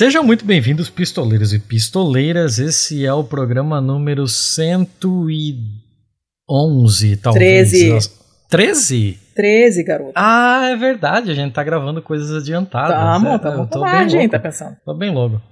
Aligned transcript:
Sejam 0.00 0.24
muito 0.24 0.46
bem-vindos, 0.46 0.88
pistoleiros 0.88 1.52
e 1.52 1.58
pistoleiras. 1.58 2.58
Esse 2.58 3.04
é 3.04 3.12
o 3.12 3.22
programa 3.22 3.82
número 3.82 4.26
111, 4.26 7.18
talvez. 7.18 7.70
13. 7.70 8.10
13? 8.48 9.18
13, 9.36 9.84
garoto. 9.84 10.12
Ah, 10.14 10.70
é 10.70 10.76
verdade, 10.76 11.30
a 11.30 11.34
gente 11.34 11.52
tá 11.52 11.62
gravando 11.62 12.00
coisas 12.00 12.34
adiantadas. 12.34 12.96
Tamo, 12.96 13.28
é, 13.28 13.38
tamo 13.38 13.54
eu 13.54 13.58
com 13.58 13.66
tô 13.66 13.82
bem 13.82 13.92
margem, 13.92 14.20
louco. 14.20 14.32
tá 14.32 14.38
pensando. 14.38 14.74
Tô 14.86 14.94
bem 14.94 15.12
louco. 15.12 15.42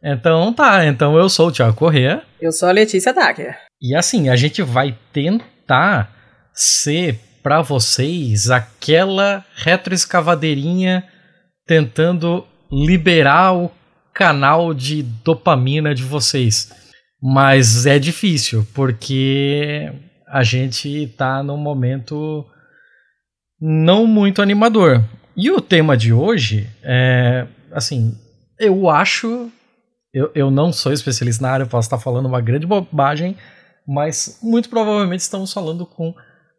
Então 0.00 0.52
tá, 0.52 0.86
então 0.86 1.18
eu 1.18 1.28
sou 1.28 1.48
o 1.48 1.52
Thiago 1.52 1.74
Corrêa. 1.74 2.22
Eu 2.40 2.52
sou 2.52 2.68
a 2.68 2.72
Letícia 2.72 3.12
Dacker. 3.12 3.58
E 3.82 3.92
assim, 3.92 4.28
a 4.28 4.36
gente 4.36 4.62
vai 4.62 4.96
tentar 5.12 6.14
ser 6.54 7.18
pra 7.42 7.60
vocês 7.60 8.52
aquela 8.52 9.44
retroescavadeirinha 9.56 11.02
tentando 11.66 12.46
liberar 12.70 13.52
o 13.52 13.68
canal 14.16 14.72
de 14.72 15.02
dopamina 15.02 15.94
de 15.94 16.02
vocês. 16.02 16.72
Mas 17.22 17.84
é 17.84 17.98
difícil, 17.98 18.66
porque 18.74 19.92
a 20.26 20.42
gente 20.42 21.06
tá 21.18 21.42
num 21.42 21.58
momento 21.58 22.44
não 23.60 24.06
muito 24.06 24.40
animador. 24.40 25.04
E 25.36 25.50
o 25.50 25.60
tema 25.60 25.96
de 25.96 26.14
hoje 26.14 26.66
é, 26.82 27.46
assim, 27.70 28.16
eu 28.58 28.88
acho, 28.88 29.50
eu, 30.14 30.30
eu 30.34 30.50
não 30.50 30.72
sou 30.72 30.94
especialista 30.94 31.42
na 31.42 31.50
área, 31.50 31.66
posso 31.66 31.86
estar 31.86 31.98
falando 31.98 32.24
uma 32.24 32.40
grande 32.40 32.66
bobagem, 32.66 33.36
mas 33.86 34.38
muito 34.42 34.70
provavelmente 34.70 35.20
estamos 35.20 35.52
falando 35.52 35.84
com 35.84 36.14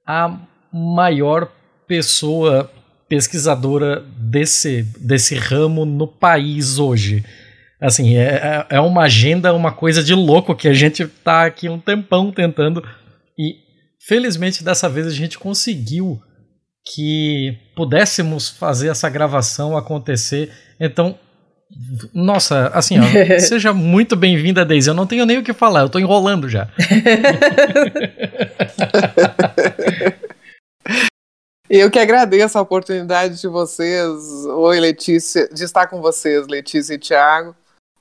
a 0.06 0.40
maior 0.72 1.52
pessoa 1.88 2.72
pesquisadora 3.10 4.04
desse, 4.16 4.84
desse 5.00 5.34
ramo 5.34 5.86
no 5.86 6.08
país 6.08 6.78
hoje. 6.78 7.26
Assim, 7.80 8.18
é, 8.18 8.66
é 8.70 8.80
uma 8.80 9.04
agenda, 9.04 9.54
uma 9.54 9.72
coisa 9.72 10.04
de 10.04 10.14
louco 10.16 10.56
que 10.56 10.68
a 10.68 10.74
gente 10.74 11.06
tá 11.06 11.46
aqui 11.46 11.70
um 11.70 11.80
tempão 11.80 12.32
tentando 12.32 12.84
e 13.38 13.56
felizmente 14.08 14.64
dessa 14.64 14.90
vez 14.90 15.06
a 15.06 15.12
gente 15.12 15.38
conseguiu 15.38 16.20
que 16.94 17.56
pudéssemos 17.76 18.50
fazer 18.50 18.88
essa 18.88 19.10
gravação 19.10 19.78
acontecer. 19.78 20.52
Então, 20.80 21.20
nossa, 22.14 22.70
assim, 22.70 22.98
ó, 23.00 23.04
seja 23.40 23.74
muito 23.74 24.16
bem-vinda, 24.16 24.66
Daisy. 24.66 24.90
Eu 24.90 24.94
não 24.94 25.06
tenho 25.06 25.26
nem 25.26 25.38
o 25.38 25.44
que 25.44 25.54
falar, 25.54 25.82
eu 25.82 25.90
tô 25.90 26.00
enrolando 26.00 26.50
já. 26.50 26.68
Eu 31.70 31.92
que 31.92 32.00
agradeço 32.00 32.58
a 32.58 32.62
oportunidade 32.62 33.42
de 33.42 33.48
vocês. 33.50 34.10
Oi, 34.46 34.80
Letícia, 34.80 35.50
de 35.50 35.66
estar 35.66 35.88
com 35.88 36.02
vocês, 36.02 36.48
Letícia 36.48 36.94
e 36.94 36.98
Thiago. 36.98 37.54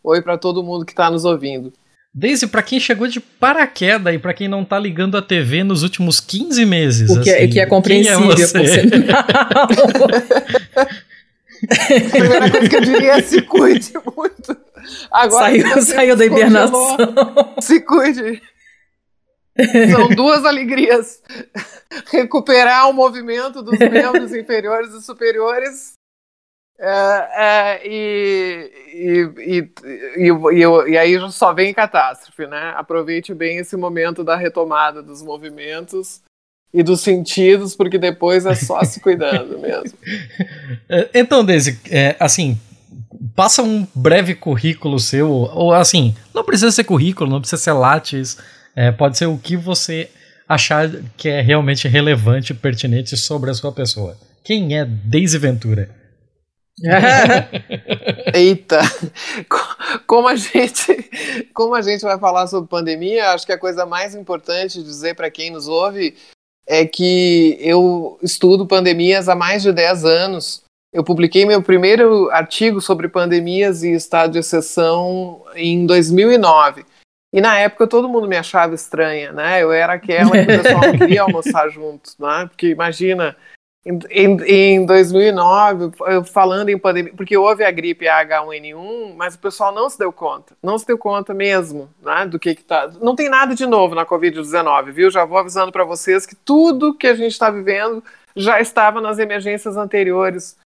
Oi 0.06 0.22
para 0.22 0.38
todo 0.38 0.62
mundo 0.62 0.86
que 0.86 0.92
está 0.92 1.10
nos 1.10 1.24
ouvindo. 1.24 1.72
Daisy, 2.14 2.46
para 2.46 2.62
quem 2.62 2.78
chegou 2.78 3.08
de 3.08 3.18
paraquedas 3.18 4.14
e 4.14 4.18
para 4.20 4.32
quem 4.32 4.46
não 4.46 4.64
tá 4.64 4.78
ligando 4.78 5.16
a 5.16 5.22
TV 5.22 5.64
nos 5.64 5.82
últimos 5.82 6.20
15 6.20 6.64
meses. 6.64 7.10
O 7.10 7.20
que, 7.20 7.28
é- 7.28 7.38
assim, 7.38 7.50
que 7.50 7.58
é 7.58 7.66
compreensível, 7.66 8.20
quem 8.36 8.44
é 8.44 8.46
você? 8.46 8.60
por 8.60 8.68
sinal. 8.68 9.26
A 11.66 12.06
primeira 12.10 12.50
coisa 12.52 12.68
que 12.68 12.76
eu 12.76 12.80
diria 12.82 13.12
é 13.18 13.22
se 13.22 13.42
cuide 13.42 13.92
muito. 14.16 14.56
Agora 15.10 15.50
que 15.52 15.60
Saiu, 15.62 15.82
saiu 15.82 16.16
da 16.16 16.24
hibernação. 16.24 16.96
Se 17.60 17.80
cuide. 17.80 18.40
São 19.90 20.08
duas 20.10 20.44
alegrias. 20.44 21.20
Recuperar 22.12 22.88
o 22.88 22.92
movimento 22.92 23.60
dos 23.60 23.76
membros 23.76 24.32
inferiores 24.32 24.94
e 24.94 25.02
superiores. 25.02 25.95
É, 26.78 27.28
é, 27.34 27.86
e, 27.86 28.70
e, 28.92 29.70
e, 30.16 30.90
e, 30.90 30.98
aí 30.98 31.18
só 31.32 31.54
vem 31.54 31.72
catástrofe, 31.72 32.46
né? 32.46 32.74
Aproveite 32.76 33.32
bem 33.32 33.58
esse 33.58 33.76
momento 33.76 34.22
da 34.22 34.36
retomada 34.36 35.02
dos 35.02 35.22
movimentos 35.22 36.20
e 36.74 36.82
dos 36.82 37.00
sentidos, 37.00 37.74
porque 37.74 37.98
depois 37.98 38.44
é 38.44 38.54
só 38.54 38.84
se 38.84 39.00
cuidando 39.00 39.56
mesmo. 39.60 39.98
É, 40.88 41.08
Então, 41.14 41.42
Daisy, 41.42 41.80
é, 41.90 42.14
assim, 42.20 42.58
passa 43.34 43.62
um 43.62 43.86
breve 43.94 44.34
currículo 44.34 44.98
seu, 44.98 45.30
ou 45.30 45.72
assim, 45.72 46.14
não 46.34 46.44
precisa 46.44 46.70
ser 46.70 46.84
currículo, 46.84 47.30
não 47.30 47.40
precisa 47.40 47.62
ser 47.62 47.72
lattes, 47.72 48.36
pode 48.98 49.16
ser 49.16 49.24
o 49.24 49.38
que 49.38 49.56
você 49.56 50.10
achar 50.46 50.90
que 51.16 51.30
é 51.30 51.40
realmente 51.40 51.88
relevante 51.88 52.52
e 52.52 52.54
pertinente 52.54 53.16
sobre 53.16 53.50
a 53.50 53.54
sua 53.54 53.72
pessoa. 53.72 54.18
Quem 54.44 54.76
é 54.76 54.84
Daisy 54.84 55.38
Ventura? 55.38 55.88
Eita, 58.34 58.80
Co- 59.48 60.02
como 60.06 60.28
a 60.28 60.36
gente, 60.36 61.10
como 61.54 61.74
a 61.74 61.82
gente 61.82 62.02
vai 62.02 62.18
falar 62.18 62.46
sobre 62.46 62.68
pandemia, 62.68 63.30
acho 63.30 63.46
que 63.46 63.52
a 63.52 63.58
coisa 63.58 63.86
mais 63.86 64.14
importante 64.14 64.82
dizer 64.82 65.14
para 65.14 65.30
quem 65.30 65.50
nos 65.50 65.68
ouve 65.68 66.16
é 66.66 66.84
que 66.84 67.56
eu 67.60 68.18
estudo 68.22 68.66
pandemias 68.66 69.28
há 69.28 69.34
mais 69.34 69.62
de 69.62 69.72
10 69.72 70.04
anos. 70.04 70.62
Eu 70.92 71.04
publiquei 71.04 71.44
meu 71.44 71.62
primeiro 71.62 72.30
artigo 72.30 72.80
sobre 72.80 73.08
pandemias 73.08 73.82
e 73.82 73.92
estado 73.92 74.32
de 74.32 74.38
exceção 74.38 75.44
em 75.54 75.86
2009. 75.86 76.84
E 77.32 77.40
na 77.40 77.58
época 77.58 77.86
todo 77.86 78.08
mundo 78.08 78.26
me 78.26 78.36
achava 78.36 78.74
estranha, 78.74 79.32
né? 79.32 79.62
Eu 79.62 79.72
era 79.72 79.92
aquela 79.94 80.30
que 80.30 80.42
o 80.42 80.46
pessoal 80.46 80.80
não 80.80 80.98
queria 80.98 81.22
almoçar 81.22 81.68
junto, 81.68 82.10
né? 82.18 82.46
Porque 82.48 82.68
imagina, 82.68 83.36
em, 83.86 84.00
em, 84.10 84.74
em 84.74 84.84
2009, 84.84 85.92
eu 86.08 86.24
falando 86.24 86.70
em 86.70 86.76
pandemia, 86.76 87.12
porque 87.16 87.36
houve 87.36 87.62
a 87.62 87.70
gripe 87.70 88.04
H1N1, 88.06 89.14
mas 89.14 89.36
o 89.36 89.38
pessoal 89.38 89.72
não 89.72 89.88
se 89.88 89.96
deu 89.96 90.12
conta, 90.12 90.56
não 90.60 90.76
se 90.76 90.84
deu 90.84 90.98
conta 90.98 91.32
mesmo, 91.32 91.88
né, 92.02 92.26
do 92.26 92.36
que 92.36 92.56
que 92.56 92.64
tá. 92.64 92.90
Não 93.00 93.14
tem 93.14 93.28
nada 93.28 93.54
de 93.54 93.64
novo 93.64 93.94
na 93.94 94.04
Covid-19, 94.04 94.90
viu? 94.90 95.08
Já 95.08 95.24
vou 95.24 95.38
avisando 95.38 95.70
para 95.70 95.84
vocês 95.84 96.26
que 96.26 96.34
tudo 96.34 96.94
que 96.94 97.06
a 97.06 97.14
gente 97.14 97.30
está 97.30 97.48
vivendo 97.48 98.02
já 98.34 98.60
estava 98.60 99.00
nas 99.00 99.20
emergências 99.20 99.76
anteriores. 99.76 100.58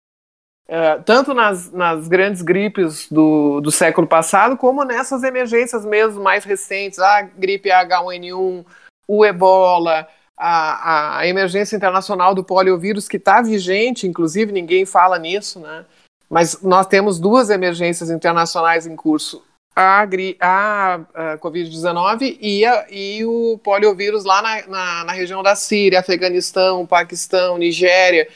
É, 0.67 0.97
tanto 0.99 1.35
nas, 1.35 1.71
nas 1.71 2.09
grandes 2.09 2.41
gripes 2.41 3.07
do, 3.11 3.61
do 3.61 3.71
século 3.71 4.07
passado, 4.07 4.57
como 4.57 4.83
nessas 4.83 5.25
emergências 5.25 5.85
mesmo 5.85 6.23
mais 6.23 6.45
recentes, 6.45 6.99
a 6.99 7.21
gripe 7.23 7.69
H1N1, 7.69 8.65
o 9.07 9.27
ebola, 9.27 10.09
a, 10.43 11.19
a 11.19 11.27
emergência 11.27 11.77
internacional 11.77 12.35
do 12.35 12.43
poliovírus, 12.43 13.07
que 13.07 13.19
está 13.19 13.43
vigente, 13.43 14.07
inclusive 14.07 14.51
ninguém 14.51 14.87
fala 14.87 15.19
nisso, 15.19 15.61
né? 15.61 15.85
Mas 16.31 16.63
nós 16.63 16.87
temos 16.87 17.19
duas 17.19 17.51
emergências 17.51 18.09
internacionais 18.09 18.87
em 18.87 18.97
curso: 18.97 19.43
a, 19.77 20.07
a, 20.41 20.95
a 20.95 21.39
Covid-19 21.39 22.39
e, 22.41 22.63
e 22.91 23.25
o 23.27 23.59
poliovírus 23.59 24.25
lá 24.25 24.41
na, 24.41 24.67
na, 24.67 25.05
na 25.05 25.13
região 25.13 25.43
da 25.43 25.55
Síria, 25.55 26.01
Afeganistão, 26.01 26.87
Paquistão, 26.87 27.59
Nigéria. 27.59 28.27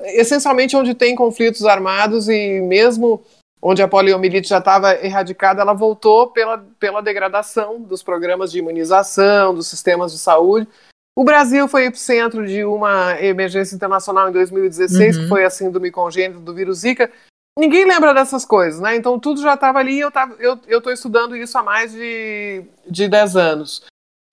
Essencialmente 0.00 0.76
onde 0.76 0.92
tem 0.92 1.14
conflitos 1.14 1.64
armados 1.64 2.28
e 2.28 2.60
mesmo 2.60 3.24
onde 3.62 3.82
a 3.82 3.88
poliomielite 3.88 4.48
já 4.48 4.58
estava 4.58 4.94
erradicada, 5.02 5.62
ela 5.62 5.72
voltou 5.72 6.26
pela, 6.26 6.58
pela 6.78 7.00
degradação 7.00 7.80
dos 7.80 8.02
programas 8.02 8.52
de 8.52 8.58
imunização, 8.58 9.54
dos 9.54 9.68
sistemas 9.68 10.12
de 10.12 10.18
saúde. 10.18 10.68
O 11.16 11.24
Brasil 11.24 11.68
foi 11.68 11.86
epicentro 11.86 12.46
de 12.46 12.64
uma 12.64 13.20
emergência 13.22 13.76
internacional 13.76 14.28
em 14.28 14.32
2016, 14.32 15.16
Uhum. 15.16 15.22
que 15.22 15.28
foi 15.28 15.44
a 15.44 15.50
síndrome 15.50 15.90
congênita 15.90 16.40
do 16.40 16.54
vírus 16.54 16.78
Zika. 16.78 17.10
Ninguém 17.56 17.84
lembra 17.86 18.12
dessas 18.12 18.44
coisas, 18.44 18.80
né? 18.80 18.96
Então 18.96 19.18
tudo 19.18 19.40
já 19.40 19.54
estava 19.54 19.78
ali 19.78 19.98
e 19.98 20.00
eu 20.00 20.08
estou 20.08 20.90
eu, 20.90 20.92
estudando 20.92 21.36
isso 21.36 21.56
há 21.56 21.62
mais 21.62 21.92
de, 21.92 22.64
de 22.88 23.06
10 23.06 23.36
anos. 23.36 23.84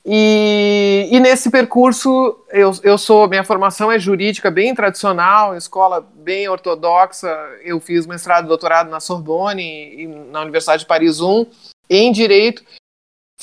E, 0.04 1.07
e 1.12 1.19
nesse 1.19 1.51
percurso, 1.51 2.44
eu, 2.50 2.72
eu 2.81 2.98
sou, 2.98 3.28
minha 3.28 3.44
formação 3.44 3.92
é 3.92 4.00
jurídica 4.00 4.50
bem 4.50 4.74
tradicional, 4.74 5.56
escola 5.56 6.01
bem 6.16 6.50
ortodoxa. 6.50 7.30
Eu 7.63 7.80
fiz 7.80 8.07
mestrado 8.07 8.45
e 8.45 8.48
doutorado 8.48 8.89
na 8.89 9.00
Sorbonne 9.00 9.62
e 9.62 10.07
na 10.07 10.42
Universidade 10.42 10.81
de 10.81 10.88
Paris 10.88 11.19
I, 11.19 11.48
em 11.88 12.12
Direito. 12.12 12.63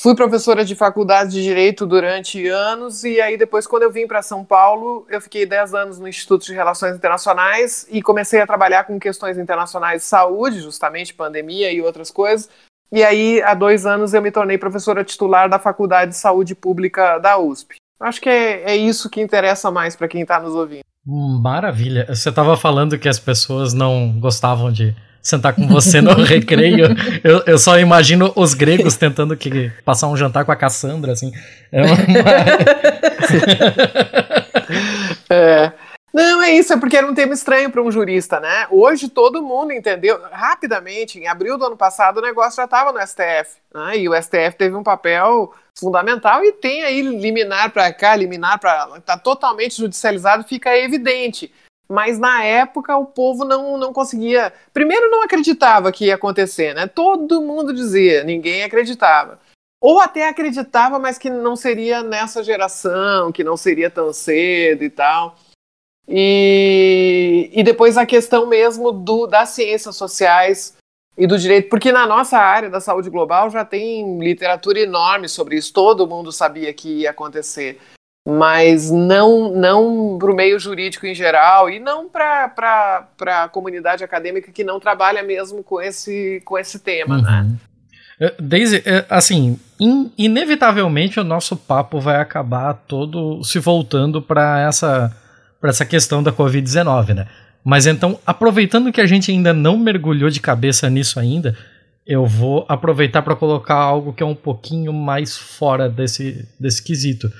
Fui 0.01 0.15
professora 0.15 0.63
de 0.63 0.75
faculdade 0.75 1.31
de 1.31 1.43
Direito 1.43 1.85
durante 1.85 2.47
anos, 2.47 3.03
e 3.03 3.19
aí 3.19 3.37
depois, 3.37 3.67
quando 3.67 3.83
eu 3.83 3.91
vim 3.91 4.07
para 4.07 4.21
São 4.21 4.45
Paulo, 4.45 5.05
eu 5.09 5.19
fiquei 5.19 5.45
10 5.45 5.73
anos 5.73 5.99
no 5.99 6.07
Instituto 6.07 6.45
de 6.45 6.53
Relações 6.53 6.95
Internacionais 6.95 7.85
e 7.91 8.01
comecei 8.01 8.39
a 8.39 8.47
trabalhar 8.47 8.85
com 8.85 8.97
questões 8.97 9.37
internacionais 9.37 10.03
de 10.03 10.07
saúde, 10.07 10.61
justamente 10.61 11.13
pandemia 11.13 11.69
e 11.73 11.81
outras 11.81 12.09
coisas. 12.09 12.49
E 12.89 13.03
aí, 13.03 13.41
há 13.41 13.53
dois 13.53 13.85
anos, 13.85 14.13
eu 14.13 14.21
me 14.21 14.31
tornei 14.31 14.57
professora 14.57 15.03
titular 15.03 15.49
da 15.49 15.59
Faculdade 15.59 16.11
de 16.11 16.17
Saúde 16.17 16.55
Pública 16.55 17.19
da 17.19 17.37
USP. 17.37 17.75
Acho 17.99 18.21
que 18.21 18.29
é, 18.29 18.71
é 18.71 18.77
isso 18.77 19.09
que 19.09 19.19
interessa 19.19 19.69
mais 19.69 19.97
para 19.97 20.07
quem 20.07 20.21
está 20.21 20.39
nos 20.39 20.55
ouvindo. 20.55 20.85
Maravilha. 21.05 22.05
Você 22.07 22.29
estava 22.29 22.55
falando 22.55 22.97
que 22.97 23.09
as 23.09 23.19
pessoas 23.19 23.73
não 23.73 24.17
gostavam 24.17 24.71
de 24.71 24.95
sentar 25.21 25.53
com 25.53 25.67
você 25.67 26.01
no 26.01 26.13
recreio. 26.23 26.87
Eu, 27.23 27.43
eu 27.45 27.57
só 27.57 27.79
imagino 27.79 28.31
os 28.35 28.53
gregos 28.53 28.95
tentando 28.95 29.35
que, 29.35 29.71
passar 29.83 30.07
um 30.07 30.17
jantar 30.17 30.45
com 30.45 30.51
a 30.51 30.55
Cassandra, 30.55 31.13
assim. 31.13 31.31
É 31.71 31.83
uma... 31.83 31.95
É. 35.31 35.71
Não, 36.11 36.41
é 36.41 36.51
isso, 36.51 36.73
é 36.73 36.77
porque 36.77 36.97
era 36.97 37.05
um 37.05 37.13
tema 37.13 37.33
estranho 37.33 37.69
para 37.69 37.81
um 37.81 37.91
jurista, 37.91 38.39
né? 38.39 38.65
Hoje 38.71 39.09
todo 39.09 39.43
mundo 39.43 39.71
entendeu 39.71 40.19
rapidamente. 40.31 41.19
Em 41.19 41.27
abril 41.27 41.57
do 41.57 41.65
ano 41.65 41.77
passado 41.77 42.17
o 42.17 42.21
negócio 42.21 42.55
já 42.55 42.65
estava 42.65 42.91
no 42.91 42.99
STF, 42.99 43.57
né? 43.73 43.97
E 43.97 44.09
o 44.09 44.19
STF 44.19 44.55
teve 44.57 44.75
um 44.75 44.83
papel 44.83 45.53
fundamental 45.79 46.43
e 46.43 46.51
tem 46.51 46.83
aí 46.83 47.01
liminar 47.01 47.71
para 47.71 47.91
cá, 47.93 48.15
liminar 48.15 48.59
para 48.59 48.85
lá, 48.85 48.97
está 48.97 49.17
totalmente 49.17 49.77
judicializado, 49.77 50.43
fica 50.43 50.75
evidente. 50.75 51.51
Mas 51.91 52.19
na 52.19 52.43
época 52.43 52.95
o 52.95 53.05
povo 53.05 53.43
não, 53.43 53.77
não 53.77 53.91
conseguia. 53.91 54.53
Primeiro, 54.71 55.09
não 55.09 55.23
acreditava 55.23 55.91
que 55.91 56.05
ia 56.05 56.15
acontecer, 56.15 56.75
né? 56.75 56.85
Todo 56.85 57.41
mundo 57.41 57.73
dizia, 57.73 58.23
ninguém 58.23 58.63
acreditava. 58.63 59.39
Ou 59.81 59.99
até 59.99 60.27
acreditava, 60.27 60.99
mas 60.99 61.17
que 61.17 61.29
não 61.29 61.55
seria 61.55 62.03
nessa 62.03 62.43
geração, 62.43 63.31
que 63.31 63.43
não 63.43 63.57
seria 63.57 63.89
tão 63.89 64.13
cedo 64.13 64.83
e 64.83 64.89
tal. 64.89 65.35
E, 66.07 67.49
e 67.53 67.63
depois 67.63 67.97
a 67.97 68.05
questão 68.05 68.45
mesmo 68.45 68.91
do, 68.91 69.25
das 69.25 69.49
ciências 69.49 69.95
sociais 69.95 70.75
e 71.17 71.25
do 71.25 71.37
direito, 71.37 71.69
porque 71.69 71.91
na 71.91 72.05
nossa 72.05 72.37
área 72.37 72.69
da 72.69 72.79
saúde 72.79 73.09
global 73.09 73.49
já 73.49 73.65
tem 73.65 74.19
literatura 74.19 74.79
enorme 74.79 75.27
sobre 75.27 75.57
isso, 75.57 75.73
todo 75.73 76.07
mundo 76.07 76.31
sabia 76.31 76.73
que 76.73 77.01
ia 77.01 77.11
acontecer 77.11 77.79
mas 78.29 78.91
não 78.91 79.51
não 79.51 80.17
para 80.19 80.31
o 80.31 80.35
meio 80.35 80.59
jurídico 80.59 81.05
em 81.05 81.15
geral 81.15 81.69
e 81.69 81.79
não 81.79 82.07
para 82.07 83.07
a 83.21 83.49
comunidade 83.49 84.03
acadêmica 84.03 84.51
que 84.51 84.63
não 84.63 84.79
trabalha 84.79 85.23
mesmo 85.23 85.63
com 85.63 85.81
esse, 85.81 86.41
com 86.45 86.57
esse 86.57 86.79
tema, 86.79 87.17
uhum. 87.17 87.21
né? 87.21 87.47
Daisy, 88.37 88.83
é, 88.85 89.05
assim, 89.09 89.57
in, 89.79 90.11
inevitavelmente 90.17 91.19
o 91.19 91.23
nosso 91.23 91.55
papo 91.55 92.01
vai 92.01 92.17
acabar 92.17 92.73
todo 92.73 93.41
se 93.45 93.59
voltando 93.59 94.21
para 94.21 94.59
essa, 94.59 95.15
essa 95.63 95.85
questão 95.85 96.21
da 96.21 96.31
Covid-19, 96.31 97.13
né? 97.13 97.27
Mas 97.63 97.87
então, 97.87 98.19
aproveitando 98.25 98.91
que 98.91 98.99
a 98.99 99.05
gente 99.05 99.31
ainda 99.31 99.53
não 99.53 99.77
mergulhou 99.77 100.29
de 100.29 100.41
cabeça 100.41 100.89
nisso 100.89 101.19
ainda, 101.19 101.55
eu 102.05 102.25
vou 102.25 102.65
aproveitar 102.67 103.21
para 103.21 103.35
colocar 103.35 103.75
algo 103.75 104.11
que 104.11 104.23
é 104.23 104.25
um 104.25 104.35
pouquinho 104.35 104.91
mais 104.91 105.37
fora 105.37 105.87
desse, 105.87 106.47
desse 106.59 106.83
quesito. 106.83 107.31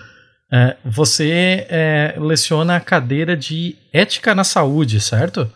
É, 0.51 0.75
você 0.83 1.67
é, 1.69 2.15
leciona 2.17 2.75
a 2.75 2.79
cadeira 2.79 3.37
de 3.37 3.75
ética 3.93 4.33
na 4.33 4.43
saúde, 4.43 4.99
certo? 4.99 5.49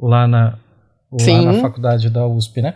Lá 0.00 0.26
na, 0.26 0.58
lá 1.12 1.42
na 1.42 1.60
faculdade 1.60 2.08
da 2.08 2.26
USP, 2.26 2.62
né? 2.62 2.74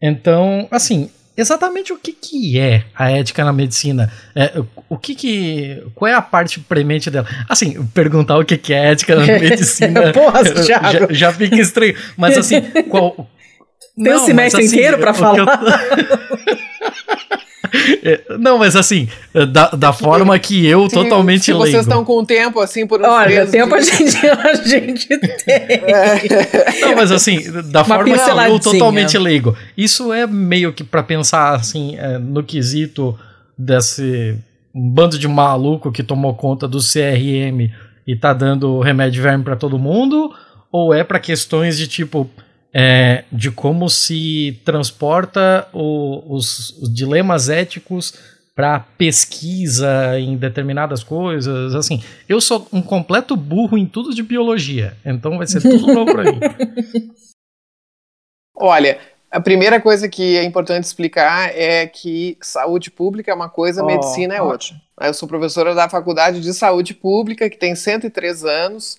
Então, 0.00 0.66
assim, 0.70 1.10
exatamente 1.36 1.92
o 1.92 1.98
que, 1.98 2.12
que 2.12 2.58
é 2.58 2.84
a 2.94 3.10
ética 3.10 3.44
na 3.44 3.52
medicina? 3.52 4.10
É, 4.34 4.62
o 4.88 4.96
que 4.96 5.14
que, 5.14 5.82
qual 5.94 6.10
é 6.10 6.14
a 6.14 6.22
parte 6.22 6.58
premente 6.60 7.10
dela? 7.10 7.26
Assim, 7.48 7.84
perguntar 7.88 8.38
o 8.38 8.44
que, 8.44 8.56
que 8.56 8.72
é 8.72 8.92
ética 8.92 9.16
na 9.16 9.26
medicina 9.38 10.12
Porra, 10.12 10.42
já, 10.64 10.80
já 11.10 11.32
fica 11.32 11.56
estranho. 11.56 11.94
Mas 12.16 12.38
assim, 12.38 12.62
qual... 12.88 13.14
Tem 13.96 14.12
não, 14.12 14.22
um 14.22 14.26
semestre 14.26 14.64
assim, 14.64 14.74
inteiro 14.74 14.98
para 14.98 15.14
falar. 15.14 15.46
É, 17.30 17.43
não, 18.38 18.58
mas 18.58 18.76
assim, 18.76 19.08
da, 19.52 19.70
da 19.70 19.92
forma 19.92 20.38
que 20.38 20.66
eu 20.66 20.88
se, 20.88 20.94
totalmente 20.94 21.44
se 21.44 21.52
leigo. 21.52 21.66
vocês 21.66 21.82
estão 21.82 22.04
com 22.04 22.24
tempo, 22.24 22.60
assim, 22.60 22.86
por 22.86 23.00
uns 23.00 23.06
Olha, 23.06 23.46
tempo 23.46 23.70
de... 23.70 23.76
a, 23.76 23.80
gente, 23.80 24.26
a 24.26 24.54
gente 24.54 25.08
tem. 25.08 25.56
É. 25.56 26.80
Não, 26.80 26.94
mas 26.96 27.10
assim, 27.10 27.40
da 27.70 27.80
Uma 27.80 27.84
forma 27.84 28.14
que 28.16 28.50
eu 28.50 28.58
totalmente 28.58 29.18
leigo. 29.18 29.56
Isso 29.76 30.12
é 30.12 30.26
meio 30.26 30.72
que 30.72 30.84
para 30.84 31.02
pensar, 31.02 31.54
assim, 31.54 31.96
é, 31.96 32.18
no 32.18 32.42
quesito 32.42 33.18
desse 33.56 34.36
um 34.74 34.90
bando 34.90 35.16
de 35.18 35.28
maluco 35.28 35.92
que 35.92 36.02
tomou 36.02 36.34
conta 36.34 36.66
do 36.66 36.78
CRM 36.78 37.70
e 38.06 38.16
tá 38.16 38.32
dando 38.32 38.80
remédio 38.80 39.22
verme 39.22 39.44
para 39.44 39.54
todo 39.54 39.78
mundo? 39.78 40.34
Ou 40.72 40.92
é 40.92 41.04
para 41.04 41.20
questões 41.20 41.78
de 41.78 41.86
tipo 41.86 42.28
é, 42.74 43.22
de 43.30 43.52
como 43.52 43.88
se 43.88 44.60
transporta 44.64 45.68
o, 45.72 46.34
os, 46.34 46.70
os, 46.70 46.92
dilemas 46.92 47.48
éticos 47.48 48.12
para 48.52 48.80
pesquisa 48.80 50.18
em 50.18 50.36
determinadas 50.36 51.04
coisas. 51.04 51.72
Assim, 51.74 52.02
eu 52.28 52.40
sou 52.40 52.66
um 52.72 52.82
completo 52.82 53.36
burro 53.36 53.78
em 53.78 53.86
tudo 53.86 54.12
de 54.12 54.24
biologia, 54.24 54.96
então 55.04 55.38
vai 55.38 55.46
ser 55.46 55.62
tudo 55.62 55.92
novo 55.92 56.12
para 56.12 56.24
mim. 56.24 56.40
Olha, 58.56 58.98
a 59.30 59.40
primeira 59.40 59.80
coisa 59.80 60.08
que 60.08 60.36
é 60.36 60.44
importante 60.44 60.84
explicar 60.84 61.50
é 61.56 61.86
que 61.86 62.36
saúde 62.40 62.90
pública 62.90 63.30
é 63.30 63.34
uma 63.34 63.48
coisa, 63.48 63.82
oh, 63.82 63.86
medicina 63.86 64.34
é 64.34 64.42
outra. 64.42 64.74
Eu 65.00 65.14
sou 65.14 65.28
professora 65.28 65.74
da 65.74 65.88
Faculdade 65.88 66.40
de 66.40 66.54
Saúde 66.54 66.94
Pública, 66.94 67.50
que 67.50 67.58
tem 67.58 67.74
103 67.74 68.44
anos 68.44 68.98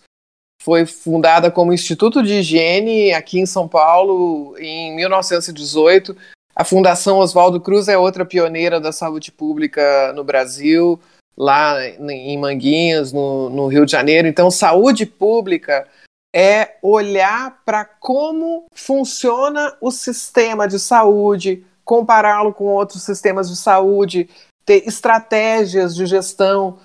foi 0.62 0.86
fundada 0.86 1.52
como 1.52 1.74
Instituto 1.74 2.24
de 2.24 2.36
Higiene 2.36 3.14
aqui 3.14 3.40
em 3.40 3.46
São 3.46 3.68
Paulo 3.68 4.56
em 4.58 4.96
1918. 4.96 6.16
A 6.56 6.64
Fundação 6.64 7.20
Oswaldo 7.20 7.60
Cruz 7.60 7.88
é 7.88 7.98
outra 7.98 8.26
pioneira 8.26 8.80
da 8.80 8.92
saúde 8.92 9.32
pública 9.32 10.14
no 10.14 10.24
Brasil, 10.24 11.00
lá 11.38 11.86
em 11.86 12.38
Manguinhos, 12.38 13.12
no, 13.12 13.50
no 13.50 13.68
Rio 13.68 13.86
de 13.86 13.92
Janeiro. 13.92 14.28
Então, 14.28 14.50
saúde 14.50 15.06
pública 15.06 15.88
é 16.34 16.76
olhar 16.82 17.62
para 17.66 17.86
como 17.86 18.66
funciona 18.74 19.76
o 19.82 19.92
sistema 19.92 20.68
de 20.68 20.80
saúde, 20.80 21.66
compará-lo 21.84 22.54
com 22.54 22.66
outros 22.66 23.04
sistemas 23.04 23.50
de 23.50 23.56
saúde, 23.56 24.30
ter 24.66 24.88
estratégias 24.88 25.96
de 25.96 26.06
gestão 26.06 26.80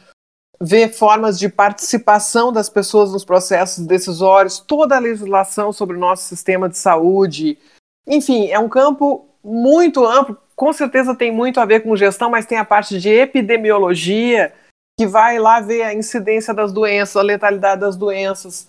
ver 0.62 0.92
formas 0.92 1.38
de 1.38 1.48
participação 1.48 2.52
das 2.52 2.68
pessoas 2.68 3.12
nos 3.12 3.24
processos 3.24 3.86
decisórios, 3.86 4.58
toda 4.58 4.96
a 4.96 5.00
legislação 5.00 5.72
sobre 5.72 5.96
o 5.96 6.00
nosso 6.00 6.24
sistema 6.24 6.68
de 6.68 6.76
saúde. 6.76 7.58
Enfim, 8.06 8.48
é 8.48 8.58
um 8.58 8.68
campo 8.68 9.26
muito 9.42 10.04
amplo, 10.04 10.36
com 10.54 10.72
certeza 10.72 11.14
tem 11.14 11.32
muito 11.32 11.58
a 11.58 11.64
ver 11.64 11.80
com 11.80 11.96
gestão, 11.96 12.28
mas 12.30 12.44
tem 12.44 12.58
a 12.58 12.64
parte 12.64 12.98
de 12.98 13.08
epidemiologia, 13.08 14.52
que 14.98 15.06
vai 15.06 15.38
lá 15.38 15.60
ver 15.60 15.82
a 15.82 15.94
incidência 15.94 16.52
das 16.52 16.70
doenças, 16.70 17.16
a 17.16 17.22
letalidade 17.22 17.80
das 17.80 17.96
doenças, 17.96 18.66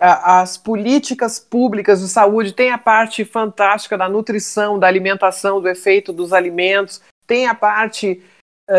as 0.00 0.56
políticas 0.56 1.38
públicas 1.38 2.00
de 2.00 2.08
saúde, 2.08 2.54
tem 2.54 2.70
a 2.70 2.78
parte 2.78 3.24
fantástica 3.26 3.98
da 3.98 4.08
nutrição, 4.08 4.78
da 4.78 4.86
alimentação, 4.86 5.60
do 5.60 5.68
efeito 5.68 6.14
dos 6.14 6.32
alimentos, 6.32 7.02
tem 7.26 7.46
a 7.46 7.54
parte 7.54 8.22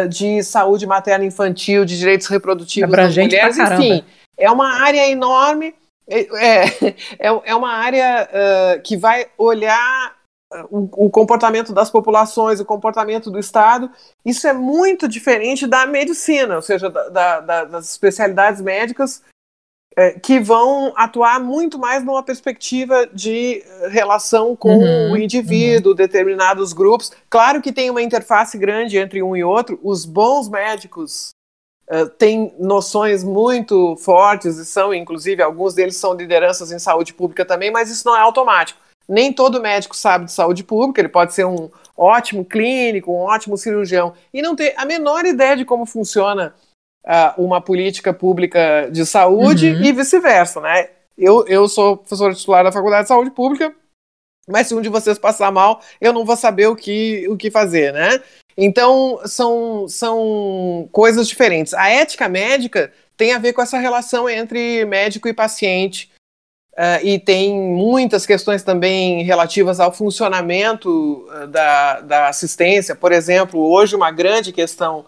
de 0.10 0.44
saúde 0.44 0.86
materna 0.86 1.24
infantil, 1.24 1.86
de 1.86 1.98
direitos 1.98 2.28
reprodutivos 2.28 2.92
das 2.92 3.16
mulheres, 3.16 3.58
enfim, 3.58 4.04
é 4.38 4.52
uma 4.52 4.82
área 4.82 5.10
enorme, 5.10 5.74
é, 6.08 6.20
é, 6.20 6.66
é, 7.20 7.42
é 7.46 7.56
uma 7.56 7.74
área 7.74 8.30
uh, 8.30 8.82
que 8.82 8.96
vai 8.96 9.28
olhar 9.38 10.16
eh, 10.54 10.64
o, 10.70 11.06
o, 11.06 11.10
comportamento 11.10 11.74
das 11.74 11.90
populações, 11.90 12.60
o 12.60 12.66
comportamento 12.66 13.30
do 13.30 13.40
Estado. 13.40 13.92
Isso 14.26 14.48
é 14.48 14.54
muito 14.54 15.08
diferente 15.08 15.68
da 15.68 15.86
medicina, 15.86 16.56
ou 16.56 16.62
seja, 16.62 16.90
da, 16.90 17.40
da, 17.42 17.66
das 17.66 17.90
especialidades 17.90 18.62
médicas 18.62 19.22
é, 19.98 20.12
que 20.12 20.40
vão 20.40 20.94
atuar 20.96 21.40
muito 21.40 21.80
mais 21.80 22.06
numa 22.06 22.22
perspectiva 22.22 23.10
de 23.12 23.64
relação 23.90 24.56
com 24.56 24.78
uhum, 24.78 25.14
o 25.14 25.18
indivíduo, 25.18 25.94
uhum. 25.94 25.98
determinados 25.98 26.72
grupos. 26.72 27.12
Claro 27.28 27.64
que 27.64 27.74
tem 27.74 27.90
uma 27.90 28.04
interface 28.04 28.60
grande 28.60 28.96
entre 29.00 29.24
um 29.24 29.36
e 29.36 29.44
outro. 29.44 29.80
Os 29.82 30.06
bons 30.06 30.48
médicos 30.48 31.32
uh, 31.90 32.08
têm 32.10 32.54
noções 32.60 33.24
muito 33.24 33.96
fortes 33.96 34.58
e 34.58 34.66
são, 34.68 34.94
inclusive, 34.94 35.42
alguns 35.42 35.74
deles 35.74 35.98
são 35.98 36.14
lideranças 36.14 36.72
em 36.72 36.78
saúde 36.78 37.16
pública 37.16 37.44
também, 37.44 37.72
mas 37.72 37.90
isso 37.90 38.08
não 38.08 38.16
é 38.16 38.20
automático. 38.20 38.80
Nem 39.10 39.34
todo 39.34 39.60
médico 39.60 39.96
sabe 39.96 40.26
de 40.26 40.32
saúde 40.32 40.64
pública, 40.64 41.02
ele 41.02 41.10
pode 41.10 41.34
ser 41.34 41.46
um 41.46 41.72
ótimo 41.96 42.46
clínico, 42.46 43.12
um 43.12 43.22
ótimo 43.22 43.58
cirurgião 43.58 44.14
e 44.32 44.44
não 44.44 44.56
ter 44.56 44.76
a 44.78 44.86
menor 44.86 45.26
ideia 45.26 45.58
de 45.58 45.66
como 45.66 45.88
funciona 45.88 46.54
uh, 47.08 47.42
uma 47.42 47.62
política 47.62 48.14
pública 48.14 48.90
de 48.92 49.06
saúde 49.06 49.72
uhum. 49.72 49.84
e 49.84 49.92
vice-versa, 49.94 50.60
né? 50.60 50.90
Eu, 51.18 51.48
eu 51.48 51.68
sou 51.68 51.98
professor 51.98 52.36
titular 52.36 52.64
da 52.64 52.72
Faculdade 52.72 53.04
de 53.04 53.08
Saúde 53.08 53.32
Pública, 53.32 53.74
mas 54.48 54.68
se 54.68 54.76
um 54.76 54.82
de 54.82 54.90
vocês 54.90 55.18
passar 55.18 55.52
mal, 55.52 55.82
eu 56.00 56.14
não 56.14 56.26
vou 56.26 56.36
saber 56.36 56.68
o 56.68 56.76
que, 56.76 57.28
o 57.30 57.36
que 57.36 57.50
fazer, 57.50 57.92
né? 57.94 58.22
Então, 58.56 59.20
são, 59.26 59.88
são 59.88 60.88
coisas 60.92 61.28
diferentes. 61.28 61.74
A 61.74 61.90
ética 61.90 62.28
médica 62.28 62.92
tem 63.16 63.34
a 63.34 63.40
ver 63.40 63.54
com 63.54 63.62
essa 63.62 63.78
relação 63.78 64.30
entre 64.30 64.86
médico 64.86 65.28
e 65.28 65.34
paciente, 65.34 66.12
uh, 66.74 67.04
e 67.04 67.20
tem 67.20 67.60
muitas 67.60 68.26
questões 68.26 68.64
também 68.64 69.24
relativas 69.24 69.80
ao 69.80 69.92
funcionamento 69.92 71.28
uh, 71.30 71.48
da, 71.48 72.02
da 72.02 72.28
assistência. 72.30 72.96
Por 72.96 73.12
exemplo, 73.12 73.60
hoje 73.60 73.96
uma 73.96 74.12
grande 74.12 74.52
questão 74.54 75.06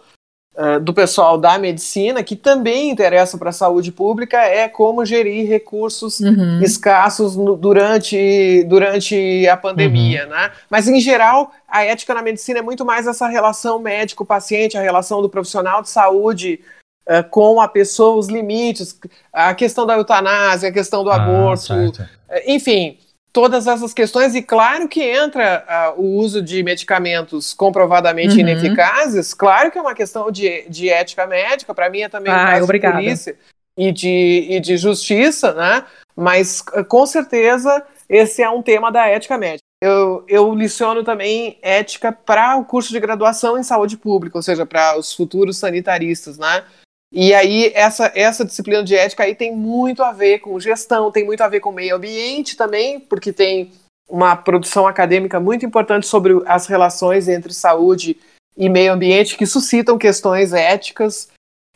uh, 0.56 0.80
do 0.80 0.94
pessoal 0.94 1.38
da 1.38 1.58
medicina, 1.58 2.24
que 2.24 2.36
também 2.36 2.90
interessa 2.90 3.38
para 3.38 3.50
a 3.50 3.54
saúde 3.54 3.92
pública, 3.92 4.38
é 4.38 4.68
como 4.68 5.06
gerir 5.06 5.48
recursos 5.48 6.20
uhum. 6.20 6.62
escassos 6.62 7.36
no, 7.36 7.56
durante, 7.56 8.64
durante 8.68 9.48
a 9.48 9.58
pandemia. 9.58 10.24
Uhum. 10.24 10.30
Né? 10.30 10.52
Mas, 10.70 10.88
em 10.88 11.00
geral, 11.00 11.52
a 11.68 11.84
ética 11.84 12.14
na 12.14 12.22
medicina 12.22 12.60
é 12.60 12.64
muito 12.64 12.86
mais 12.86 13.08
essa 13.08 13.28
relação 13.28 13.80
médico-paciente, 13.80 14.78
a 14.78 14.82
relação 14.82 15.22
do 15.22 15.30
profissional 15.30 15.82
de 15.82 15.90
saúde 15.90 16.60
uh, 17.08 17.28
com 17.30 17.62
a 17.62 17.68
pessoa 17.68 18.18
os 18.18 18.28
limites, 18.28 19.00
a 19.32 19.54
questão 19.54 19.86
da 19.86 19.96
eutanásia, 19.96 20.70
a 20.70 20.74
questão 20.74 21.04
do 21.04 21.12
ah, 21.12 21.16
aborto, 21.16 21.68
certo. 21.68 22.08
enfim, 22.46 22.98
todas 23.32 23.68
essas 23.68 23.94
questões, 23.94 24.36
e 24.36 24.42
claro 24.42 24.88
que 24.88 25.02
entra 25.02 25.94
uh, 25.98 26.02
o 26.02 26.18
uso 26.18 26.42
de 26.42 26.64
medicamentos 26.64 27.54
comprovadamente 27.54 28.34
uhum. 28.34 28.40
ineficazes, 28.40 29.34
claro 29.34 29.72
que 29.72 29.78
é 29.78 29.82
uma 29.82 29.94
questão 29.94 30.32
de, 30.32 30.68
de 30.70 30.90
ética 30.90 31.28
médica, 31.28 31.74
para 31.74 31.90
mim 31.90 32.02
é 32.02 32.10
também 32.10 32.34
ah, 32.34 32.36
um 32.36 32.46
caso 32.48 32.64
obrigada. 32.64 32.98
de 32.98 33.04
polícia 33.04 33.36
e 33.78 33.92
de, 33.92 34.48
e 34.50 34.60
de 34.60 34.78
justiça, 34.78 35.54
né? 35.54 35.86
Mas 36.16 36.62
com 36.88 37.06
certeza 37.06 37.84
esse 38.10 38.42
é 38.42 38.50
um 38.50 38.62
tema 38.62 38.92
da 38.92 39.08
ética 39.08 39.38
médica. 39.38 39.64
Eu, 39.82 40.26
eu 40.28 40.54
liciono 40.54 41.04
também 41.04 41.58
ética 41.62 42.12
para 42.12 42.58
o 42.58 42.66
curso 42.66 42.92
de 42.92 43.00
graduação 43.00 43.58
em 43.58 43.64
saúde 43.64 43.96
pública, 43.96 44.38
ou 44.38 44.42
seja, 44.42 44.66
para 44.66 44.98
os 44.98 45.14
futuros 45.14 45.58
sanitaristas, 45.58 46.38
né? 46.38 46.66
E 47.12 47.34
aí, 47.34 47.72
essa, 47.74 48.12
essa 48.14 48.46
disciplina 48.46 48.84
de 48.84 48.96
ética 48.96 49.24
aí 49.24 49.34
tem 49.34 49.56
muito 49.56 50.04
a 50.04 50.12
ver 50.12 50.40
com 50.40 50.60
gestão, 50.60 51.12
tem 51.12 51.26
muito 51.26 51.42
a 51.42 51.48
ver 51.48 51.60
com 51.60 51.72
meio 51.72 51.96
ambiente 51.96 52.56
também, 52.56 53.00
porque 53.00 53.34
tem 53.34 53.72
uma 54.08 54.36
produção 54.36 54.88
acadêmica 54.88 55.40
muito 55.40 55.66
importante 55.66 56.08
sobre 56.08 56.34
as 56.46 56.68
relações 56.68 57.28
entre 57.28 57.54
saúde 57.54 58.18
e 58.58 58.68
meio 58.68 58.94
ambiente 58.94 59.38
que 59.38 59.46
suscitam 59.46 59.98
questões 59.98 60.54
éticas. 60.54 61.30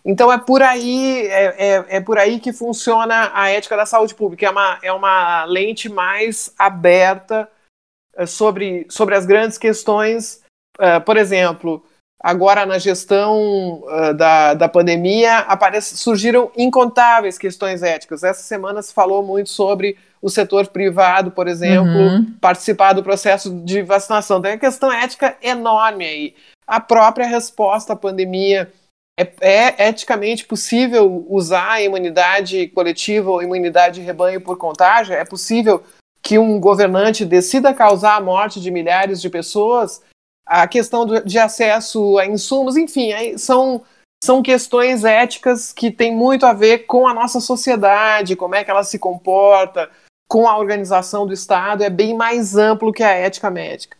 Então 0.05 0.31
é 0.31 0.37
por 0.37 0.61
aí 0.61 1.27
é, 1.27 1.45
é, 1.57 1.85
é, 1.87 2.01
por 2.01 2.17
aí 2.17 2.39
que 2.39 2.51
funciona 2.51 3.31
a 3.33 3.49
ética 3.49 3.77
da 3.77 3.85
saúde 3.85 4.13
pública. 4.13 4.45
É 4.45 4.49
uma, 4.49 4.79
é 4.83 4.91
uma 4.91 5.45
lente 5.45 5.87
mais 5.87 6.53
aberta 6.57 7.49
é, 8.15 8.25
sobre, 8.25 8.85
sobre 8.89 9.15
as 9.15 9.25
grandes 9.25 9.57
questões. 9.57 10.41
Uh, 10.77 10.99
por 11.05 11.17
exemplo, 11.17 11.85
agora 12.23 12.65
na 12.65 12.79
gestão 12.79 13.83
uh, 13.83 14.13
da, 14.13 14.53
da 14.53 14.69
pandemia 14.69 15.39
aparece, 15.39 15.97
surgiram 15.97 16.49
incontáveis 16.55 17.37
questões 17.37 17.83
éticas. 17.83 18.23
Essa 18.23 18.41
semana 18.41 18.81
se 18.81 18.93
falou 18.93 19.21
muito 19.21 19.49
sobre 19.49 19.97
o 20.21 20.29
setor 20.29 20.67
privado, 20.67 21.31
por 21.31 21.49
exemplo, 21.49 21.91
uhum. 21.91 22.33
participar 22.39 22.93
do 22.93 23.03
processo 23.03 23.53
de 23.53 23.81
vacinação. 23.81 24.41
Tem 24.41 24.53
uma 24.53 24.57
questão 24.57 24.89
ética 24.89 25.35
enorme 25.41 26.05
aí. 26.05 26.35
A 26.65 26.79
própria 26.79 27.27
resposta 27.27 27.91
à 27.91 27.95
pandemia. 27.95 28.71
É, 29.15 29.27
é 29.41 29.89
eticamente 29.89 30.43
possível 30.43 31.23
usar 31.29 31.73
a 31.73 31.81
imunidade 31.83 32.65
coletiva 32.69 33.29
ou 33.29 33.43
imunidade 33.43 33.99
de 33.99 34.05
rebanho 34.05 34.41
por 34.41 34.57
contágio? 34.57 35.13
É 35.13 35.23
possível 35.23 35.83
que 36.19 36.39
um 36.39 36.59
governante 36.59 37.23
decida 37.23 37.75
causar 37.75 38.15
a 38.15 38.21
morte 38.21 38.59
de 38.59 38.71
milhares 38.71 39.21
de 39.21 39.29
pessoas 39.29 40.01
a 40.45 40.67
questão 40.67 41.05
de 41.05 41.37
acesso 41.37 42.17
a 42.17 42.25
insumos, 42.25 42.75
enfim, 42.77 43.11
são, 43.37 43.81
são 44.23 44.41
questões 44.41 45.03
éticas 45.03 45.71
que 45.71 45.89
têm 45.91 46.15
muito 46.15 46.45
a 46.45 46.53
ver 46.53 46.85
com 46.85 47.07
a 47.07 47.13
nossa 47.13 47.39
sociedade, 47.39 48.35
como 48.35 48.55
é 48.55 48.63
que 48.63 48.71
ela 48.71 48.83
se 48.83 48.99
comporta, 48.99 49.89
com 50.27 50.47
a 50.47 50.57
organização 50.57 51.27
do 51.27 51.33
Estado, 51.33 51.83
é 51.83 51.89
bem 51.89 52.15
mais 52.15 52.55
amplo 52.55 52.91
que 52.91 53.03
a 53.03 53.11
ética 53.11 53.51
médica. 53.51 53.97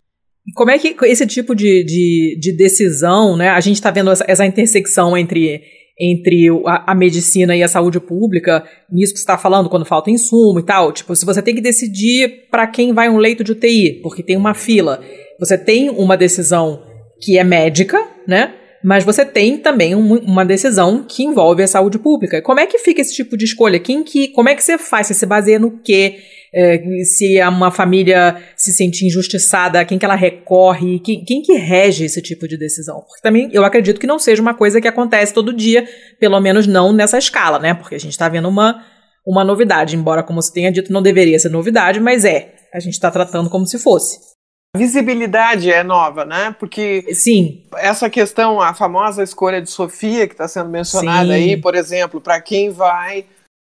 Como 0.56 0.72
é 0.72 0.78
que 0.78 0.96
esse 1.06 1.26
tipo 1.26 1.56
de, 1.56 1.84
de, 1.86 2.38
de 2.40 2.58
decisão, 2.58 3.38
né? 3.38 3.50
A 3.50 3.62
gente 3.62 3.76
está 3.76 3.92
vendo 3.92 4.12
essa, 4.12 4.26
essa 4.28 4.46
intersecção 4.46 5.16
entre 5.16 5.62
entre 6.00 6.50
a, 6.66 6.92
a, 6.92 6.96
medicina 6.96 7.56
e 7.56 7.62
a 7.62 7.68
saúde 7.68 8.00
pública, 8.00 8.68
nisso 8.90 9.14
que 9.14 9.20
você 9.20 9.24
está 9.24 9.38
falando, 9.38 9.70
quando 9.70 9.86
falta 9.86 10.10
insumo 10.10 10.60
e 10.60 10.66
tal. 10.66 10.92
Tipo, 10.92 11.16
se 11.16 11.26
você 11.26 11.42
tem 11.42 11.54
que 11.54 11.62
decidir 11.62 12.48
para 12.50 12.68
quem 12.68 12.94
vai 12.94 13.10
um 13.10 13.18
leito 13.18 13.44
de 13.44 13.52
UTI, 13.52 14.02
porque 14.02 14.24
tem 14.24 14.36
uma 14.36 14.56
fila, 14.56 15.04
você 15.40 15.58
tem 15.58 15.90
uma 15.90 16.18
decisão 16.18 16.84
que 17.22 17.38
é 17.38 17.44
médica, 17.44 18.04
né? 18.28 18.54
Mas 18.84 19.06
você 19.06 19.26
tem 19.26 19.58
também 19.58 19.96
um, 19.96 20.16
uma 20.16 20.44
decisão 20.44 21.06
que 21.08 21.24
envolve 21.24 21.64
a 21.64 21.68
saúde 21.68 21.98
pública. 21.98 22.42
Como 22.42 22.60
é 22.60 22.66
que 22.66 22.78
fica 22.78 23.00
esse 23.02 23.16
tipo 23.16 23.38
de 23.38 23.46
escolha? 23.46 23.80
Quem 23.80 24.04
que, 24.04 24.28
como 24.30 24.50
é 24.50 24.56
que 24.56 24.64
você 24.64 24.78
faz? 24.78 25.08
Você 25.08 25.14
se 25.14 25.26
baseia 25.26 25.58
no 25.58 25.80
quê? 25.80 26.18
É, 26.54 26.84
se 27.04 27.42
uma 27.42 27.72
família 27.72 28.38
se 28.56 28.72
sentir 28.74 29.08
injustiçada, 29.08 29.84
quem 29.86 29.98
que 29.98 30.06
ela 30.06 30.16
recorre, 30.16 31.00
quem, 31.00 31.24
quem 31.24 31.42
que 31.42 31.54
rege 31.54 32.04
esse 32.04 32.22
tipo 32.22 32.48
de 32.48 32.58
decisão? 32.58 33.00
Porque 33.08 33.22
também 33.24 33.50
eu 33.54 33.64
acredito 33.64 34.00
que 34.00 34.06
não 34.06 34.20
seja 34.20 34.42
uma 34.42 34.54
coisa 34.54 34.82
que 34.82 34.88
acontece 34.88 35.34
todo 35.34 35.54
dia, 35.54 35.88
pelo 36.20 36.40
menos 36.42 36.68
não 36.68 36.92
nessa 36.92 37.18
escala, 37.18 37.58
né? 37.58 37.74
Porque 37.74 37.96
a 37.96 38.00
gente 38.00 38.12
está 38.12 38.28
vendo 38.28 38.50
uma, 38.50 38.84
uma 39.26 39.46
novidade, 39.46 39.96
embora, 39.96 40.22
como 40.22 40.42
você 40.42 40.54
tenha 40.54 40.72
dito, 40.72 40.92
não 40.92 41.02
deveria 41.02 41.40
ser 41.40 41.50
novidade, 41.50 42.00
mas 42.00 42.26
é. 42.26 42.54
A 42.74 42.80
gente 42.80 42.94
está 42.94 43.10
tratando 43.10 43.50
como 43.50 43.66
se 43.66 43.80
fosse. 43.80 44.33
Visibilidade 44.76 45.72
é 45.72 45.84
nova, 45.84 46.26
né? 46.26 46.56
Porque 46.58 47.14
sim, 47.14 47.64
essa 47.76 48.10
questão, 48.10 48.60
a 48.60 48.74
famosa 48.74 49.22
escolha 49.22 49.62
de 49.62 49.70
Sofia 49.70 50.28
que 50.28 50.34
está 50.34 50.48
sendo 50.48 50.70
mencionada 50.70 51.28
Sim. 51.28 51.34
aí, 51.34 51.58
por 51.58 51.76
exemplo, 51.76 52.20
para 52.20 52.42
quem 52.42 52.72
vai 52.72 53.26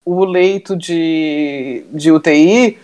o 0.04 0.24
leito 0.24 0.76
de, 0.76 1.86
de 1.90 2.12
UTI, 2.12 2.78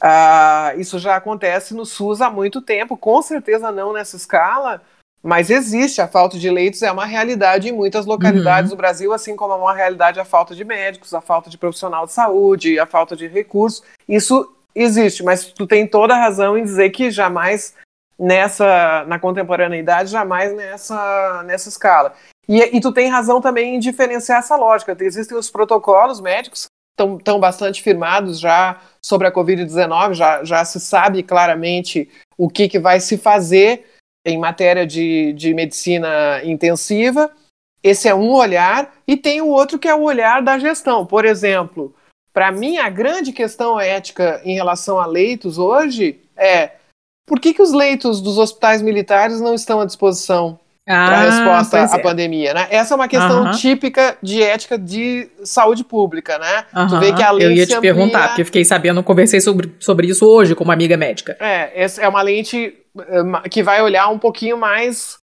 ah, 0.00 0.74
isso 0.76 0.98
já 1.00 1.16
acontece 1.16 1.74
no 1.74 1.84
SUS 1.84 2.20
há 2.20 2.30
muito 2.30 2.62
tempo, 2.62 2.96
com 2.96 3.20
certeza 3.20 3.72
não 3.72 3.92
nessa 3.92 4.16
escala, 4.16 4.80
mas 5.20 5.50
existe. 5.50 6.00
A 6.00 6.06
falta 6.06 6.38
de 6.38 6.48
leitos 6.48 6.82
é 6.82 6.92
uma 6.92 7.04
realidade 7.04 7.68
em 7.68 7.72
muitas 7.72 8.06
localidades 8.06 8.70
uhum. 8.70 8.76
do 8.76 8.78
Brasil, 8.78 9.12
assim 9.12 9.34
como 9.34 9.54
é 9.54 9.56
uma 9.56 9.74
realidade 9.74 10.20
a 10.20 10.24
falta 10.24 10.54
de 10.54 10.64
médicos, 10.64 11.12
a 11.12 11.20
falta 11.20 11.50
de 11.50 11.58
profissional 11.58 12.06
de 12.06 12.12
saúde, 12.12 12.78
a 12.78 12.86
falta 12.86 13.16
de 13.16 13.26
recursos. 13.26 13.82
Isso 14.08 14.55
existe, 14.76 15.22
mas 15.22 15.46
tu 15.46 15.66
tem 15.66 15.86
toda 15.86 16.14
a 16.14 16.18
razão 16.18 16.56
em 16.56 16.62
dizer 16.62 16.90
que 16.90 17.10
jamais 17.10 17.74
nessa 18.18 19.04
na 19.08 19.18
contemporaneidade, 19.18 20.10
jamais 20.10 20.54
nessa 20.54 21.42
nessa 21.44 21.68
escala. 21.68 22.14
E, 22.48 22.76
e 22.76 22.80
tu 22.80 22.92
tem 22.92 23.08
razão 23.08 23.40
também 23.40 23.74
em 23.74 23.78
diferenciar 23.80 24.38
essa 24.38 24.54
lógica. 24.54 24.96
Existem 25.00 25.36
os 25.36 25.50
protocolos 25.50 26.20
médicos 26.20 26.66
estão 26.96 27.18
tão 27.18 27.38
bastante 27.38 27.82
firmados 27.82 28.40
já 28.40 28.80
sobre 29.02 29.26
a 29.26 29.32
Covid-19, 29.32 30.14
já, 30.14 30.42
já 30.42 30.64
se 30.64 30.80
sabe 30.80 31.22
claramente 31.22 32.08
o 32.38 32.48
que, 32.48 32.68
que 32.68 32.78
vai 32.78 33.00
se 33.00 33.18
fazer 33.18 33.84
em 34.24 34.38
matéria 34.38 34.86
de, 34.86 35.34
de 35.34 35.52
medicina 35.52 36.42
intensiva. 36.42 37.30
Esse 37.82 38.08
é 38.08 38.14
um 38.14 38.32
olhar, 38.32 38.92
e 39.06 39.16
tem 39.16 39.40
o 39.40 39.46
outro 39.46 39.78
que 39.78 39.86
é 39.86 39.94
o 39.94 40.02
olhar 40.02 40.42
da 40.42 40.58
gestão. 40.58 41.06
Por 41.06 41.24
exemplo, 41.24 41.94
para 42.36 42.52
mim, 42.52 42.76
a 42.76 42.90
grande 42.90 43.32
questão 43.32 43.80
ética 43.80 44.42
em 44.44 44.54
relação 44.54 45.00
a 45.00 45.06
leitos 45.06 45.56
hoje 45.56 46.20
é 46.36 46.72
por 47.26 47.40
que, 47.40 47.54
que 47.54 47.62
os 47.62 47.72
leitos 47.72 48.20
dos 48.20 48.36
hospitais 48.36 48.82
militares 48.82 49.40
não 49.40 49.54
estão 49.54 49.80
à 49.80 49.86
disposição 49.86 50.60
ah, 50.86 51.06
para 51.06 51.20
resposta 51.22 51.96
à 51.96 51.98
é. 51.98 52.02
pandemia, 52.02 52.52
né? 52.52 52.66
Essa 52.70 52.92
é 52.92 52.94
uma 52.94 53.08
questão 53.08 53.44
uh 53.44 53.46
-huh. 53.46 53.56
típica 53.58 54.18
de 54.22 54.42
ética 54.42 54.76
de 54.76 55.30
saúde 55.44 55.82
pública, 55.82 56.38
né? 56.38 56.66
Uh 56.74 56.80
-huh. 56.80 56.88
Tu 56.90 57.00
vê 57.00 57.12
que 57.14 57.22
a 57.22 57.30
lei 57.30 57.46
Eu 57.46 57.52
ia 57.52 57.66
te 57.66 57.74
amplia... 57.74 57.94
perguntar, 57.94 58.28
porque 58.28 58.42
eu 58.42 58.46
fiquei 58.46 58.66
sabendo, 58.66 59.02
conversei 59.02 59.40
sobre, 59.40 59.74
sobre 59.80 60.06
isso 60.06 60.26
hoje 60.26 60.54
com 60.54 60.62
uma 60.62 60.74
amiga 60.74 60.94
médica. 60.98 61.38
É, 61.40 61.72
essa 61.74 62.02
é 62.02 62.08
uma 62.08 62.20
lente 62.20 62.74
uh, 62.94 63.48
que 63.48 63.62
vai 63.62 63.80
olhar 63.80 64.08
um 64.08 64.18
pouquinho 64.18 64.58
mais 64.58 65.16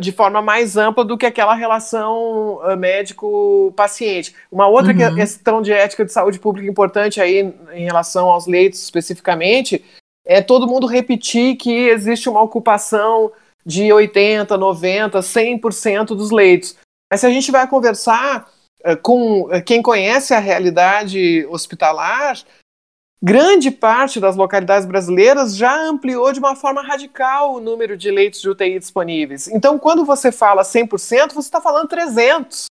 de 0.00 0.12
forma 0.12 0.40
mais 0.40 0.76
ampla 0.76 1.04
do 1.04 1.16
que 1.18 1.26
aquela 1.26 1.54
relação 1.54 2.56
uh, 2.56 2.76
médico-paciente. 2.76 4.34
Uma 4.50 4.66
outra 4.66 4.92
uhum. 4.92 5.14
questão 5.14 5.60
de 5.60 5.72
ética 5.72 6.04
de 6.04 6.12
saúde 6.12 6.38
pública 6.38 6.68
importante 6.68 7.20
aí 7.20 7.54
em 7.72 7.84
relação 7.84 8.30
aos 8.30 8.46
leitos 8.46 8.82
especificamente 8.82 9.84
é 10.24 10.40
todo 10.42 10.66
mundo 10.66 10.86
repetir 10.86 11.56
que 11.56 11.88
existe 11.88 12.28
uma 12.28 12.42
ocupação 12.42 13.30
de 13.64 13.92
80, 13.92 14.56
90, 14.56 15.20
100% 15.20 16.06
dos 16.08 16.30
leitos. 16.30 16.76
Mas 17.10 17.20
se 17.20 17.26
a 17.26 17.30
gente 17.30 17.50
vai 17.50 17.66
conversar 17.66 18.50
com 19.02 19.48
quem 19.66 19.82
conhece 19.82 20.32
a 20.34 20.38
realidade 20.38 21.46
hospitalar, 21.50 22.38
grande 23.22 23.70
parte 23.70 24.20
das 24.20 24.36
localidades 24.36 24.86
brasileiras 24.86 25.56
já 25.56 25.76
ampliou 25.82 26.32
de 26.32 26.38
uma 26.38 26.54
forma 26.54 26.82
radical 26.82 27.54
o 27.54 27.60
número 27.60 27.96
de 27.96 28.10
leitos 28.10 28.40
de 28.40 28.48
UTI 28.48 28.78
disponíveis. 28.78 29.48
Então, 29.48 29.78
quando 29.78 30.04
você 30.04 30.30
fala 30.30 30.62
100%, 30.62 31.32
você 31.32 31.38
está 31.38 31.60
falando 31.60 31.88
300. 31.88 32.66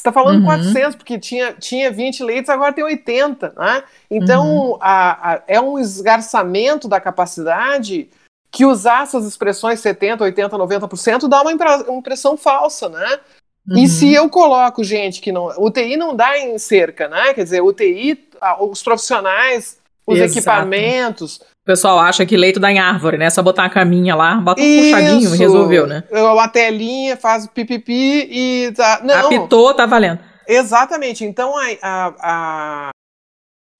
Você 0.00 0.08
está 0.08 0.12
falando 0.12 0.38
uhum. 0.40 0.46
400, 0.46 0.96
porque 0.96 1.18
tinha, 1.18 1.52
tinha 1.52 1.90
20 1.90 2.24
leitos, 2.24 2.48
agora 2.48 2.72
tem 2.72 2.82
80. 2.82 3.52
Né? 3.54 3.84
Então, 4.10 4.70
uhum. 4.70 4.78
a, 4.80 5.34
a, 5.34 5.42
é 5.46 5.60
um 5.60 5.78
esgarçamento 5.78 6.88
da 6.88 6.98
capacidade 6.98 8.08
que 8.50 8.64
usar 8.64 9.02
essas 9.02 9.26
expressões 9.26 9.80
70, 9.80 10.24
80, 10.24 10.56
90% 10.56 11.28
dá 11.28 11.42
uma 11.42 11.52
impressão 11.96 12.36
falsa, 12.36 12.88
né? 12.88 13.20
Uhum. 13.68 13.78
E 13.78 13.86
se 13.86 14.12
eu 14.12 14.28
coloco 14.28 14.82
gente 14.82 15.20
que 15.20 15.30
não. 15.30 15.46
UTI 15.58 15.96
não 15.96 16.16
dá 16.16 16.36
em 16.38 16.58
cerca, 16.58 17.06
né? 17.06 17.32
Quer 17.32 17.44
dizer, 17.44 17.62
UTI, 17.62 18.28
os 18.58 18.82
profissionais, 18.82 19.79
os 20.12 20.18
Exato. 20.18 20.38
equipamentos. 20.38 21.36
O 21.36 21.64
pessoal 21.64 21.98
acha 21.98 22.24
que 22.26 22.36
leito 22.36 22.58
dá 22.58 22.70
em 22.70 22.78
árvore, 22.78 23.18
né? 23.18 23.30
Só 23.30 23.42
botar 23.42 23.62
uma 23.62 23.70
caminha 23.70 24.14
lá, 24.14 24.34
bota 24.36 24.60
um 24.60 24.64
Isso. 24.64 24.96
puxadinho 24.96 25.34
e 25.34 25.38
resolveu, 25.38 25.86
né? 25.86 26.04
Uma 26.10 26.48
telinha, 26.48 27.16
faz 27.16 27.46
pipipi 27.46 28.28
e 28.30 28.72
tá. 28.72 29.00
Não. 29.04 29.26
Apitou, 29.26 29.74
tá 29.74 29.86
valendo. 29.86 30.20
Exatamente. 30.46 31.24
Então, 31.24 31.54
a, 31.56 31.66
a, 31.82 32.14
a... 32.22 32.90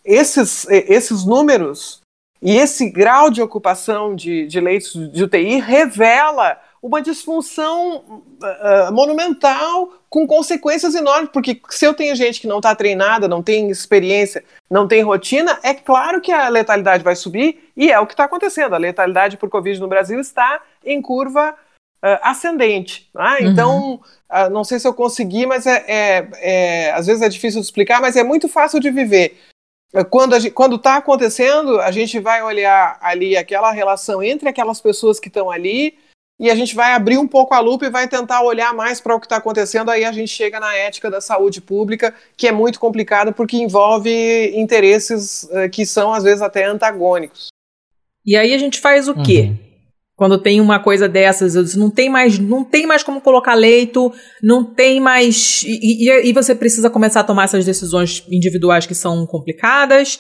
Esses, 0.04 0.66
esses 0.68 1.25
números 1.25 2.00
e 2.42 2.56
esse 2.56 2.88
grau 2.88 3.30
de 3.30 3.42
ocupação 3.42 4.14
de, 4.14 4.46
de 4.46 4.60
leitos 4.60 4.92
de 5.12 5.25
UTI 5.25 5.60
revela 5.60 6.58
uma 6.82 7.02
disfunção 7.02 8.22
uh, 8.42 8.92
monumental 8.92 9.92
com 10.08 10.26
consequências 10.26 10.94
enormes, 10.94 11.30
porque 11.30 11.60
se 11.68 11.84
eu 11.84 11.92
tenho 11.92 12.16
gente 12.16 12.40
que 12.40 12.46
não 12.46 12.56
está 12.56 12.75
treinada, 12.75 13.28
não 13.28 13.42
tem 13.42 13.70
experiência, 13.70 14.42
não 14.70 14.88
tem 14.88 15.02
rotina, 15.02 15.58
é 15.62 15.75
claro 15.75 16.20
que 16.20 16.32
a 16.32 16.49
letalidade 16.49 17.04
vai 17.04 17.14
subir 17.14 17.70
e 17.76 17.92
é 17.92 18.00
o 18.00 18.06
que 18.06 18.14
está 18.14 18.25
acontecendo. 18.25 18.75
A 18.75 18.78
letalidade 18.78 19.37
por 19.37 19.50
Covid 19.50 19.78
no 19.78 19.88
Brasil 19.88 20.18
está 20.18 20.62
em 20.84 21.02
curva 21.02 21.54
uh, 22.02 22.18
ascendente. 22.22 23.08
Né? 23.14 23.38
Uhum. 23.40 23.46
Então, 23.46 23.94
uh, 24.30 24.50
não 24.50 24.64
sei 24.64 24.78
se 24.78 24.88
eu 24.88 24.94
consegui, 24.94 25.46
mas 25.46 25.66
é, 25.66 25.84
é, 25.87 26.28
é, 26.40 26.92
às 26.92 27.06
vezes 27.06 27.22
é 27.22 27.28
difícil 27.28 27.60
de 27.60 27.66
explicar, 27.66 28.00
mas 28.00 28.16
é 28.16 28.25
muito 28.25 28.49
fácil 28.49 28.80
de 28.80 28.90
viver. 28.90 29.38
Quando 30.08 30.76
está 30.76 30.96
acontecendo, 30.96 31.80
a 31.80 31.90
gente 31.90 32.20
vai 32.20 32.40
olhar 32.44 32.96
ali 33.00 33.37
aquela 33.37 33.72
relação 33.72 34.22
entre 34.22 34.49
aquelas 34.49 34.80
pessoas 34.80 35.18
que 35.18 35.26
estão 35.26 35.50
ali 35.50 35.99
e 36.40 36.50
a 36.50 36.54
gente 36.54 36.75
vai 36.75 36.94
abrir 36.94 37.18
um 37.18 37.28
pouco 37.28 37.52
a 37.52 37.61
lupa 37.61 37.85
e 37.85 37.90
vai 37.90 38.09
tentar 38.09 38.42
olhar 38.42 38.73
mais 38.73 38.99
para 38.99 39.14
o 39.14 39.20
que 39.20 39.26
está 39.26 39.37
acontecendo. 39.37 39.90
Aí 39.90 40.06
a 40.06 40.11
gente 40.11 40.30
chega 40.30 40.59
na 40.59 40.75
ética 40.75 41.11
da 41.11 41.20
saúde 41.20 41.61
pública, 41.61 42.14
que 42.35 42.49
é 42.49 42.52
muito 42.52 42.80
complicado 42.80 43.30
porque 43.30 43.59
envolve 43.59 44.11
interesses 44.59 45.42
uh, 45.42 45.68
que 45.70 45.85
são 45.85 46.14
às 46.14 46.25
vezes 46.25 46.40
até 46.40 46.64
antagônicos. 46.64 47.49
E 48.25 48.35
aí 48.37 48.54
a 48.54 48.59
gente 48.59 48.80
faz 48.80 49.06
o 49.06 49.14
quê? 49.23 49.50
Uhum. 49.50 49.59
Quando 50.16 50.38
tem 50.38 50.62
uma 50.62 50.78
coisa 50.78 51.06
dessas, 51.06 51.54
eu 51.54 51.62
disse, 51.62 51.78
não 51.78 51.90
tem 51.90 52.09
mais, 52.09 52.38
não 52.38 52.64
tem 52.64 52.87
mais 52.87 53.02
como 53.02 53.20
colocar 53.20 53.54
leito, 53.54 54.11
não 54.42 54.64
tem 54.64 54.99
mais. 54.99 55.62
E, 55.62 56.09
e, 56.09 56.28
e 56.28 56.32
você 56.32 56.54
precisa 56.54 56.88
começar 56.88 57.20
a 57.20 57.25
tomar 57.25 57.44
essas 57.44 57.66
decisões 57.66 58.25
individuais 58.30 58.87
que 58.87 58.94
são 58.94 59.26
complicadas. 59.26 60.18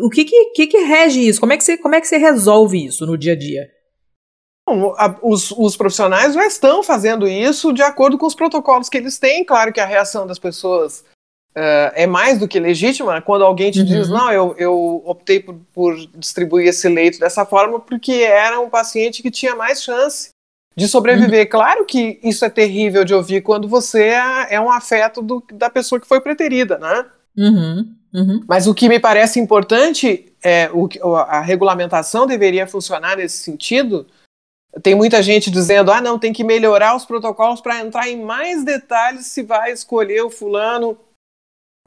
O 0.00 0.08
que 0.08 0.24
que, 0.24 0.52
que, 0.54 0.66
que 0.66 0.78
rege 0.78 1.20
isso? 1.20 1.40
Como 1.40 1.52
é 1.52 1.58
que, 1.58 1.64
você, 1.64 1.76
como 1.76 1.94
é 1.94 2.00
que 2.00 2.06
você 2.06 2.16
resolve 2.16 2.86
isso 2.86 3.04
no 3.04 3.18
dia 3.18 3.34
a 3.34 3.36
dia? 3.36 3.75
Os, 5.22 5.52
os, 5.52 5.76
profissionais 5.76 6.34
já 6.34 6.44
estão 6.44 6.82
fazendo 6.82 7.28
isso 7.28 7.72
de 7.72 7.82
acordo 7.82 8.18
com 8.18 8.26
os 8.26 8.34
protocolos 8.34 8.88
que 8.88 8.96
eles 8.96 9.16
têm. 9.16 9.44
Claro 9.44 9.72
que 9.72 9.78
a 9.78 9.86
reação 9.86 10.26
das 10.26 10.40
pessoas 10.40 11.04
uh, 11.56 11.94
é 11.94 12.04
mais 12.04 12.38
do 12.38 12.48
que 12.48 12.58
legítima 12.58 13.22
quando 13.22 13.44
alguém 13.44 13.70
te 13.70 13.80
uhum. 13.80 13.86
diz: 13.86 14.08
não, 14.08 14.32
eu, 14.32 14.56
eu 14.58 15.02
optei 15.06 15.38
por, 15.38 15.54
por, 15.72 15.94
distribuir 16.16 16.66
esse 16.66 16.88
leito 16.88 17.20
dessa 17.20 17.46
forma 17.46 17.78
porque 17.78 18.12
era 18.12 18.58
um 18.58 18.68
paciente 18.68 19.22
que 19.22 19.30
tinha 19.30 19.54
mais 19.54 19.84
chance 19.84 20.30
de 20.76 20.88
sobreviver. 20.88 21.44
Uhum. 21.44 21.50
Claro 21.50 21.84
que 21.84 22.18
isso 22.22 22.44
é 22.44 22.50
terrível 22.50 23.04
de 23.04 23.14
ouvir 23.14 23.42
quando 23.42 23.68
você 23.68 24.08
é, 24.08 24.54
é 24.54 24.60
um 24.60 24.70
afeto 24.70 25.22
do, 25.22 25.44
da 25.52 25.70
pessoa 25.70 26.00
que 26.00 26.08
foi 26.08 26.20
preterida, 26.20 26.76
né? 26.76 27.06
Uhum. 27.38 27.94
Uhum. 28.12 28.40
Mas 28.48 28.66
o 28.66 28.74
que 28.74 28.88
me 28.88 28.98
parece 28.98 29.38
importante 29.38 30.32
é 30.42 30.70
o, 30.72 31.16
a 31.16 31.40
regulamentação 31.40 32.26
deveria 32.26 32.66
funcionar 32.66 33.16
nesse 33.16 33.38
sentido. 33.38 34.06
Tem 34.82 34.94
muita 34.94 35.22
gente 35.22 35.50
dizendo: 35.50 35.90
ah, 35.90 36.00
não, 36.00 36.18
tem 36.18 36.32
que 36.32 36.44
melhorar 36.44 36.94
os 36.96 37.04
protocolos 37.04 37.60
para 37.60 37.80
entrar 37.80 38.08
em 38.08 38.22
mais 38.22 38.64
detalhes 38.64 39.26
se 39.26 39.42
vai 39.42 39.72
escolher 39.72 40.22
o 40.22 40.30
fulano 40.30 40.98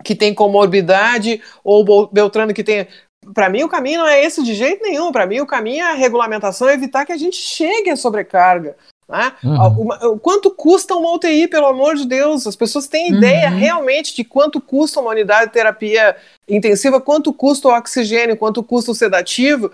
que 0.03 0.15
tem 0.15 0.33
comorbidade 0.33 1.41
ou 1.63 1.85
o 1.87 2.07
Beltrano 2.07 2.53
que 2.53 2.63
tem. 2.63 2.87
Para 3.33 3.49
mim, 3.49 3.63
o 3.63 3.69
caminho 3.69 3.99
não 3.99 4.07
é 4.07 4.23
esse 4.23 4.41
de 4.43 4.53
jeito 4.53 4.81
nenhum. 4.81 5.11
Para 5.11 5.25
mim, 5.25 5.41
o 5.41 5.45
caminho 5.45 5.83
é 5.83 5.91
a 5.91 5.93
regulamentação, 5.93 6.69
é 6.69 6.73
evitar 6.73 7.05
que 7.05 7.11
a 7.11 7.17
gente 7.17 7.35
chegue 7.35 7.89
à 7.89 7.95
sobrecarga. 7.95 8.75
Né? 9.09 9.33
Uhum. 9.43 10.19
quanto 10.19 10.51
custa 10.51 10.93
uma 10.93 11.11
UTI, 11.15 11.47
pelo 11.47 11.65
amor 11.65 11.95
de 11.95 12.05
Deus? 12.05 12.45
As 12.45 12.55
pessoas 12.55 12.87
têm 12.87 13.09
ideia 13.09 13.49
uhum. 13.49 13.57
realmente 13.57 14.15
de 14.15 14.23
quanto 14.23 14.61
custa 14.61 14.99
uma 14.99 15.09
unidade 15.09 15.47
de 15.47 15.53
terapia 15.53 16.15
intensiva, 16.47 17.01
quanto 17.01 17.33
custa 17.33 17.67
o 17.67 17.75
oxigênio, 17.75 18.37
quanto 18.37 18.61
custa 18.61 18.91
o 18.91 18.95
sedativo 18.95 19.71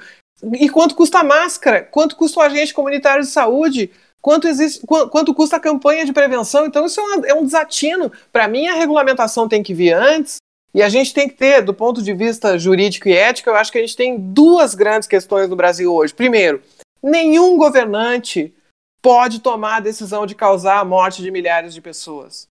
e 0.53 0.69
quanto 0.69 0.95
custa 0.95 1.19
a 1.19 1.23
máscara, 1.23 1.81
quanto 1.81 2.15
custa 2.15 2.39
o 2.39 2.43
agente 2.43 2.73
comunitário 2.73 3.23
de 3.23 3.29
saúde 3.29 3.91
quanto, 4.25 4.47
existe, 4.47 4.83
quanto 4.87 5.35
custa 5.35 5.57
a 5.57 5.59
campanha 5.59 6.03
de 6.03 6.11
prevenção. 6.11 6.65
Então, 6.65 6.87
isso 6.87 6.99
é, 6.99 7.03
uma, 7.03 7.27
é 7.27 7.33
um 7.35 7.45
desatino. 7.45 8.11
Para 8.33 8.47
mim, 8.47 8.65
a 8.65 8.73
regulamentação 8.73 9.47
tem 9.47 9.61
que 9.61 9.71
vir 9.71 9.93
antes. 9.93 10.37
E 10.73 10.81
a 10.81 10.89
gente 10.89 11.13
tem 11.13 11.29
que 11.29 11.35
ter, 11.35 11.61
do 11.61 11.75
ponto 11.75 12.01
de 12.01 12.11
vista 12.11 12.57
jurídico 12.57 13.07
e 13.07 13.15
ético, 13.15 13.51
eu 13.51 13.55
acho 13.55 13.71
que 13.71 13.77
a 13.77 13.81
gente 13.81 13.95
tem 13.95 14.17
duas 14.17 14.73
grandes 14.73 15.07
questões 15.07 15.47
no 15.47 15.55
Brasil 15.55 15.93
hoje. 15.93 16.11
Primeiro, 16.11 16.59
nenhum 17.03 17.55
governante 17.55 18.51
pode 18.99 19.41
tomar 19.41 19.75
a 19.75 19.79
decisão 19.79 20.25
de 20.25 20.33
causar 20.33 20.79
a 20.79 20.85
morte 20.85 21.21
de 21.21 21.29
milhares 21.29 21.71
de 21.71 21.79
pessoas. 21.79 22.47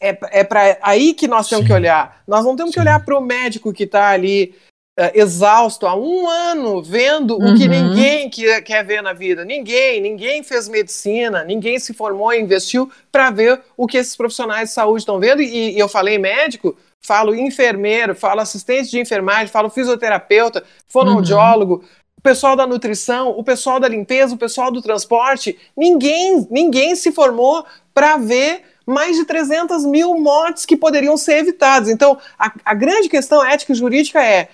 É, 0.00 0.16
é 0.30 0.44
para 0.44 0.78
aí 0.80 1.12
que 1.12 1.26
nós 1.26 1.48
temos 1.48 1.64
Sim. 1.64 1.66
que 1.66 1.74
olhar. 1.74 2.22
Nós 2.24 2.44
não 2.44 2.54
temos 2.54 2.70
Sim. 2.70 2.74
que 2.74 2.80
olhar 2.80 3.04
para 3.04 3.18
o 3.18 3.20
médico 3.20 3.72
que 3.72 3.82
está 3.82 4.10
ali 4.10 4.54
uh, 4.98 5.10
exausto 5.14 5.86
há 5.86 5.94
um 5.94 6.28
ano 6.28 6.82
vendo 6.82 7.36
uhum. 7.36 7.52
o 7.52 7.56
que 7.56 7.64
uhum. 7.64 7.70
ninguém 7.70 8.30
que, 8.30 8.60
quer 8.62 8.84
ver 8.84 9.02
na 9.02 9.12
vida. 9.12 9.44
Ninguém, 9.44 10.00
ninguém 10.00 10.42
fez 10.42 10.68
medicina, 10.68 11.44
ninguém 11.44 11.78
se 11.78 11.92
formou 11.92 12.32
e 12.32 12.40
investiu 12.40 12.90
para 13.10 13.30
ver 13.30 13.60
o 13.76 13.86
que 13.86 13.98
esses 13.98 14.16
profissionais 14.16 14.68
de 14.68 14.74
saúde 14.74 15.02
estão 15.02 15.18
vendo. 15.18 15.42
E, 15.42 15.76
e 15.76 15.78
eu 15.78 15.88
falei 15.88 16.18
médico, 16.18 16.76
falo 17.00 17.34
enfermeiro, 17.34 18.14
falo 18.14 18.40
assistente 18.40 18.90
de 18.90 19.00
enfermagem, 19.00 19.48
falo 19.48 19.70
fisioterapeuta, 19.70 20.64
fonoaudiólogo. 20.88 21.74
Uhum 21.74 22.00
o 22.20 22.22
pessoal 22.22 22.54
da 22.54 22.66
nutrição, 22.66 23.30
o 23.30 23.42
pessoal 23.42 23.80
da 23.80 23.88
limpeza, 23.88 24.34
o 24.34 24.38
pessoal 24.38 24.70
do 24.70 24.82
transporte, 24.82 25.58
ninguém, 25.74 26.46
ninguém 26.50 26.94
se 26.94 27.10
formou 27.10 27.64
para 27.94 28.18
ver 28.18 28.62
mais 28.86 29.16
de 29.16 29.24
300 29.24 29.86
mil 29.86 30.14
mortes 30.20 30.66
que 30.66 30.76
poderiam 30.76 31.16
ser 31.16 31.38
evitadas. 31.38 31.88
Então, 31.88 32.18
a, 32.38 32.52
a 32.62 32.74
grande 32.74 33.08
questão 33.08 33.42
ética 33.42 33.72
e 33.72 33.74
jurídica 33.74 34.22
é: 34.22 34.50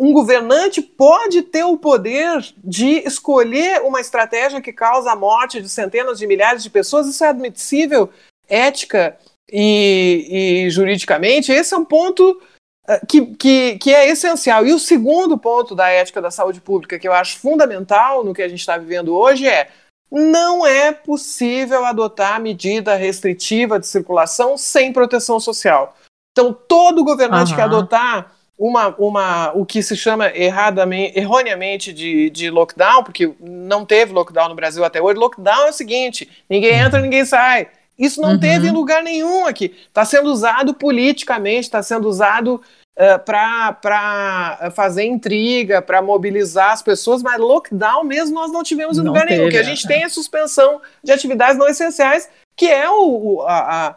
um 0.00 0.12
governante 0.12 0.80
pode 0.80 1.42
ter 1.42 1.64
o 1.64 1.76
poder 1.76 2.42
de 2.62 3.06
escolher 3.06 3.82
uma 3.82 4.00
estratégia 4.00 4.60
que 4.60 4.72
causa 4.72 5.12
a 5.12 5.16
morte 5.16 5.60
de 5.60 5.68
centenas 5.68 6.18
de 6.18 6.26
milhares 6.26 6.62
de 6.62 6.70
pessoas. 6.70 7.06
Isso 7.06 7.24
é 7.24 7.28
admissível, 7.28 8.10
ética 8.48 9.16
e, 9.50 10.64
e 10.66 10.70
juridicamente. 10.70 11.52
Esse 11.52 11.74
é 11.74 11.76
um 11.76 11.84
ponto 11.84 12.40
eh, 12.88 13.00
que, 13.06 13.26
que, 13.34 13.78
que, 13.78 13.94
é 13.94 14.08
essencial. 14.08 14.66
E 14.66 14.72
o 14.72 14.78
segundo 14.78 15.36
ponto 15.36 15.74
da 15.74 15.88
ética 15.88 16.22
da 16.22 16.30
saúde 16.30 16.60
pública, 16.60 16.98
que 16.98 17.06
eu 17.06 17.12
acho 17.12 17.38
fundamental 17.38 18.24
no 18.24 18.32
que 18.32 18.42
a 18.42 18.48
gente 18.48 18.60
está 18.60 18.78
vivendo 18.78 19.14
hoje, 19.14 19.46
é 19.46 19.70
não 20.10 20.64
é 20.64 20.92
possível 20.92 21.84
adotar 21.84 22.40
medida 22.40 22.94
restritiva 22.94 23.80
de 23.80 23.86
circulação 23.86 24.56
sem 24.56 24.92
proteção 24.92 25.40
social. 25.40 25.96
Então, 26.32 26.52
todo 26.52 27.04
governante 27.04 27.50
uhum. 27.50 27.56
que 27.56 27.62
adotar 27.62 28.33
uma, 28.58 28.94
uma, 28.98 29.52
o 29.52 29.66
que 29.66 29.82
se 29.82 29.96
chama 29.96 30.28
erradamente, 30.34 31.18
erroneamente 31.18 31.92
de, 31.92 32.30
de 32.30 32.50
lockdown, 32.50 33.02
porque 33.02 33.32
não 33.40 33.84
teve 33.84 34.12
lockdown 34.12 34.48
no 34.48 34.54
Brasil 34.54 34.84
até 34.84 35.02
hoje. 35.02 35.18
Lockdown 35.18 35.66
é 35.66 35.70
o 35.70 35.72
seguinte: 35.72 36.28
ninguém 36.48 36.74
entra, 36.74 37.00
ninguém 37.00 37.24
sai. 37.24 37.68
Isso 37.98 38.20
não 38.20 38.32
uhum. 38.32 38.40
teve 38.40 38.68
em 38.68 38.72
lugar 38.72 39.02
nenhum 39.02 39.46
aqui. 39.46 39.74
Está 39.86 40.04
sendo 40.04 40.30
usado 40.30 40.74
politicamente, 40.74 41.62
está 41.62 41.82
sendo 41.82 42.08
usado 42.08 42.60
uh, 42.96 43.18
para 43.24 44.72
fazer 44.74 45.04
intriga, 45.04 45.80
para 45.80 46.02
mobilizar 46.02 46.72
as 46.72 46.82
pessoas, 46.82 47.22
mas 47.22 47.38
lockdown 47.38 48.04
mesmo 48.04 48.34
nós 48.34 48.50
não 48.52 48.62
tivemos 48.62 48.98
em 48.98 49.02
não 49.02 49.08
lugar 49.08 49.26
teve, 49.26 49.36
nenhum. 49.36 49.48
O 49.48 49.50
que 49.50 49.58
a 49.58 49.62
gente 49.62 49.84
é. 49.84 49.88
tem 49.88 50.02
é 50.02 50.08
suspensão 50.08 50.80
de 51.02 51.12
atividades 51.12 51.56
não 51.56 51.68
essenciais, 51.68 52.28
que 52.56 52.66
é 52.66 52.88
o, 52.90 53.42
a, 53.46 53.88
a 53.88 53.96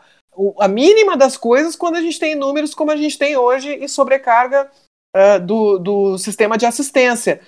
a 0.59 0.67
mínima 0.67 1.17
das 1.17 1.37
coisas 1.37 1.75
quando 1.75 1.95
a 1.95 2.01
gente 2.01 2.19
tem 2.19 2.35
números 2.35 2.73
como 2.73 2.91
a 2.91 2.95
gente 2.95 3.17
tem 3.17 3.35
hoje 3.35 3.77
e 3.81 3.87
sobrecarga 3.89 4.69
uh, 5.15 5.39
do, 5.45 5.79
do 5.79 6.17
sistema 6.17 6.57
de 6.57 6.65
assistência. 6.65 7.41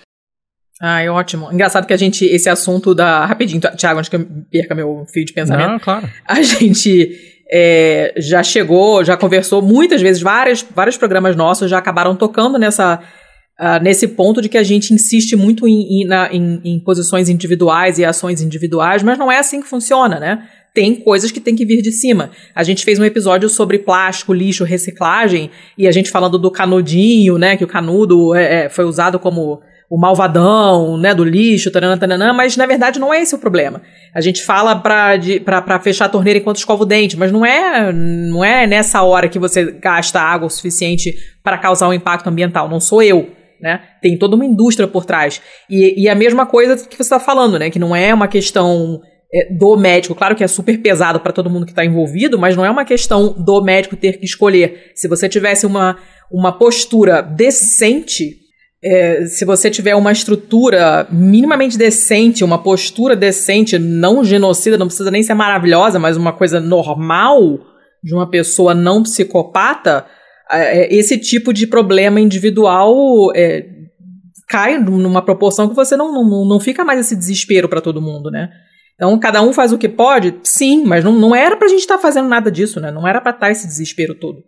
Ah, 0.81 1.01
é 1.01 1.09
ótimo. 1.09 1.51
Engraçado 1.51 1.85
que 1.85 1.93
a 1.93 1.97
gente, 1.97 2.23
esse 2.25 2.49
assunto 2.49 2.95
da. 2.95 3.25
Rapidinho, 3.25 3.59
Thiago, 3.59 3.99
antes 3.99 4.09
que 4.09 4.15
eu 4.15 4.25
perca 4.49 4.73
meu 4.73 5.05
fio 5.11 5.25
de 5.25 5.33
pensamento. 5.33 5.71
Não, 5.71 5.79
claro. 5.79 6.09
A 6.25 6.41
gente 6.41 7.17
é, 7.51 8.13
já 8.15 8.41
chegou, 8.41 9.03
já 9.03 9.17
conversou 9.17 9.61
muitas 9.61 10.01
vezes, 10.01 10.21
várias, 10.21 10.65
vários 10.73 10.95
programas 10.95 11.35
nossos 11.35 11.69
já 11.69 11.77
acabaram 11.77 12.15
tocando 12.15 12.57
nessa. 12.57 13.01
Uh, 13.59 13.83
nesse 13.83 14.07
ponto 14.07 14.41
de 14.41 14.47
que 14.47 14.57
a 14.57 14.63
gente 14.63 14.93
insiste 14.93 15.35
muito 15.35 15.67
em, 15.67 16.03
em, 16.03 16.07
na, 16.07 16.33
em, 16.33 16.61
em 16.63 16.79
posições 16.79 17.27
individuais 17.27 17.99
e 17.99 18.05
ações 18.05 18.41
individuais, 18.41 19.03
mas 19.03 19.17
não 19.17 19.29
é 19.29 19.37
assim 19.37 19.59
que 19.59 19.67
funciona, 19.67 20.17
né? 20.17 20.47
Tem 20.73 20.95
coisas 20.95 21.31
que 21.31 21.39
tem 21.39 21.55
que 21.55 21.65
vir 21.65 21.81
de 21.81 21.91
cima. 21.91 22.31
A 22.53 22.63
gente 22.63 22.85
fez 22.85 22.99
um 22.99 23.05
episódio 23.05 23.49
sobre 23.49 23.79
plástico, 23.79 24.33
lixo, 24.33 24.63
reciclagem, 24.63 25.49
e 25.77 25.87
a 25.87 25.91
gente 25.91 26.09
falando 26.09 26.37
do 26.37 26.51
canudinho, 26.51 27.37
né? 27.37 27.57
Que 27.57 27.63
o 27.63 27.67
canudo 27.67 28.35
é, 28.35 28.65
é, 28.65 28.69
foi 28.69 28.85
usado 28.85 29.19
como 29.19 29.61
o 29.89 29.97
malvadão, 29.97 30.97
né, 30.97 31.15
do 31.15 31.23
lixo, 31.23 31.71
taranã, 31.71 31.97
taranã, 31.97 32.31
mas 32.31 32.55
na 32.55 32.67
verdade 32.67 32.99
não 32.99 33.11
é 33.11 33.21
esse 33.21 33.33
o 33.33 33.39
problema. 33.39 33.81
A 34.13 34.21
gente 34.21 34.43
fala 34.43 34.75
pra, 34.75 35.17
de, 35.17 35.41
fechar 35.81 36.05
a 36.05 36.09
torneira 36.09 36.37
enquanto 36.37 36.57
escova 36.57 36.83
o 36.83 36.85
dente, 36.85 37.17
mas 37.17 37.31
não 37.31 37.43
é, 37.43 37.91
não 37.91 38.45
é 38.45 38.67
nessa 38.67 39.01
hora 39.01 39.27
que 39.27 39.39
você 39.39 39.71
gasta 39.71 40.21
água 40.21 40.45
o 40.45 40.49
suficiente 40.49 41.15
para 41.43 41.57
causar 41.57 41.87
um 41.87 41.93
impacto 41.93 42.27
ambiental. 42.27 42.69
Não 42.69 42.79
sou 42.79 43.01
eu. 43.01 43.31
Né? 43.59 43.81
Tem 44.01 44.17
toda 44.17 44.35
uma 44.35 44.45
indústria 44.45 44.87
por 44.87 45.05
trás. 45.05 45.41
E, 45.69 46.03
e 46.03 46.07
a 46.07 46.15
mesma 46.15 46.45
coisa 46.45 46.77
que 46.77 46.95
você 46.95 47.01
está 47.01 47.19
falando, 47.19 47.59
né? 47.59 47.69
Que 47.69 47.79
não 47.79 47.93
é 47.93 48.13
uma 48.13 48.27
questão 48.27 49.01
do 49.51 49.77
médico. 49.77 50.15
Claro 50.15 50.35
que 50.35 50.43
é 50.43 50.47
super 50.47 50.77
pesado 50.79 51.19
para 51.19 51.31
todo 51.31 51.49
mundo 51.49 51.65
que 51.65 51.71
está 51.71 51.85
envolvido, 51.85 52.39
mas 52.39 52.55
não 52.55 52.65
é 52.65 52.69
uma 52.69 52.85
questão 52.85 53.33
do 53.33 53.61
médico 53.61 53.95
ter 53.95 54.17
que 54.17 54.25
escolher. 54.25 54.91
Se 54.95 55.07
você 55.07 55.29
tivesse 55.29 55.65
uma, 55.65 55.97
uma 56.31 56.51
postura 56.51 57.21
decente 57.21 58.39
é, 58.81 59.25
se 59.25 59.43
você 59.43 59.69
tiver 59.69 59.93
uma 59.95 60.11
estrutura 60.11 61.05
minimamente 61.11 61.77
decente, 61.77 62.45
uma 62.45 62.57
postura 62.57 63.15
decente, 63.15 63.77
não 63.77 64.23
genocida, 64.23 64.77
não 64.77 64.87
precisa 64.87 65.11
nem 65.11 65.21
ser 65.21 65.33
maravilhosa, 65.33 65.99
mas 65.99 66.15
uma 66.15 66.31
coisa 66.31 66.59
normal 66.59 67.59
de 68.01 68.13
uma 68.13 68.29
pessoa 68.29 68.73
não 68.73 69.03
psicopata, 69.03 70.05
é, 70.49 70.83
é 70.83 70.95
esse 70.95 71.17
tipo 71.17 71.51
de 71.51 71.67
problema 71.67 72.21
individual 72.21 72.95
é, 73.35 73.65
cai 74.47 74.79
numa 74.79 75.21
proporção 75.21 75.67
que 75.67 75.75
você 75.75 75.97
não, 75.97 76.13
não, 76.13 76.47
não 76.47 76.59
fica 76.59 76.85
mais 76.85 77.01
esse 77.01 77.15
desespero 77.17 77.67
para 77.67 77.81
todo 77.81 78.01
mundo, 78.01 78.31
né? 78.31 78.49
Então, 78.99 79.17
cada 79.17 79.41
um 79.41 79.53
faz 79.53 79.71
o 79.71 79.77
que 79.77 79.87
pode, 79.87 80.41
sim, 80.43 80.83
mas 80.83 81.05
não, 81.05 81.13
não 81.13 81.33
era 81.33 81.55
pra 81.55 81.69
gente 81.69 81.79
estar 81.79 81.95
tá 81.95 82.01
fazendo 82.01 82.27
nada 82.27 82.51
disso, 82.51 82.81
né? 82.81 82.91
Não 82.91 83.07
era 83.07 83.21
pra 83.21 83.31
estar 83.31 83.45
tá 83.45 83.51
esse 83.51 83.65
desespero 83.65 84.13
todo. 84.13 84.43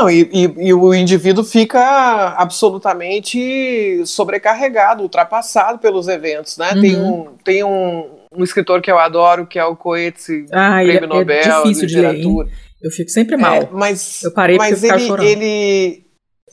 Não, 0.00 0.08
e, 0.08 0.22
e, 0.32 0.68
e, 0.68 0.72
o 0.72 0.94
indivíduo 0.94 1.44
fica 1.44 2.34
absolutamente 2.38 4.00
sobrecarregado, 4.06 5.02
ultrapassado 5.02 5.78
pelos 5.78 6.08
eventos, 6.08 6.56
né? 6.56 6.72
Uhum. 6.72 6.80
Tem, 6.80 6.96
um, 6.96 7.36
tem 7.44 7.64
um, 7.64 8.20
um 8.34 8.42
escritor 8.42 8.80
que 8.80 8.90
eu 8.90 8.98
adoro, 8.98 9.46
que 9.46 9.58
é 9.58 9.64
o 9.66 9.76
Coetzee, 9.76 10.46
ah, 10.50 10.80
Prêmio 10.82 11.04
é, 11.04 11.06
Nobel 11.06 11.36
é 11.36 11.62
difícil 11.62 11.86
de, 11.86 11.96
literatura. 11.96 12.48
Ler, 12.48 12.54
eu 12.80 12.90
fico 12.90 13.10
sempre 13.10 13.36
mal. 13.36 13.54
É, 13.54 13.68
mas, 13.70 14.22
eu 14.22 14.32
parei 14.32 14.56
mas 14.56 14.80
porque 14.80 14.94
ele, 14.94 15.06
chorando. 15.06 15.26
Ele, 15.26 16.06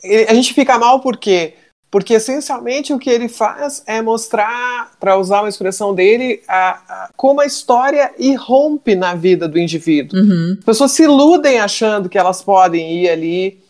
ele, 0.04 0.24
a 0.28 0.34
gente 0.34 0.52
fica 0.52 0.78
mal 0.78 1.00
porque 1.00 1.54
porque 1.90 2.14
essencialmente 2.14 2.92
o 2.92 2.98
que 2.98 3.08
ele 3.08 3.28
faz 3.28 3.82
é 3.86 4.02
mostrar, 4.02 4.92
para 5.00 5.16
usar 5.16 5.40
uma 5.40 5.48
expressão 5.48 5.94
dele, 5.94 6.42
a, 6.46 6.70
a, 6.70 7.10
como 7.16 7.40
a 7.40 7.46
história 7.46 8.12
irrompe 8.18 8.94
na 8.94 9.14
vida 9.14 9.48
do 9.48 9.58
indivíduo. 9.58 10.20
Uhum. 10.20 10.56
As 10.58 10.64
pessoas 10.64 10.92
se 10.92 11.04
iludem 11.04 11.58
achando 11.58 12.08
que 12.08 12.18
elas 12.18 12.42
podem 12.42 12.92
ir 12.92 13.08
ali 13.08 13.62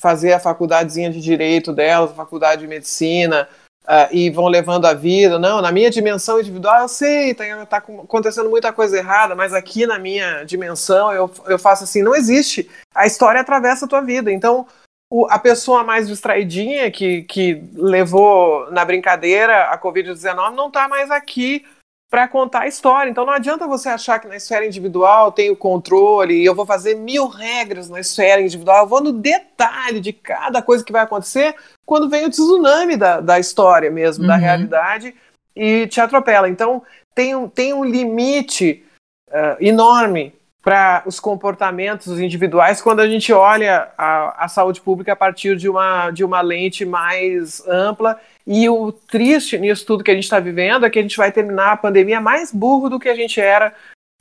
fazer 0.00 0.32
a 0.32 0.40
faculdadezinha 0.40 1.10
de 1.10 1.20
direito 1.20 1.72
delas, 1.72 2.10
a 2.10 2.14
faculdade 2.14 2.62
de 2.62 2.66
medicina, 2.66 3.46
uh, 3.84 4.08
e 4.10 4.30
vão 4.30 4.48
levando 4.48 4.86
a 4.86 4.94
vida. 4.94 5.38
Não, 5.38 5.60
na 5.60 5.70
minha 5.70 5.90
dimensão 5.90 6.40
individual 6.40 6.82
eu 6.82 6.88
sei, 6.88 7.30
está 7.30 7.66
tá 7.66 7.76
acontecendo 7.76 8.50
muita 8.50 8.72
coisa 8.72 8.96
errada, 8.96 9.34
mas 9.34 9.52
aqui 9.52 9.86
na 9.86 9.98
minha 9.98 10.42
dimensão 10.44 11.12
eu, 11.12 11.30
eu 11.46 11.58
faço 11.58 11.84
assim. 11.84 12.02
Não 12.02 12.16
existe. 12.16 12.68
A 12.94 13.06
história 13.06 13.40
atravessa 13.40 13.84
a 13.84 13.88
tua 13.88 14.00
vida. 14.00 14.32
Então 14.32 14.66
o, 15.10 15.26
a 15.28 15.38
pessoa 15.38 15.82
mais 15.82 16.06
distraidinha 16.06 16.88
que, 16.90 17.22
que 17.22 17.62
levou 17.74 18.70
na 18.70 18.84
brincadeira 18.84 19.64
a 19.64 19.78
Covid-19 19.78 20.54
não 20.54 20.68
está 20.68 20.88
mais 20.88 21.10
aqui 21.10 21.64
para 22.08 22.28
contar 22.28 22.62
a 22.62 22.68
história. 22.68 23.10
Então 23.10 23.26
não 23.26 23.32
adianta 23.32 23.66
você 23.66 23.88
achar 23.88 24.20
que 24.20 24.28
na 24.28 24.36
esfera 24.36 24.64
individual 24.64 25.32
tem 25.32 25.50
o 25.50 25.56
controle 25.56 26.34
e 26.34 26.44
eu 26.44 26.54
vou 26.54 26.64
fazer 26.64 26.94
mil 26.94 27.26
regras 27.26 27.88
na 27.88 28.00
esfera 28.00 28.40
individual. 28.40 28.84
Eu 28.84 28.88
vou 28.88 29.02
no 29.02 29.12
detalhe 29.12 30.00
de 30.00 30.12
cada 30.12 30.62
coisa 30.62 30.84
que 30.84 30.92
vai 30.92 31.02
acontecer 31.02 31.54
quando 31.84 32.08
vem 32.08 32.26
o 32.26 32.30
tsunami 32.30 32.96
da, 32.96 33.20
da 33.20 33.38
história 33.38 33.90
mesmo, 33.90 34.22
uhum. 34.22 34.28
da 34.28 34.36
realidade, 34.36 35.14
e 35.54 35.86
te 35.88 36.00
atropela. 36.00 36.48
Então 36.48 36.82
tem 37.14 37.34
um, 37.34 37.48
tem 37.48 37.72
um 37.72 37.84
limite 37.84 38.84
uh, 39.28 39.56
enorme 39.60 40.32
para 40.70 41.02
os 41.04 41.18
comportamentos 41.18 42.20
individuais 42.20 42.80
quando 42.80 43.00
a 43.00 43.08
gente 43.08 43.32
olha 43.32 43.88
a, 43.98 44.44
a, 44.44 44.46
saúde 44.46 44.80
pública 44.80 45.14
a 45.14 45.16
partir 45.16 45.56
de 45.56 45.68
uma, 45.68 46.12
de 46.12 46.22
uma 46.22 46.40
lente 46.40 46.84
mais 46.84 47.66
ampla. 47.66 48.16
E 48.46 48.68
o 48.68 48.92
triste 48.92 49.58
nisso 49.58 49.84
tudo 49.84 50.04
que 50.04 50.12
a 50.12 50.14
gente 50.14 50.22
está 50.22 50.38
vivendo 50.38 50.86
é 50.86 50.90
que 50.90 51.00
a 51.00 51.02
gente 51.02 51.16
vai 51.16 51.32
terminar 51.32 51.72
a 51.72 51.76
pandemia 51.76 52.20
mais 52.20 52.52
burro 52.52 52.88
do 52.88 53.00
que 53.00 53.08
a 53.08 53.16
gente 53.16 53.40
era 53.40 53.74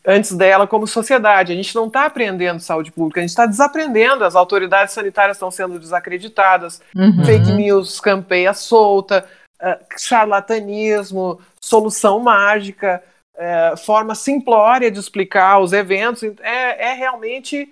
antes 0.04 0.36
dela 0.36 0.66
como 0.66 0.88
sociedade. 0.88 1.54
A 1.54 1.56
gente 1.56 1.76
não 1.76 1.86
está 1.86 2.08
aprendendo 2.08 2.60
saúde 2.60 2.92
pública, 2.92 3.20
a 3.20 3.22
gente 3.22 3.30
está 3.30 3.46
desaprendendo. 3.46 4.26
As 4.26 4.36
autoridades 4.36 4.96
sanitárias 4.96 5.38
estão 5.38 5.52
sendo 5.52 5.78
desacreditadas, 5.78 6.82
uhum. 6.96 7.26
fake 7.26 7.52
news, 7.52 8.00
campeia 8.00 8.56
solta, 8.56 9.24
uh, 9.62 9.78
charlatanismo, 10.00 11.40
solução 11.62 12.20
mágica 12.20 13.04
é, 13.40 13.74
forma 13.78 14.14
simplória 14.14 14.92
de 14.92 15.00
explicar 15.00 15.60
os 15.60 15.72
eventos. 15.72 16.22
É, 16.42 16.92
é 16.92 16.94
realmente 16.94 17.70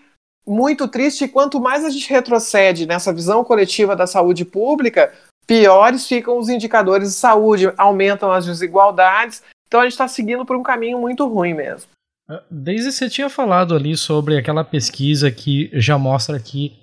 muito 0.47 0.87
triste. 0.87 1.25
E 1.25 1.27
quanto 1.27 1.59
mais 1.59 1.83
a 1.83 1.89
gente 1.89 2.09
retrocede 2.09 2.85
nessa 2.85 3.11
visão 3.11 3.43
coletiva 3.43 3.95
da 3.95 4.07
saúde 4.07 4.45
pública, 4.45 5.13
piores 5.45 6.07
ficam 6.07 6.37
os 6.37 6.47
indicadores 6.47 7.09
de 7.09 7.15
saúde, 7.15 7.71
aumentam 7.77 8.31
as 8.31 8.45
desigualdades. 8.45 9.43
Então 9.67 9.81
a 9.81 9.83
gente 9.83 9.93
está 9.93 10.07
seguindo 10.07 10.45
por 10.45 10.55
um 10.55 10.63
caminho 10.63 10.99
muito 10.99 11.27
ruim 11.27 11.53
mesmo. 11.53 11.89
Ah, 12.29 12.41
Desde 12.49 12.91
você 12.91 13.09
tinha 13.09 13.29
falado 13.29 13.75
ali 13.75 13.97
sobre 13.97 14.37
aquela 14.37 14.63
pesquisa 14.63 15.29
que 15.29 15.69
já 15.73 15.97
mostra 15.97 16.39
que 16.39 16.73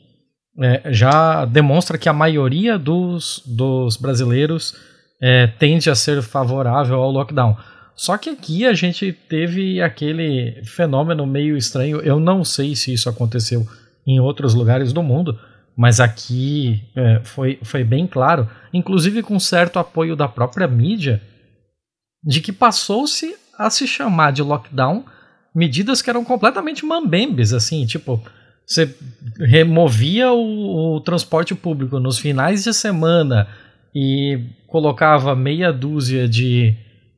é, 0.60 0.92
já 0.92 1.44
demonstra 1.46 1.98
que 1.98 2.08
a 2.08 2.12
maioria 2.12 2.78
dos, 2.78 3.42
dos 3.44 3.96
brasileiros 3.96 4.76
é, 5.20 5.46
tende 5.46 5.90
a 5.90 5.94
ser 5.94 6.22
favorável 6.22 6.96
ao 6.96 7.10
lockdown. 7.10 7.56
Só 7.96 8.18
que 8.18 8.30
aqui 8.30 8.66
a 8.66 8.72
gente 8.72 9.12
teve 9.12 9.80
aquele 9.80 10.62
fenômeno 10.64 11.26
meio 11.26 11.56
estranho. 11.56 12.00
Eu 12.00 12.18
não 12.18 12.44
sei 12.44 12.74
se 12.74 12.92
isso 12.92 13.08
aconteceu 13.08 13.66
em 14.06 14.18
outros 14.20 14.52
lugares 14.54 14.92
do 14.92 15.02
mundo, 15.02 15.38
mas 15.76 16.00
aqui 16.00 16.82
é, 16.94 17.20
foi, 17.22 17.58
foi 17.62 17.84
bem 17.84 18.06
claro, 18.06 18.48
inclusive 18.72 19.22
com 19.22 19.38
certo 19.38 19.78
apoio 19.78 20.14
da 20.14 20.28
própria 20.28 20.68
mídia, 20.68 21.22
de 22.22 22.40
que 22.40 22.52
passou-se 22.52 23.34
a 23.58 23.70
se 23.70 23.86
chamar 23.86 24.32
de 24.32 24.42
lockdown 24.42 25.04
medidas 25.54 26.02
que 26.02 26.10
eram 26.10 26.24
completamente 26.24 26.84
mambembes, 26.84 27.52
assim, 27.52 27.86
tipo, 27.86 28.22
você 28.66 28.94
removia 29.38 30.32
o, 30.32 30.96
o 30.96 31.00
transporte 31.00 31.54
público 31.54 32.00
nos 32.00 32.18
finais 32.18 32.64
de 32.64 32.74
semana 32.74 33.46
e 33.94 34.40
colocava 34.66 35.36
meia 35.36 35.72
dúzia 35.72 36.26
de 36.26 36.74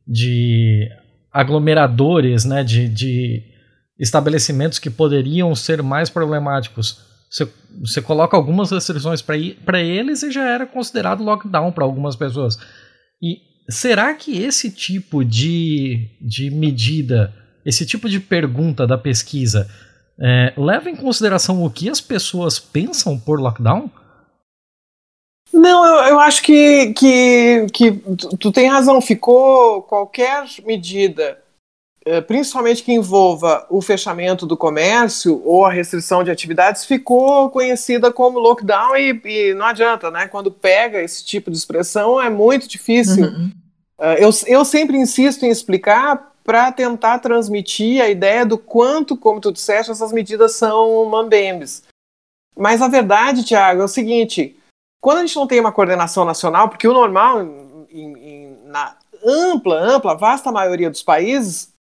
de 0.07 0.89
aglomeradores, 1.33 2.45
né, 2.45 2.63
de, 2.63 2.89
de 2.89 3.43
estabelecimentos 3.99 4.79
que 4.79 4.91
poderiam 4.91 5.55
ser 5.55 5.83
mais 5.83 6.09
problemáticos. 6.09 6.99
Você, 7.31 7.49
você 7.81 8.01
coloca 8.01 8.37
algumas 8.37 8.71
restrições 8.71 9.21
para 9.21 9.81
eles 9.81 10.23
e 10.23 10.31
já 10.31 10.49
era 10.49 10.67
considerado 10.67 11.25
lockdown 11.25 11.73
para 11.73 11.85
algumas 11.85 12.15
pessoas. 12.15 12.59
E 13.21 13.39
será 13.69 14.15
que 14.15 14.39
esse 14.39 14.71
tipo 14.71 15.25
de, 15.25 16.09
de 16.21 16.51
medida, 16.51 17.35
esse 17.65 17.85
tipo 17.85 18.09
de 18.09 18.21
pergunta 18.21 18.87
da 18.87 18.97
pesquisa, 18.97 19.69
é, 20.19 20.55
leva 20.57 20.89
em 20.89 20.97
consideração 20.97 21.63
o 21.63 21.71
que 21.71 21.91
as 21.91 22.01
pessoas 22.01 22.59
pensam 22.59 23.19
por 23.19 23.41
lockdown? 23.41 23.91
Não, 25.57 25.87
eu, 25.87 26.11
eu 26.11 26.21
acho 26.21 26.43
que, 26.43 26.93
que, 26.93 27.67
que 27.73 27.93
tu, 27.93 28.37
tu 28.37 28.53
tem 28.53 28.69
razão. 28.69 29.01
Ficou 29.01 29.83
qualquer 29.83 30.45
medida, 30.67 31.39
eh, 32.05 32.21
principalmente 32.21 32.83
que 32.83 32.93
envolva 32.93 33.67
o 33.71 33.81
fechamento 33.81 34.47
do 34.47 34.55
comércio 34.55 35.41
ou 35.47 35.65
a 35.65 35.73
restrição 35.73 36.23
de 36.23 36.31
atividades, 36.31 36.85
ficou 36.85 37.49
conhecida 37.49 38.13
como 38.13 38.39
lockdown 38.39 38.97
e, 38.97 39.21
e 39.25 39.55
não 39.55 39.65
adianta, 39.65 40.11
né? 40.11 40.29
Quando 40.29 40.51
pega 40.51 41.03
esse 41.03 41.25
tipo 41.25 41.51
de 41.51 41.57
expressão 41.57 42.21
é 42.21 42.29
muito 42.29 42.69
difícil. 42.69 43.25
Uhum. 43.25 43.51
Eh, 43.99 44.25
eu, 44.25 44.31
eu 44.47 44.63
sempre 44.63 44.99
insisto 44.99 45.45
em 45.47 45.51
explicar 45.51 46.35
para 46.45 46.71
tentar 46.71 47.19
transmitir 47.19 48.03
a 48.03 48.11
ideia 48.11 48.45
do 48.45 48.59
quanto, 48.59 49.17
como 49.17 49.41
tu 49.41 49.51
disseste, 49.51 49.91
essas 49.91 50.13
medidas 50.13 50.53
são 50.53 51.07
mambembes. 51.07 51.83
Mas 52.57 52.81
a 52.83 52.89
verdade, 52.89 53.43
Tiago, 53.43 53.81
é 53.81 53.85
o 53.85 53.89
seguinte: 53.89 54.56
quando 55.01 55.19
a 55.19 55.21
gente 55.21 55.37
não 55.37 55.47
tem 55.47 55.61
uma 55.61 55.73
coordenação 55.73 56.25
nacional, 56.25 56.69
porque 56.69 56.89
o 56.89 56.93
normal, 56.93 57.43
em, 57.43 57.87
em, 57.91 58.59
na 58.65 58.97
ampla, 59.25 59.79
ampla, 59.79 60.15
vasta 60.17 60.53
maioria 60.53 60.91
dos 60.91 61.03
países, 61.03 61.73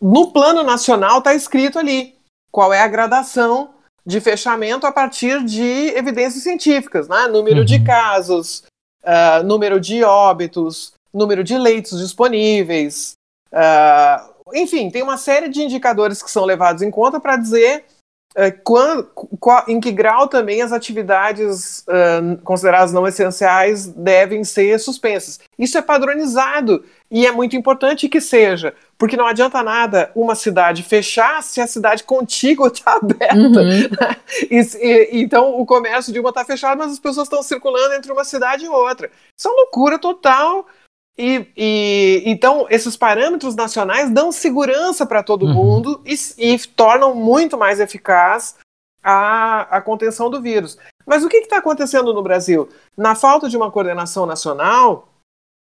no 0.00 0.32
plano 0.32 0.62
nacional 0.62 1.18
está 1.18 1.34
escrito 1.34 1.78
ali 1.78 2.14
qual 2.50 2.72
é 2.72 2.80
a 2.80 2.88
gradação 2.88 3.70
de 4.04 4.20
fechamento 4.20 4.86
a 4.86 4.92
partir 4.92 5.44
de 5.44 5.62
evidências 5.94 6.42
científicas, 6.42 7.08
né? 7.08 7.28
Número 7.28 7.60
uhum. 7.60 7.64
de 7.64 7.82
casos, 7.84 8.64
uh, 9.04 9.42
número 9.44 9.78
de 9.78 10.02
óbitos, 10.02 10.92
número 11.12 11.44
de 11.44 11.56
leitos 11.56 11.98
disponíveis, 11.98 13.12
uh, 13.52 14.30
enfim, 14.54 14.90
tem 14.90 15.02
uma 15.02 15.16
série 15.16 15.48
de 15.48 15.62
indicadores 15.62 16.22
que 16.22 16.30
são 16.30 16.44
levados 16.44 16.82
em 16.82 16.90
conta 16.90 17.20
para 17.20 17.36
dizer 17.36 17.84
é, 18.34 18.50
qual, 18.50 19.02
qual, 19.40 19.64
em 19.66 19.80
que 19.80 19.90
grau 19.90 20.28
também 20.28 20.62
as 20.62 20.72
atividades 20.72 21.80
uh, 21.80 22.38
consideradas 22.44 22.92
não 22.92 23.04
essenciais 23.04 23.86
devem 23.86 24.44
ser 24.44 24.78
suspensas. 24.78 25.40
Isso 25.58 25.76
é 25.76 25.82
padronizado 25.82 26.84
e 27.10 27.26
é 27.26 27.32
muito 27.32 27.56
importante 27.56 28.08
que 28.08 28.20
seja, 28.20 28.72
porque 28.96 29.16
não 29.16 29.26
adianta 29.26 29.64
nada 29.64 30.12
uma 30.14 30.36
cidade 30.36 30.84
fechar 30.84 31.42
se 31.42 31.60
a 31.60 31.66
cidade 31.66 32.04
contígua 32.04 32.68
está 32.72 32.94
aberta. 32.94 33.36
Uhum. 33.36 33.90
E, 34.48 34.60
e, 34.80 35.22
então 35.22 35.60
o 35.60 35.66
comércio 35.66 36.12
de 36.12 36.20
uma 36.20 36.28
está 36.28 36.44
fechado, 36.44 36.78
mas 36.78 36.92
as 36.92 37.00
pessoas 37.00 37.26
estão 37.26 37.42
circulando 37.42 37.94
entre 37.94 38.12
uma 38.12 38.24
cidade 38.24 38.64
e 38.64 38.68
outra. 38.68 39.10
Isso 39.36 39.48
é 39.48 39.50
uma 39.50 39.62
loucura 39.62 39.98
total 39.98 40.66
e, 41.20 41.52
e, 41.56 42.22
então 42.24 42.66
esses 42.70 42.96
parâmetros 42.96 43.54
nacionais 43.54 44.10
dão 44.10 44.32
segurança 44.32 45.04
para 45.04 45.22
todo 45.22 45.44
uhum. 45.44 45.52
mundo 45.52 46.02
e, 46.06 46.14
e, 46.38 46.58
tornam 46.68 47.14
muito 47.14 47.58
mais 47.58 47.78
eficaz 47.78 48.56
a, 49.02 49.76
a 49.76 49.80
contenção 49.80 50.30
do 50.30 50.40
vírus. 50.40 50.78
Mas 51.06 51.22
o 51.22 51.28
que 51.28 51.36
está 51.36 51.58
acontecendo 51.58 52.14
no 52.14 52.22
Brasil? 52.22 52.68
Na 52.96 53.14
falta 53.14 53.48
de 53.48 53.56
uma 53.56 53.70
coordenação 53.70 54.24
nacional 54.24 55.08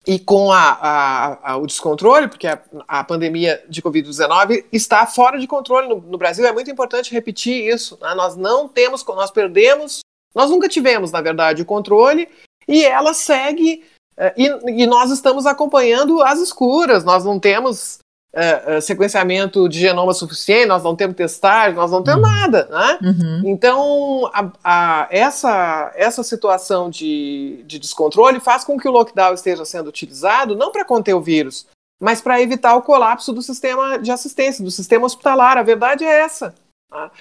e 0.05 0.17
com 0.17 0.51
a, 0.51 0.69
a, 0.71 1.51
a, 1.51 1.57
o 1.57 1.67
descontrole, 1.67 2.27
porque 2.27 2.47
a, 2.47 3.03
pandemia 3.03 3.63
de 3.67 3.81
Covid-19 3.81 4.65
está 4.71 5.05
fora 5.05 5.37
de 5.37 5.47
controle 5.47 5.87
no, 5.89 5.99
no, 5.99 6.17
Brasil, 6.17 6.45
é 6.45 6.51
muito 6.53 6.71
importante 6.71 7.11
repetir 7.11 7.67
isso. 7.73 7.97
Né? 8.01 8.15
Nós 8.15 8.35
não 8.35 8.67
temos, 8.67 9.05
nós 9.05 9.31
perdemos, 9.31 9.99
nós 10.33 10.49
nunca 10.49 10.69
tivemos, 10.69 11.11
na 11.11 11.21
verdade, 11.21 11.61
o 11.61 11.65
controle 11.65 12.29
e 12.67 12.85
ela 12.85 13.13
segue. 13.13 13.83
Eh, 14.17 14.33
e, 14.37 14.83
e 14.83 14.87
nós 14.87 15.11
estamos 15.11 15.45
acompanhando 15.45 16.21
as 16.23 16.39
escuras, 16.39 17.03
nós 17.03 17.23
não 17.23 17.39
temos 17.39 17.99
uh, 18.33 18.81
sequenciamento 18.81 19.67
de 19.69 19.79
genoma 19.79 20.13
suficiente, 20.13 20.67
nós 20.67 20.83
não 20.83 20.95
temos 20.95 21.15
testagem, 21.15 21.75
nós 21.75 21.91
não 21.91 22.03
temos 22.03 22.23
uhum. 22.23 22.35
nada, 22.35 22.67
né? 22.71 22.99
Uhum. 23.01 23.41
Então, 23.45 24.29
a, 24.33 24.51
a, 24.63 25.07
essa, 25.09 25.91
essa 25.95 26.23
situação 26.23 26.89
de, 26.89 27.63
de 27.65 27.79
descontrole 27.79 28.39
faz 28.39 28.63
com 28.63 28.77
que 28.77 28.87
o 28.87 28.91
lockdown 28.91 29.33
esteja 29.33 29.65
sendo 29.65 29.87
utilizado 29.87 30.55
não 30.55 30.71
para 30.71 30.85
conter 30.85 31.13
o 31.13 31.21
vírus, 31.21 31.65
mas 31.99 32.21
para 32.21 32.41
evitar 32.41 32.75
o 32.75 32.81
colapso 32.81 33.33
do 33.33 33.41
sistema 33.41 33.97
de 33.97 34.11
assistência, 34.11 34.63
do 34.63 34.71
sistema 34.71 35.05
hospitalar. 35.05 35.57
A 35.57 35.63
verdade 35.63 36.03
é 36.03 36.21
essa. 36.21 36.53
Tá? 36.89 37.11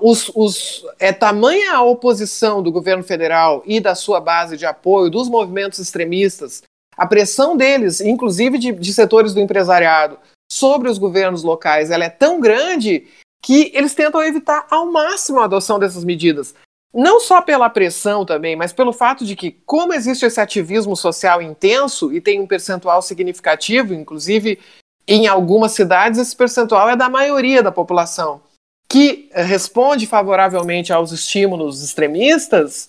Os, 0.00 0.30
os, 0.34 0.84
é 0.98 1.12
tamanha 1.12 1.74
a 1.74 1.82
oposição 1.82 2.62
do 2.62 2.70
governo 2.70 3.02
federal 3.02 3.62
e 3.64 3.80
da 3.80 3.94
sua 3.94 4.20
base 4.20 4.56
de 4.56 4.66
apoio, 4.66 5.10
dos 5.10 5.28
movimentos 5.28 5.78
extremistas, 5.78 6.62
a 6.96 7.06
pressão 7.06 7.56
deles, 7.56 8.00
inclusive 8.00 8.58
de, 8.58 8.72
de 8.72 8.92
setores 8.92 9.34
do 9.34 9.40
empresariado, 9.40 10.18
sobre 10.50 10.88
os 10.88 10.98
governos 10.98 11.42
locais 11.42 11.90
ela 11.90 12.04
é 12.04 12.10
tão 12.10 12.40
grande 12.40 13.08
que 13.42 13.70
eles 13.74 13.94
tentam 13.94 14.22
evitar 14.22 14.66
ao 14.70 14.86
máximo 14.86 15.40
a 15.40 15.44
adoção 15.44 15.78
dessas 15.78 16.04
medidas. 16.04 16.54
Não 16.92 17.20
só 17.20 17.42
pela 17.42 17.68
pressão 17.68 18.24
também, 18.24 18.56
mas 18.56 18.72
pelo 18.72 18.92
fato 18.92 19.24
de 19.24 19.36
que, 19.36 19.50
como 19.50 19.92
existe 19.92 20.24
esse 20.24 20.40
ativismo 20.40 20.96
social 20.96 21.42
intenso 21.42 22.12
e 22.12 22.20
tem 22.20 22.40
um 22.40 22.46
percentual 22.46 23.02
significativo, 23.02 23.92
inclusive 23.92 24.58
em 25.06 25.26
algumas 25.26 25.72
cidades, 25.72 26.18
esse 26.18 26.34
percentual 26.34 26.88
é 26.88 26.96
da 26.96 27.08
maioria 27.08 27.62
da 27.62 27.70
população, 27.70 28.40
que 28.88 29.28
responde 29.32 30.06
favoravelmente 30.06 30.92
aos 30.92 31.12
estímulos 31.12 31.82
extremistas, 31.82 32.88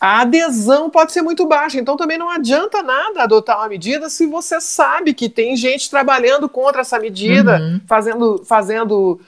a 0.00 0.22
adesão 0.22 0.90
pode 0.90 1.12
ser 1.12 1.22
muito 1.22 1.46
baixa. 1.46 1.78
Então 1.78 1.96
também 1.96 2.18
não 2.18 2.28
adianta 2.28 2.82
nada 2.82 3.22
adotar 3.22 3.58
uma 3.58 3.68
medida 3.68 4.10
se 4.10 4.26
você 4.26 4.60
sabe 4.60 5.14
que 5.14 5.28
tem 5.28 5.56
gente 5.56 5.88
trabalhando 5.88 6.48
contra 6.48 6.80
essa 6.80 6.98
medida, 6.98 7.58
uhum. 7.58 7.80
fazendo, 7.86 8.44
fazendo 8.44 9.20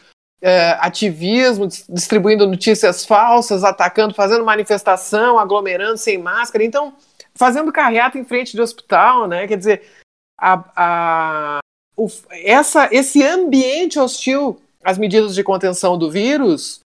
é, 0.42 0.76
ativismo, 0.80 1.68
distribuindo 1.88 2.46
notícias 2.46 3.04
falsas, 3.04 3.62
atacando, 3.64 4.14
fazendo 4.14 4.44
manifestação, 4.44 5.38
aglomerando 5.38 5.96
sem 5.96 6.18
máscara. 6.18 6.64
Então, 6.64 6.94
fazendo 7.34 7.72
carreata 7.72 8.18
em 8.18 8.24
frente 8.24 8.52
de 8.52 8.60
hospital, 8.60 9.26
né? 9.26 9.46
Quer 9.46 9.56
dizer, 9.56 9.82
a, 10.36 10.64
a, 10.76 11.58
o, 11.96 12.08
essa, 12.30 12.88
esse 12.92 13.22
ambiente 13.22 13.98
hostil 13.98 14.60
às 14.84 14.98
medidas 14.98 15.34
de 15.34 15.42
contenção 15.42 15.96
do 15.96 16.10
vírus 16.10 16.84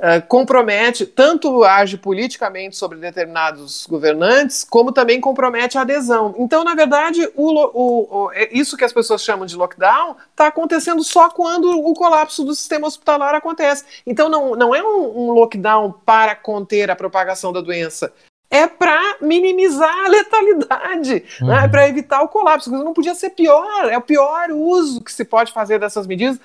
Uh, 0.00 0.24
compromete, 0.28 1.04
tanto 1.04 1.64
age 1.64 1.98
politicamente 1.98 2.76
sobre 2.76 2.98
determinados 2.98 3.84
governantes, 3.84 4.62
como 4.62 4.92
também 4.92 5.20
compromete 5.20 5.76
a 5.76 5.80
adesão. 5.80 6.36
Então, 6.38 6.62
na 6.62 6.72
verdade, 6.72 7.28
o, 7.34 7.50
o, 7.52 8.26
o, 8.26 8.32
é 8.32 8.48
isso 8.56 8.76
que 8.76 8.84
as 8.84 8.92
pessoas 8.92 9.24
chamam 9.24 9.44
de 9.44 9.56
lockdown 9.56 10.14
está 10.30 10.46
acontecendo 10.46 11.02
só 11.02 11.28
quando 11.28 11.68
o 11.68 11.94
colapso 11.94 12.44
do 12.44 12.54
sistema 12.54 12.86
hospitalar 12.86 13.34
acontece. 13.34 13.84
Então, 14.06 14.28
não, 14.28 14.54
não 14.54 14.72
é 14.72 14.80
um, 14.80 15.30
um 15.30 15.30
lockdown 15.32 15.92
para 16.06 16.36
conter 16.36 16.92
a 16.92 16.94
propagação 16.94 17.52
da 17.52 17.60
doença. 17.60 18.12
É 18.50 18.66
para 18.66 19.18
minimizar 19.20 19.94
a 20.06 20.08
letalidade, 20.08 21.14
né? 21.14 21.22
uhum. 21.40 21.46
né? 21.48 21.68
para 21.68 21.88
evitar 21.88 22.22
o 22.22 22.28
colapso. 22.28 22.70
Não 22.70 22.94
podia 22.94 23.14
ser 23.14 23.30
pior, 23.30 23.88
é 23.90 23.98
o 23.98 24.02
pior 24.02 24.50
uso 24.50 25.02
que 25.02 25.12
se 25.12 25.24
pode 25.24 25.52
fazer 25.52 25.78
dessas 25.78 26.06
medidas. 26.06 26.40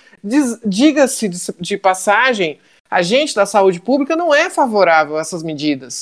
Diga-se 0.65 1.29
de, 1.29 1.37
de 1.59 1.77
passagem, 1.77 2.59
a 2.89 3.01
gente 3.01 3.33
da 3.33 3.45
saúde 3.45 3.79
pública 3.79 4.15
não 4.15 4.33
é 4.33 4.49
favorável 4.49 5.17
a 5.17 5.21
essas 5.21 5.43
medidas. 5.43 6.01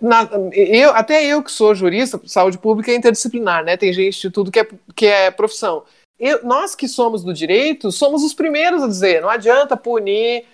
Na, 0.00 0.28
eu, 0.52 0.90
até 0.90 1.24
eu 1.24 1.42
que 1.42 1.52
sou 1.52 1.74
jurista, 1.74 2.20
saúde 2.26 2.56
pública 2.56 2.90
é 2.90 2.96
interdisciplinar, 2.96 3.64
né? 3.64 3.76
Tem 3.76 3.92
gente 3.92 4.20
de 4.20 4.30
tudo 4.30 4.50
que 4.50 4.60
é, 4.60 4.68
que 4.94 5.06
é 5.06 5.30
profissão. 5.30 5.84
Eu, 6.18 6.44
nós 6.44 6.74
que 6.74 6.88
somos 6.88 7.22
do 7.22 7.34
direito, 7.34 7.92
somos 7.92 8.22
os 8.22 8.32
primeiros 8.32 8.82
a 8.82 8.88
dizer: 8.88 9.20
não 9.20 9.28
adianta 9.28 9.76
punir, 9.76 10.46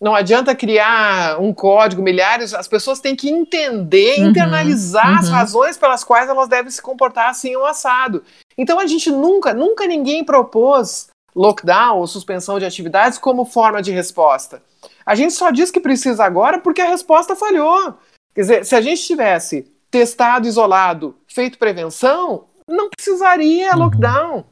não 0.00 0.14
adianta 0.14 0.54
criar 0.54 1.40
um 1.40 1.52
código, 1.52 2.02
milhares. 2.02 2.54
As 2.54 2.68
pessoas 2.68 3.00
têm 3.00 3.16
que 3.16 3.28
entender, 3.28 4.20
uhum, 4.20 4.28
internalizar 4.28 5.10
uhum. 5.10 5.18
as 5.18 5.28
razões 5.28 5.76
pelas 5.76 6.04
quais 6.04 6.28
elas 6.28 6.48
devem 6.48 6.70
se 6.70 6.80
comportar 6.80 7.30
assim 7.30 7.56
ou 7.56 7.66
assado. 7.66 8.22
Então 8.56 8.78
a 8.78 8.86
gente 8.86 9.10
nunca, 9.10 9.52
nunca 9.52 9.86
ninguém 9.86 10.24
propôs 10.24 11.08
lockdown 11.34 11.98
ou 11.98 12.06
suspensão 12.06 12.58
de 12.58 12.64
atividades 12.64 13.18
como 13.18 13.44
forma 13.44 13.82
de 13.82 13.92
resposta. 13.92 14.62
A 15.04 15.14
gente 15.14 15.32
só 15.32 15.50
diz 15.50 15.70
que 15.70 15.80
precisa 15.80 16.24
agora 16.24 16.60
porque 16.60 16.80
a 16.80 16.88
resposta 16.88 17.34
falhou. 17.34 17.94
Quer 18.34 18.40
dizer, 18.42 18.64
se 18.66 18.76
a 18.76 18.80
gente 18.80 19.02
tivesse 19.02 19.72
testado, 19.90 20.46
isolado, 20.46 21.16
feito 21.26 21.58
prevenção, 21.58 22.44
não 22.68 22.88
precisaria 22.88 23.72
uhum. 23.72 23.78
lockdown. 23.78 24.44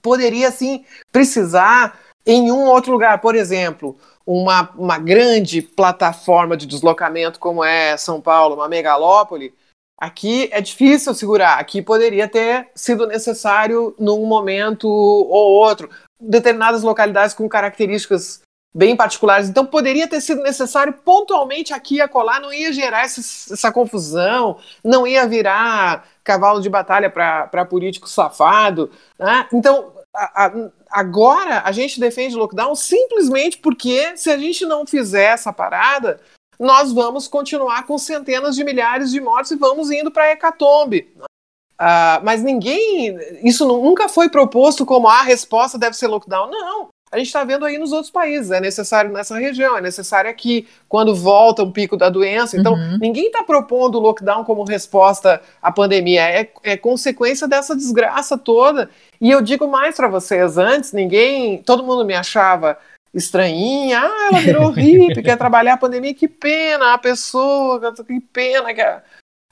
Poderia, 0.00 0.52
sim, 0.52 0.84
precisar 1.10 1.98
em 2.24 2.52
um 2.52 2.66
outro 2.66 2.92
lugar. 2.92 3.20
Por 3.20 3.34
exemplo, 3.34 3.96
uma, 4.28 4.70
uma 4.76 4.98
grande 4.98 5.62
plataforma 5.62 6.54
de 6.54 6.66
deslocamento 6.66 7.40
como 7.40 7.64
é 7.64 7.96
São 7.96 8.20
Paulo, 8.20 8.56
uma 8.56 8.68
megalópole, 8.68 9.54
aqui 9.98 10.50
é 10.52 10.60
difícil 10.60 11.14
segurar. 11.14 11.58
Aqui 11.58 11.80
poderia 11.80 12.28
ter 12.28 12.68
sido 12.74 13.06
necessário 13.06 13.94
num 13.98 14.26
momento 14.26 14.86
ou 14.86 15.52
outro. 15.52 15.88
Determinadas 16.20 16.82
localidades 16.82 17.34
com 17.34 17.48
características 17.48 18.42
bem 18.74 18.94
particulares. 18.94 19.48
Então 19.48 19.64
poderia 19.64 20.06
ter 20.06 20.20
sido 20.20 20.42
necessário 20.42 20.92
pontualmente 20.92 21.72
aqui 21.72 21.96
e 21.96 22.00
acolá, 22.02 22.38
não 22.38 22.52
ia 22.52 22.70
gerar 22.70 23.04
essa, 23.04 23.20
essa 23.54 23.72
confusão, 23.72 24.58
não 24.84 25.06
ia 25.06 25.26
virar 25.26 26.06
cavalo 26.22 26.60
de 26.60 26.68
batalha 26.68 27.08
para 27.08 27.64
político 27.64 28.06
safado. 28.06 28.90
Né? 29.18 29.48
Então, 29.54 29.94
a, 30.14 30.52
agora 30.90 31.62
a 31.64 31.72
gente 31.72 32.00
defende 32.00 32.34
o 32.34 32.38
lockdown 32.38 32.74
simplesmente 32.74 33.58
porque 33.58 34.16
se 34.16 34.30
a 34.30 34.36
gente 34.36 34.64
não 34.66 34.86
fizer 34.86 35.32
essa 35.32 35.52
parada, 35.52 36.20
nós 36.58 36.92
vamos 36.92 37.28
continuar 37.28 37.86
com 37.86 37.96
centenas 37.98 38.56
de 38.56 38.64
milhares 38.64 39.10
de 39.10 39.20
mortes 39.20 39.52
e 39.52 39.56
vamos 39.56 39.90
indo 39.90 40.10
para 40.10 40.24
a 40.24 40.30
hecatombe. 40.32 41.08
Uh, 41.80 42.18
mas 42.24 42.42
ninguém, 42.42 43.16
isso 43.44 43.66
nunca 43.66 44.08
foi 44.08 44.28
proposto 44.28 44.84
como 44.84 45.06
ah, 45.06 45.20
a 45.20 45.22
resposta 45.22 45.78
deve 45.78 45.96
ser 45.96 46.08
lockdown. 46.08 46.50
Não, 46.50 46.88
a 47.10 47.16
gente 47.16 47.28
está 47.28 47.42
vendo 47.42 47.64
aí 47.64 47.78
nos 47.78 47.92
outros 47.92 48.10
países. 48.10 48.50
É 48.50 48.60
necessário 48.60 49.12
nessa 49.12 49.38
região, 49.38 49.76
é 49.76 49.80
necessário 49.80 50.28
aqui, 50.30 50.66
quando 50.88 51.14
volta 51.14 51.62
um 51.62 51.72
pico 51.72 51.96
da 51.96 52.10
doença. 52.10 52.56
Então, 52.56 52.74
uhum. 52.74 52.98
ninguém 53.00 53.26
está 53.26 53.42
propondo 53.42 53.96
o 53.96 54.00
lockdown 54.00 54.44
como 54.44 54.64
resposta 54.64 55.40
à 55.62 55.72
pandemia. 55.72 56.22
É, 56.22 56.50
é 56.64 56.76
consequência 56.76 57.48
dessa 57.48 57.74
desgraça 57.74 58.36
toda. 58.36 58.90
E 59.20 59.30
eu 59.30 59.40
digo 59.42 59.66
mais 59.68 59.96
para 59.96 60.08
vocês: 60.08 60.58
antes, 60.58 60.92
ninguém. 60.92 61.62
Todo 61.62 61.82
mundo 61.82 62.04
me 62.04 62.14
achava 62.14 62.78
estranhinha. 63.12 64.00
Ah, 64.00 64.28
ela 64.30 64.40
virou 64.40 64.70
hippie, 64.72 65.22
quer 65.22 65.36
trabalhar 65.36 65.74
a 65.74 65.78
pandemia. 65.78 66.14
Que 66.14 66.28
pena, 66.28 66.94
a 66.94 66.98
pessoa, 66.98 67.94
que 67.94 68.20
pena 68.20 68.72
que. 68.74 68.82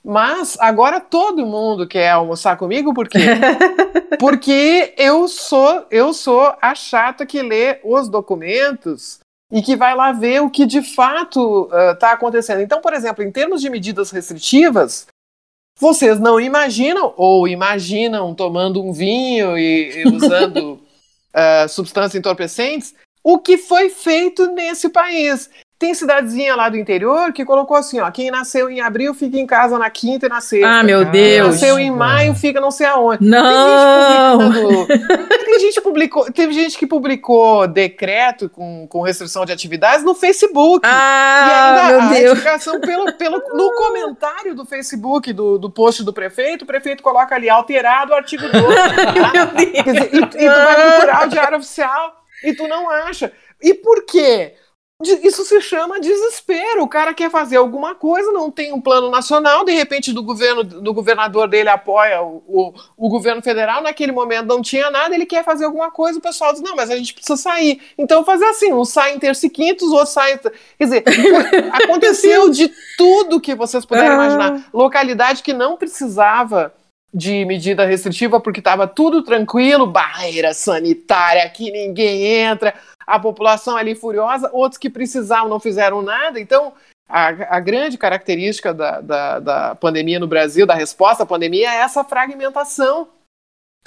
Mas 0.05 0.57
agora 0.61 1.01
todo 1.01 1.45
mundo 1.45 1.85
quer 1.85 2.11
almoçar 2.11 2.57
comigo, 2.57 2.95
por 2.95 3.09
quê? 3.09 3.19
Porque 4.21 4.95
eu 4.97 5.27
sou, 5.27 5.85
eu 5.91 6.13
sou 6.13 6.55
a 6.63 6.77
chata 6.77 7.27
que 7.27 7.43
lê 7.43 7.81
os 7.83 8.09
documentos 8.09 9.19
e 9.51 9.61
que 9.61 9.75
vai 9.75 9.97
lá 9.97 10.13
ver 10.13 10.43
o 10.43 10.51
que 10.51 10.65
de 10.65 10.81
fato 10.81 11.69
está 11.93 12.11
uh, 12.11 12.15
acontecendo. 12.15 12.61
Então, 12.61 12.81
por 12.81 12.95
exemplo, 12.95 13.25
em 13.25 13.33
termos 13.33 13.61
de 13.61 13.69
medidas 13.69 14.13
restritivas, 14.13 15.09
vocês 15.79 16.19
não 16.19 16.41
imaginam, 16.41 17.13
ou 17.17 17.47
imaginam 17.47 18.35
tomando 18.35 18.83
um 18.83 18.93
vinho 18.93 19.57
e, 19.59 20.03
e 20.03 20.09
usando 20.09 20.81
uh, 21.35 21.69
substâncias 21.69 22.15
entorpecentes, 22.15 22.95
o 23.23 23.39
que 23.39 23.59
foi 23.59 23.91
feito 23.91 24.47
nesse 24.53 24.89
país. 24.89 25.51
Tem 25.79 25.93
cidadezinha 25.93 26.57
lá 26.57 26.71
do 26.71 26.79
interior 26.79 27.35
que 27.35 27.45
colocou 27.45 27.77
assim, 27.77 28.01
ó, 28.01 28.11
quem 28.11 28.31
nasceu 28.31 28.71
em 28.71 28.81
abril 28.81 29.13
fica 29.13 29.37
em 29.37 29.47
casa 29.47 29.79
na 29.79 29.91
quinta 29.91 30.25
e 30.25 30.29
na 30.29 30.41
sexta. 30.41 30.67
Ah, 30.67 30.83
meu 30.83 31.05
Deus. 31.05 31.37
Quem 31.37 31.51
nasceu 31.51 31.79
em 31.79 31.91
maio 31.91 32.35
fica 32.35 32.59
não 32.59 32.71
sei 32.71 32.87
aonde. 32.87 33.23
Não! 33.23 34.39
Tem 34.87 35.61
gente, 35.61 35.79
publicou, 35.85 36.33
teve 36.33 36.55
gente 36.55 36.79
que 36.79 36.87
publicou 36.87 37.69
decreto 37.69 38.49
com, 38.49 38.87
com 38.89 39.03
restrição 39.03 39.45
de 39.45 39.53
atividades 39.53 40.03
no 40.03 40.15
Facebook. 40.15 40.81
Ah, 40.83 41.47
e 41.47 41.53
ainda 41.53 41.89
meu 41.89 42.01
a 42.01 42.09
Deus. 42.09 42.31
retificação 42.31 42.81
pelo, 42.81 43.13
pelo, 43.13 43.37
no 43.53 43.75
comentário 43.75 44.55
do 44.55 44.65
Facebook, 44.65 45.31
do, 45.35 45.59
do 45.59 45.71
post 45.71 46.03
do 46.03 46.13
prefeito, 46.13 46.63
o 46.63 46.67
prefeito 46.67 47.03
coloca 47.03 47.35
ali, 47.35 47.51
alterado 47.51 48.13
o 48.13 48.15
artigo 48.15 48.45
12. 48.51 48.57
Tá? 48.57 49.53
Dizer, 49.85 50.15
e, 50.15 50.17
e 50.17 50.27
tu 50.27 50.39
vai 50.39 50.91
procurar 50.91 51.27
o 51.27 51.29
diário 51.29 51.59
oficial 51.59 52.25
e 52.43 52.55
tu 52.55 52.67
não 52.67 52.89
acha. 52.89 53.31
E 53.63 53.75
por 53.75 54.07
quê? 54.07 54.55
Isso 55.03 55.45
se 55.45 55.61
chama 55.61 56.01
desespero. 56.01 56.83
O 56.83 56.89
cara 56.89 57.13
quer 57.13 57.31
fazer 57.31 57.57
alguma 57.57 57.95
coisa, 57.95 58.33
não 58.33 58.51
tem 58.51 58.73
um 58.73 58.81
plano 58.81 59.11
nacional, 59.11 59.63
de 59.63 59.73
repente 59.73 60.11
do 60.11 60.23
governo, 60.23 60.65
do 60.65 60.95
governador 60.95 61.47
dele 61.49 61.69
apoia 61.69 62.23
o, 62.23 62.43
o, 62.47 62.75
o, 62.97 63.09
governo 63.09 63.43
federal, 63.43 63.83
naquele 63.83 64.11
momento 64.11 64.47
não 64.47 64.63
tinha 64.63 64.91
nada, 64.91 65.15
ele 65.15 65.27
quer 65.27 65.45
fazer 65.45 65.67
alguma 65.67 65.91
coisa, 65.91 66.19
o 66.19 66.23
pessoal 66.23 66.53
diz, 66.53 66.63
não, 66.63 66.75
mas 66.75 66.91
a 66.91 66.97
gente 66.97 67.13
precisa 67.13 67.37
sair. 67.37 67.81
Então 67.99 68.25
fazer 68.25 68.47
assim, 68.47 68.73
um 68.73 68.85
sai 68.87 69.15
em 69.15 69.19
terça 69.19 69.47
e 69.47 69.51
quintos, 69.51 69.91
outro 69.91 70.13
sai... 70.13 70.39
Quer 70.39 70.85
dizer, 70.85 71.05
aconteceu 71.73 72.49
de 72.49 72.73
tudo 72.97 73.41
que 73.41 73.55
vocês 73.55 73.85
puderem 73.85 74.11
ah. 74.11 74.15
imaginar. 74.15 74.69
Localidade 74.73 75.43
que 75.43 75.53
não 75.53 75.77
precisava 75.77 76.73
de 77.17 77.47
medida 77.47 77.87
restritiva 77.87 78.39
porque 78.39 78.61
estava 78.61 78.87
tudo 78.87 79.23
tranquilo, 79.23 79.87
barreira 79.87 80.53
sanitária, 80.53 81.49
que 81.49 81.71
ninguém 81.71 82.27
entra, 82.27 82.75
a 83.07 83.19
população 83.19 83.75
ali 83.75 83.95
furiosa, 83.95 84.51
outros 84.53 84.77
que 84.77 84.91
precisavam 84.91 85.49
não 85.49 85.59
fizeram 85.59 86.03
nada. 86.03 86.39
Então, 86.39 86.75
a, 87.09 87.29
a 87.57 87.61
grande 87.61 87.97
característica 87.97 88.75
da, 88.75 89.01
da, 89.01 89.39
da 89.39 89.75
pandemia 89.77 90.21
no 90.21 90.27
Brasil, 90.27 90.67
da 90.67 90.75
resposta 90.75 91.23
à 91.23 91.27
pandemia, 91.27 91.71
é 91.71 91.77
essa 91.77 92.05
fragmentação. 92.05 93.09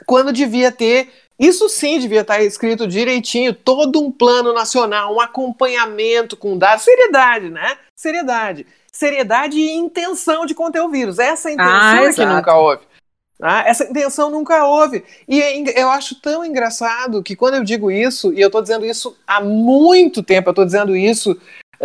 Quando 0.07 0.33
devia 0.33 0.71
ter 0.71 1.09
isso 1.39 1.69
sim 1.69 1.99
devia 1.99 2.19
estar 2.19 2.41
escrito 2.41 2.85
direitinho, 2.85 3.53
todo 3.53 4.01
um 4.01 4.11
plano 4.11 4.51
nacional, 4.51 5.15
um 5.15 5.21
acompanhamento 5.21 6.35
com 6.35 6.57
dados, 6.57 6.83
seriedade, 6.83 7.49
né? 7.49 7.77
Seriedade. 7.95 8.67
Seriedade 8.91 9.57
e 9.57 9.71
intenção 9.71 10.45
de 10.45 10.53
conter 10.53 10.81
o 10.81 10.89
vírus. 10.89 11.17
Essa 11.17 11.49
é 11.49 11.53
intenção 11.53 11.71
ah, 11.71 12.03
é 12.03 12.13
que 12.13 12.25
nunca 12.25 12.57
houve. 12.57 12.88
Ah, 13.41 13.63
essa 13.65 13.85
intenção 13.85 14.29
nunca 14.29 14.65
houve. 14.65 15.03
E 15.27 15.41
é 15.41 15.81
eu 15.81 15.89
acho 15.89 16.19
tão 16.19 16.43
engraçado 16.43 17.23
que 17.23 17.35
quando 17.35 17.55
eu 17.55 17.63
digo 17.63 17.89
isso, 17.89 18.33
e 18.33 18.41
eu 18.41 18.47
estou 18.47 18.61
dizendo 18.61 18.85
isso 18.85 19.15
há 19.25 19.39
muito 19.39 20.21
tempo, 20.21 20.49
eu 20.49 20.51
estou 20.51 20.65
dizendo 20.65 20.95
isso 20.95 21.39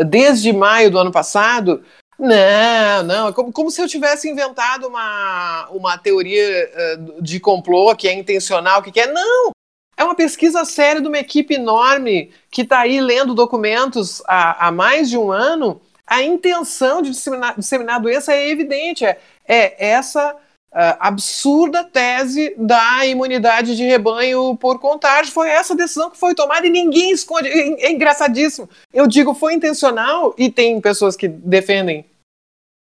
desde 0.06 0.52
maio 0.52 0.90
do 0.90 0.98
ano 0.98 1.12
passado, 1.12 1.84
não, 2.18 3.02
não, 3.04 3.28
é 3.28 3.32
como, 3.32 3.52
como 3.52 3.70
se 3.70 3.80
eu 3.80 3.88
tivesse 3.88 4.28
inventado 4.28 4.86
uma, 4.86 5.68
uma 5.70 5.98
teoria 5.98 6.70
uh, 6.98 7.22
de 7.22 7.40
complô 7.40 7.94
que 7.94 8.08
é 8.08 8.12
intencional, 8.12 8.82
que 8.82 8.92
quer. 8.92 9.12
Não! 9.12 9.50
É 9.96 10.02
uma 10.02 10.14
pesquisa 10.14 10.64
séria 10.64 11.00
de 11.00 11.06
uma 11.06 11.18
equipe 11.18 11.54
enorme 11.54 12.32
que 12.50 12.62
está 12.62 12.80
aí 12.80 13.00
lendo 13.00 13.34
documentos 13.34 14.22
há, 14.26 14.66
há 14.66 14.72
mais 14.72 15.08
de 15.08 15.16
um 15.16 15.30
ano. 15.30 15.80
A 16.06 16.22
intenção 16.22 17.00
de 17.00 17.10
disseminar, 17.10 17.54
disseminar 17.56 18.00
doença 18.00 18.32
é 18.32 18.48
evidente, 18.50 19.04
é, 19.04 19.18
é 19.46 19.74
essa 19.78 20.36
uh, 20.74 20.96
absurda 20.98 21.84
tese 21.84 22.54
da 22.58 23.06
imunidade 23.06 23.76
de 23.76 23.84
rebanho 23.84 24.56
por 24.56 24.80
contágio. 24.80 25.32
Foi 25.32 25.48
essa 25.48 25.74
decisão 25.74 26.10
que 26.10 26.18
foi 26.18 26.34
tomada 26.34 26.66
e 26.66 26.70
ninguém 26.70 27.12
esconde. 27.12 27.48
É, 27.48 27.86
é 27.86 27.92
engraçadíssimo. 27.92 28.68
Eu 28.92 29.06
digo, 29.06 29.32
foi 29.32 29.54
intencional 29.54 30.34
e 30.36 30.50
tem 30.50 30.80
pessoas 30.80 31.16
que 31.16 31.28
defendem, 31.28 32.04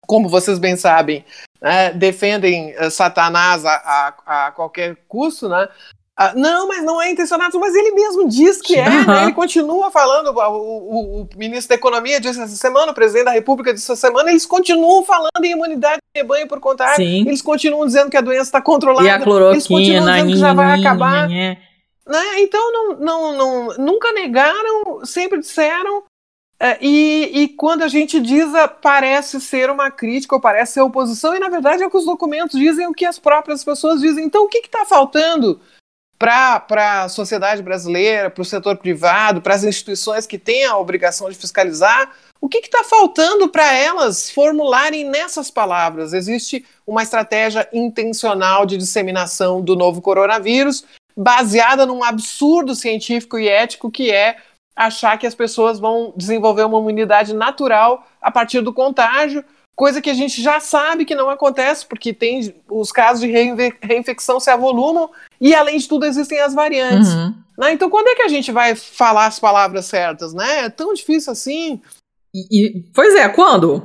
como 0.08 0.30
vocês 0.30 0.58
bem 0.58 0.78
sabem, 0.78 1.26
né, 1.62 1.92
defendem 1.92 2.74
uh, 2.78 2.90
Satanás 2.90 3.66
a, 3.66 3.76
a, 4.26 4.48
a, 4.48 4.52
qualquer 4.52 4.96
custo, 5.08 5.50
né? 5.50 5.68
Ah, 6.16 6.34
não, 6.36 6.68
mas 6.68 6.84
não 6.84 7.02
é 7.02 7.10
intencionado, 7.10 7.60
mas 7.60 7.74
ele 7.74 7.92
mesmo 7.92 8.30
diz 8.30 8.62
que 8.62 8.76
é, 8.76 8.88
uhum. 8.88 9.06
né? 9.08 9.24
ele 9.24 9.34
continua 9.34 9.90
falando, 9.90 10.28
o, 10.28 10.42
o, 10.42 11.22
o, 11.22 11.30
ministro 11.36 11.70
da 11.70 11.76
Economia 11.76 12.22
disse 12.22 12.40
essa 12.40 12.56
semana, 12.56 12.92
o 12.92 12.96
presidente 12.96 13.26
da 13.26 13.32
República 13.32 13.74
disse 13.74 13.92
essa 13.92 14.08
semana, 14.08 14.30
eles 14.30 14.46
continuam 14.46 15.04
falando 15.04 15.44
em 15.44 15.54
imunidade 15.54 15.98
de 15.98 16.22
rebanho 16.22 16.48
por 16.48 16.60
contágio, 16.60 16.98
Sim. 16.98 17.28
eles 17.28 17.42
continuam 17.42 17.84
dizendo 17.88 18.12
que 18.12 18.18
a 18.18 18.22
doença 18.22 18.44
está 18.44 18.62
controlada, 18.62 19.08
e 19.08 19.10
a 19.10 19.20
cloroquina, 19.20 19.54
eles 19.54 19.68
continuam 19.68 20.06
dizendo 20.06 20.32
que 20.34 20.38
já 20.38 20.54
vai 20.54 20.80
acabar. 20.80 21.28
Né? 21.28 21.58
Então, 22.42 22.72
não, 22.72 23.00
não, 23.00 23.38
não, 23.38 23.78
nunca 23.80 24.12
negaram, 24.12 25.04
sempre 25.04 25.40
disseram, 25.40 26.04
é, 26.60 26.78
e, 26.80 27.32
e, 27.34 27.48
quando 27.50 27.82
a 27.82 27.88
gente 27.88 28.20
diz, 28.22 28.50
parece 28.84 29.42
ser 29.42 29.70
uma 29.72 29.90
crítica 29.90 30.36
ou 30.36 30.42
parece 30.42 30.74
ser 30.74 30.82
oposição, 30.82 31.36
e 31.36 31.40
na 31.40 31.50
verdade 31.50 31.82
é 31.82 31.88
o 31.88 31.90
que 31.90 31.98
os 31.98 32.06
documentos 32.06 32.60
dizem, 32.60 32.86
o 32.86 32.94
que 32.94 33.04
as 33.04 33.18
próprias 33.18 33.64
pessoas 33.64 34.00
dizem. 34.00 34.26
Então, 34.26 34.44
o 34.44 34.48
que 34.48 34.60
está 34.60 34.86
faltando? 34.86 35.60
Para 36.24 37.04
a 37.04 37.10
sociedade 37.10 37.62
brasileira, 37.62 38.30
para 38.30 38.42
o 38.42 38.46
setor 38.46 38.78
privado, 38.78 39.42
para 39.42 39.56
as 39.56 39.64
instituições 39.66 40.26
que 40.26 40.38
têm 40.38 40.64
a 40.64 40.78
obrigação 40.78 41.30
de 41.30 41.36
fiscalizar, 41.36 42.12
o 42.40 42.48
que 42.48 42.60
está 42.60 42.84
faltando 42.84 43.50
para 43.50 43.74
elas 43.74 44.30
formularem 44.30 45.04
nessas 45.04 45.52
palavras? 45.52 46.14
Existe 46.14 46.66
uma 46.88 47.04
estratégia 47.04 47.68
intencional 47.74 48.66
de 48.66 48.78
disseminação 48.78 49.62
do 49.62 49.76
novo 49.76 50.02
coronavírus, 50.02 50.86
baseada 51.16 51.86
num 51.86 52.04
absurdo 52.04 52.74
científico 52.74 53.38
e 53.38 53.50
ético 53.50 53.92
que 53.92 54.10
é 54.10 54.38
achar 54.76 55.18
que 55.18 55.28
as 55.28 55.36
pessoas 55.36 55.78
vão 55.78 56.14
desenvolver 56.16 56.64
uma 56.64 56.80
imunidade 56.80 57.34
natural 57.34 58.08
a 58.22 58.32
partir 58.32 58.62
do 58.62 58.74
contágio, 58.74 59.44
coisa 59.76 60.02
que 60.02 60.10
a 60.10 60.14
gente 60.14 60.42
já 60.42 60.60
sabe 60.60 61.06
que 61.06 61.16
não 61.16 61.30
acontece, 61.30 61.86
porque 61.86 62.14
tem 62.14 62.54
os 62.70 62.92
casos 62.92 63.22
de 63.22 63.28
reinfecção 63.82 64.40
se 64.40 64.50
avolumam 64.50 65.10
e, 65.42 65.54
além 65.54 65.78
de 65.78 65.88
tudo, 65.88 66.06
existem 66.06 66.40
as 66.40 66.54
variantes. 66.54 67.14
Uhum. 67.14 67.34
Né? 67.58 67.74
Então, 67.74 67.90
quando 67.90 68.08
é 68.08 68.16
que 68.16 68.22
a 68.22 68.28
gente 68.28 68.52
vai 68.52 68.76
falar 68.76 69.28
as 69.28 69.40
palavras 69.40 69.86
certas? 69.86 70.34
Né? 70.34 70.66
É 70.66 70.70
tão 70.70 70.94
difícil 70.94 71.32
assim. 71.32 71.82
E, 72.36 72.80
e, 72.80 72.84
pois 72.94 73.16
é, 73.16 73.30
quando? 73.30 73.84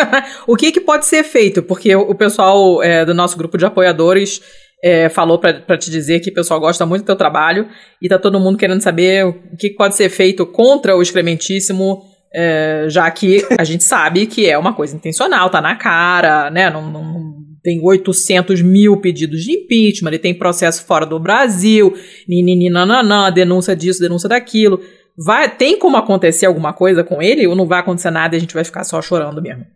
o 0.46 0.56
que, 0.56 0.72
que 0.72 0.80
pode 0.80 1.06
ser 1.06 1.22
feito? 1.22 1.62
Porque 1.62 1.94
o 1.94 2.14
pessoal 2.14 2.82
é, 2.82 3.04
do 3.04 3.14
nosso 3.14 3.36
grupo 3.36 3.58
de 3.58 3.66
apoiadores 3.66 4.40
é, 4.82 5.08
falou 5.10 5.38
para 5.38 5.76
te 5.76 5.90
dizer 5.90 6.20
que 6.20 6.30
o 6.30 6.34
pessoal 6.34 6.58
gosta 6.58 6.86
muito 6.86 7.02
do 7.02 7.06
teu 7.06 7.16
trabalho 7.16 7.68
e 8.00 8.08
tá 8.08 8.18
todo 8.18 8.40
mundo 8.40 8.56
querendo 8.56 8.82
saber 8.82 9.26
o 9.26 9.34
que, 9.58 9.70
que 9.70 9.76
pode 9.76 9.94
ser 9.94 10.08
feito 10.08 10.46
contra 10.46 10.96
o 10.96 11.02
excrementíssimo 11.02 12.09
é, 12.32 12.86
já 12.88 13.10
que 13.10 13.44
a 13.58 13.64
gente 13.64 13.84
sabe 13.84 14.26
que 14.26 14.48
é 14.48 14.56
uma 14.56 14.72
coisa 14.72 14.94
intencional, 14.94 15.50
tá 15.50 15.60
na 15.60 15.76
cara, 15.76 16.50
né? 16.50 16.70
Não, 16.70 16.90
não, 16.90 17.34
tem 17.62 17.80
800 17.82 18.62
mil 18.62 19.00
pedidos 19.00 19.42
de 19.42 19.52
impeachment, 19.52 20.10
ele 20.10 20.18
tem 20.18 20.34
processo 20.34 20.84
fora 20.84 21.04
do 21.04 21.18
Brasil, 21.18 21.94
nininananã, 22.26 23.30
denúncia 23.30 23.76
disso, 23.76 24.00
denúncia 24.00 24.28
daquilo. 24.28 24.80
Vai, 25.16 25.54
tem 25.54 25.78
como 25.78 25.96
acontecer 25.96 26.46
alguma 26.46 26.72
coisa 26.72 27.04
com 27.04 27.20
ele 27.20 27.46
ou 27.46 27.54
não 27.54 27.66
vai 27.66 27.80
acontecer 27.80 28.10
nada 28.10 28.34
e 28.34 28.38
a 28.38 28.40
gente 28.40 28.54
vai 28.54 28.64
ficar 28.64 28.84
só 28.84 29.02
chorando 29.02 29.42
mesmo? 29.42 29.66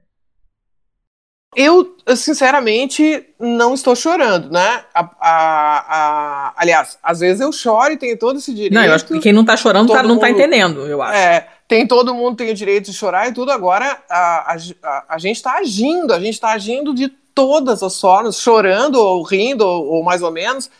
Eu, 1.56 1.96
sinceramente, 2.16 3.24
não 3.38 3.74
estou 3.74 3.94
chorando, 3.94 4.50
né? 4.50 4.84
A, 4.92 5.10
a, 5.20 5.78
a, 5.88 6.54
aliás, 6.56 6.98
às 7.00 7.20
vezes 7.20 7.40
eu 7.40 7.52
choro 7.52 7.92
e 7.92 7.96
tenho 7.96 8.18
todo 8.18 8.38
esse 8.38 8.52
direito. 8.52 8.74
Não, 8.74 8.84
eu 8.84 8.92
acho 8.92 9.06
que 9.06 9.20
quem 9.20 9.32
não 9.32 9.44
tá 9.44 9.56
chorando 9.56 9.92
tá, 9.92 10.02
não 10.02 10.18
tá 10.18 10.28
entendendo, 10.28 10.80
eu 10.86 11.00
acho. 11.00 11.16
É, 11.16 11.46
tem 11.66 11.86
todo 11.86 12.14
mundo 12.14 12.36
tem 12.36 12.50
o 12.50 12.54
direito 12.54 12.86
de 12.86 12.96
chorar 12.96 13.28
e 13.28 13.32
tudo. 13.34 13.50
Agora 13.50 14.02
a, 14.08 14.56
a, 14.82 15.04
a 15.08 15.18
gente 15.18 15.36
está 15.36 15.58
agindo, 15.58 16.12
a 16.12 16.20
gente 16.20 16.34
está 16.34 16.52
agindo 16.52 16.94
de 16.94 17.08
todas 17.08 17.82
as 17.82 18.00
formas, 18.00 18.38
chorando 18.38 18.96
ou 18.96 19.22
rindo 19.22 19.66
ou, 19.66 19.86
ou 19.86 20.04
mais 20.04 20.22
ou 20.22 20.30
menos, 20.30 20.70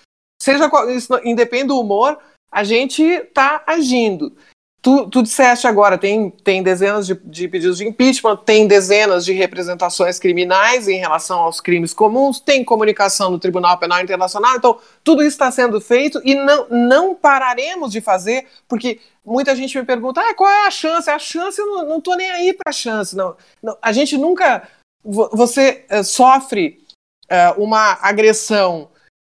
seja 0.40 0.70
qual, 0.70 0.88
isso 0.90 1.12
independe 1.24 1.68
do 1.68 1.80
humor, 1.80 2.18
a 2.50 2.62
gente 2.62 3.02
está 3.02 3.62
agindo. 3.66 4.36
Tu, 4.84 5.08
tu 5.08 5.22
disseste 5.22 5.66
agora, 5.66 5.96
tem, 5.96 6.28
tem 6.28 6.62
dezenas 6.62 7.06
de, 7.06 7.14
de, 7.14 7.48
pedidos 7.48 7.78
de 7.78 7.88
impeachment, 7.88 8.36
tem 8.44 8.68
dezenas 8.68 9.24
de 9.24 9.32
representações 9.32 10.18
criminais 10.18 10.88
em 10.88 10.98
relação 10.98 11.38
aos 11.38 11.58
crimes 11.58 11.94
comuns, 11.94 12.38
tem 12.38 12.62
comunicação 12.62 13.30
no 13.30 13.38
Tribunal 13.38 13.78
Penal 13.78 14.02
Internacional, 14.02 14.56
então 14.56 14.78
tudo 15.02 15.22
isso 15.22 15.36
está 15.36 15.50
sendo 15.50 15.80
feito 15.80 16.20
e 16.22 16.34
não, 16.34 16.68
não 16.68 17.14
pararemos 17.14 17.92
de 17.92 18.02
fazer, 18.02 18.46
porque 18.68 19.00
muita 19.24 19.56
gente 19.56 19.78
me 19.78 19.86
pergunta, 19.86 20.20
ah, 20.20 20.34
qual 20.34 20.50
é 20.50 20.66
a 20.66 20.70
chance? 20.70 21.08
A 21.08 21.18
chance, 21.18 21.58
eu 21.58 21.66
não, 21.66 21.96
estou 21.96 22.14
nem 22.14 22.30
aí 22.30 22.52
para 22.52 22.68
a 22.68 22.74
chance, 22.74 23.16
não, 23.16 23.34
não. 23.62 23.78
A 23.80 23.90
gente 23.90 24.18
nunca, 24.18 24.68
você 25.02 25.86
uh, 25.90 26.04
sofre 26.04 26.84
uh, 27.32 27.58
uma 27.58 27.98
agressão, 28.02 28.90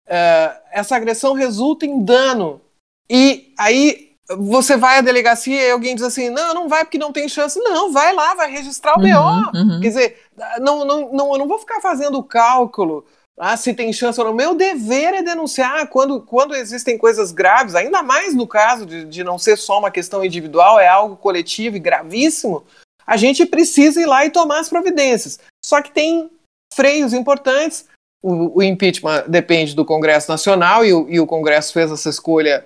uh, 0.07 0.61
essa 0.71 0.95
agressão 0.95 1.33
resulta 1.33 1.85
em 1.85 2.01
dano, 2.01 2.61
e 3.09 3.53
aí 3.59 4.10
você 4.37 4.77
vai 4.77 4.97
à 4.97 5.01
delegacia 5.01 5.67
e 5.67 5.71
alguém 5.71 5.95
diz 5.95 6.03
assim: 6.03 6.29
não, 6.29 6.53
não 6.53 6.67
vai 6.67 6.83
porque 6.83 6.97
não 6.97 7.11
tem 7.11 7.27
chance. 7.27 7.59
Não, 7.59 7.91
vai 7.91 8.13
lá, 8.13 8.33
vai 8.35 8.51
registrar 8.51 8.97
o 8.97 9.01
uhum, 9.01 9.51
BO. 9.51 9.57
Uhum. 9.57 9.79
Quer 9.81 9.87
dizer, 9.87 10.19
não, 10.59 10.85
não, 10.85 11.11
não, 11.11 11.31
eu 11.33 11.39
não 11.39 11.47
vou 11.47 11.59
ficar 11.59 11.81
fazendo 11.81 12.23
cálculo 12.23 13.05
ah, 13.43 13.57
se 13.57 13.73
tem 13.73 13.91
chance 13.91 14.19
ou 14.19 14.27
não. 14.27 14.33
Meu 14.33 14.53
dever 14.53 15.15
é 15.15 15.23
denunciar 15.23 15.87
quando, 15.87 16.21
quando 16.21 16.55
existem 16.55 16.95
coisas 16.97 17.31
graves, 17.31 17.73
ainda 17.73 18.03
mais 18.03 18.35
no 18.35 18.45
caso 18.45 18.85
de, 18.85 19.03
de 19.05 19.23
não 19.23 19.39
ser 19.39 19.57
só 19.57 19.79
uma 19.79 19.89
questão 19.89 20.23
individual, 20.23 20.79
é 20.79 20.87
algo 20.87 21.17
coletivo 21.17 21.75
e 21.75 21.79
gravíssimo. 21.79 22.63
A 23.05 23.17
gente 23.17 23.45
precisa 23.45 23.99
ir 23.99 24.05
lá 24.05 24.23
e 24.25 24.29
tomar 24.29 24.59
as 24.59 24.69
providências. 24.69 25.39
Só 25.65 25.81
que 25.81 25.91
tem 25.91 26.29
freios 26.73 27.13
importantes. 27.13 27.85
O, 28.21 28.59
o 28.59 28.63
impeachment 28.63 29.23
depende 29.27 29.75
do 29.75 29.83
Congresso 29.83 30.29
Nacional 30.29 30.85
e 30.85 30.93
o, 30.93 31.09
e 31.09 31.19
o 31.19 31.25
Congresso 31.25 31.73
fez 31.73 31.91
essa 31.91 32.09
escolha 32.09 32.63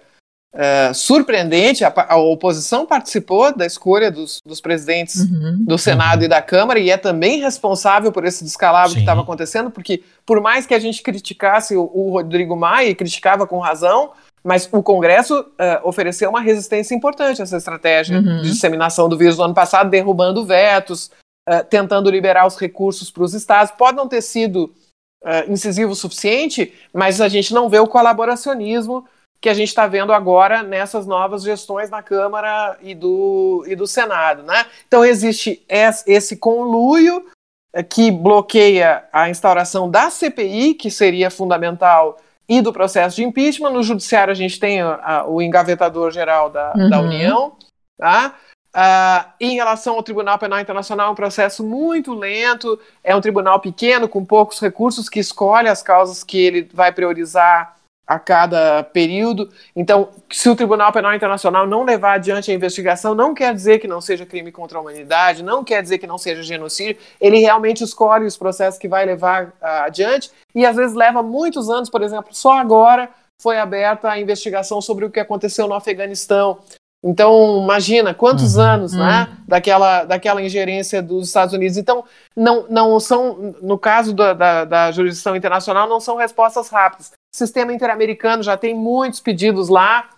Uh, 0.55 0.93
surpreendente, 0.93 1.83
a, 1.83 1.93
a, 2.07 2.15
oposição 2.15 2.85
participou 2.85 3.53
da 3.53 3.65
escolha 3.65 4.09
dos, 4.09 4.39
dos 4.45 4.61
presidentes 4.61 5.19
uhum, 5.19 5.65
do 5.65 5.77
Senado 5.77 6.19
uhum. 6.19 6.25
e 6.27 6.29
da 6.29 6.41
Câmara 6.41 6.79
e 6.79 6.89
é 6.89 6.95
também 6.95 7.41
responsável 7.41 8.09
por 8.09 8.23
esse 8.23 8.41
descalabro 8.41 8.91
Sim. 8.91 8.95
que 8.95 9.01
estava 9.01 9.19
acontecendo, 9.19 9.69
porque 9.69 10.01
por 10.25 10.39
mais 10.39 10.65
que 10.65 10.73
a 10.73 10.79
gente 10.79 11.03
criticasse 11.03 11.75
o, 11.75 11.91
o, 11.93 12.09
Rodrigo 12.11 12.55
Maia, 12.55 12.87
e 12.87 12.95
criticava 12.95 13.45
com 13.45 13.59
razão, 13.59 14.11
Mas 14.41 14.69
o 14.71 14.81
Congresso 14.81 15.41
uh, 15.41 15.45
ofereceu 15.83 16.29
uma 16.29 16.39
resistência 16.39 16.95
importante 16.95 17.41
a 17.41 17.43
essa 17.43 17.57
estratégia 17.57 18.19
uhum. 18.19 18.41
de 18.41 18.51
disseminação 18.51 19.09
do 19.09 19.17
vírus 19.17 19.37
no 19.37 19.43
ano 19.43 19.53
passado, 19.53 19.89
derrubando 19.89 20.45
vetos, 20.45 21.11
uh, 21.49 21.65
tentando 21.69 22.09
liberar 22.09 22.47
os 22.47 22.55
recursos 22.55 23.11
para 23.11 23.23
os 23.23 23.33
estados. 23.33 23.73
Pode 23.77 23.97
não 23.97 24.07
ter 24.07 24.21
sido 24.21 24.73
uh, 25.21 25.51
incisivo 25.51 25.91
o 25.91 25.95
suficiente, 25.95 26.73
mas 26.93 27.19
a 27.19 27.27
gente 27.27 27.53
não 27.53 27.67
vê 27.67 27.79
o 27.79 27.87
colaboracionismo 27.87 29.05
que 29.39 29.49
a 29.49 29.53
gente 29.53 29.67
está 29.67 29.85
vendo 29.87 30.11
agora 30.11 30.63
nessas 30.63 31.05
novas 31.05 31.43
gestões 31.43 31.89
na 31.89 32.01
Câmara 32.01 32.77
e 32.81 32.95
do, 32.95 33.63
e 33.67 33.75
do 33.75 33.85
Senado. 33.85 34.43
Né? 34.43 34.65
Então 34.87 35.05
existe 35.05 35.63
esse 36.05 36.37
conluio 36.37 37.25
eh, 37.73 37.83
que 37.83 38.09
bloqueia 38.09 39.05
a 39.13 39.29
instauração 39.29 39.89
da 39.89 40.09
CPI, 40.09 40.73
que 40.73 40.89
seria 40.89 41.29
fundamental, 41.29 42.17
e 42.47 42.61
do 42.61 42.71
processo 42.71 43.17
de 43.17 43.23
impeachment. 43.23 43.71
No 43.71 43.83
Judiciário 43.83 44.31
a 44.31 44.35
gente 44.35 44.59
tem 44.59 44.81
a, 44.81 44.99
a, 45.03 45.27
o 45.27 45.41
engavetador 45.41 46.11
geral 46.11 46.49
da, 46.49 46.73
uhum. 46.75 46.89
da 46.89 47.01
União. 47.01 47.55
Tá? 47.97 48.35
Uh, 48.75 49.31
em 49.39 49.55
relação 49.55 49.95
ao 49.95 50.03
Tribunal 50.03 50.37
Penal 50.37 50.59
Internacional, 50.59 51.07
é 51.07 51.11
um 51.11 51.15
processo 51.15 51.63
muito 51.63 52.13
lento, 52.13 52.77
é 53.03 53.15
um 53.15 53.21
tribunal 53.21 53.59
pequeno, 53.59 54.09
com 54.09 54.25
poucos 54.25 54.59
recursos, 54.59 55.07
que 55.07 55.19
escolhe 55.19 55.69
as 55.69 55.81
causas 55.81 56.25
que 56.25 56.37
ele 56.37 56.69
vai 56.73 56.91
priorizar 56.91 57.77
a 58.07 58.19
cada 58.19 58.83
período. 58.83 59.49
Então, 59.75 60.09
se 60.31 60.49
o 60.49 60.55
Tribunal 60.55 60.91
Penal 60.91 61.13
Internacional 61.13 61.65
não 61.65 61.83
levar 61.83 62.13
adiante 62.13 62.51
a 62.51 62.53
investigação, 62.53 63.15
não 63.15 63.33
quer 63.33 63.53
dizer 63.53 63.79
que 63.79 63.87
não 63.87 63.99
seja 63.99 64.25
crime 64.25 64.51
contra 64.51 64.77
a 64.77 64.81
humanidade, 64.81 65.43
não 65.43 65.63
quer 65.63 65.81
dizer 65.81 65.97
que 65.97 66.07
não 66.07 66.17
seja 66.17 66.43
genocídio. 66.43 66.97
Ele 67.19 67.39
realmente 67.39 67.83
escolhe 67.83 68.25
os 68.25 68.37
processos 68.37 68.79
que 68.79 68.87
vai 68.87 69.05
levar 69.05 69.47
uh, 69.47 69.85
adiante 69.85 70.31
e 70.53 70.65
às 70.65 70.75
vezes 70.75 70.95
leva 70.95 71.23
muitos 71.23 71.69
anos, 71.69 71.89
por 71.89 72.01
exemplo, 72.01 72.29
só 72.31 72.57
agora 72.57 73.09
foi 73.41 73.57
aberta 73.57 74.09
a 74.09 74.19
investigação 74.19 74.81
sobre 74.81 75.05
o 75.05 75.09
que 75.09 75.19
aconteceu 75.19 75.67
no 75.67 75.73
Afeganistão. 75.73 76.59
Então, 77.07 77.61
imagina 77.61 78.15
quantos 78.15 78.55
uhum, 78.55 78.63
anos, 78.63 78.93
né, 78.93 78.99
uhum. 78.99 79.05
né, 79.05 79.37
daquela, 79.47 80.03
daquela 80.05 80.41
ingerência 80.41 81.03
dos 81.03 81.27
Estados 81.27 81.53
Unidos. 81.53 81.77
Então, 81.77 82.03
não, 82.35 82.65
não 82.67 82.99
são, 82.99 83.55
no 83.61 83.77
caso 83.77 84.11
da, 84.11 84.33
da, 84.33 84.65
da 84.65 84.91
jurisdição 84.91 85.35
internacional, 85.35 85.87
não 85.87 85.99
são 85.99 86.15
respostas 86.15 86.67
rápidas. 86.67 87.11
O 87.11 87.37
sistema 87.37 87.71
interamericano 87.71 88.41
já 88.41 88.57
tem 88.57 88.73
muitos 88.73 89.19
pedidos 89.19 89.69
lá, 89.69 90.09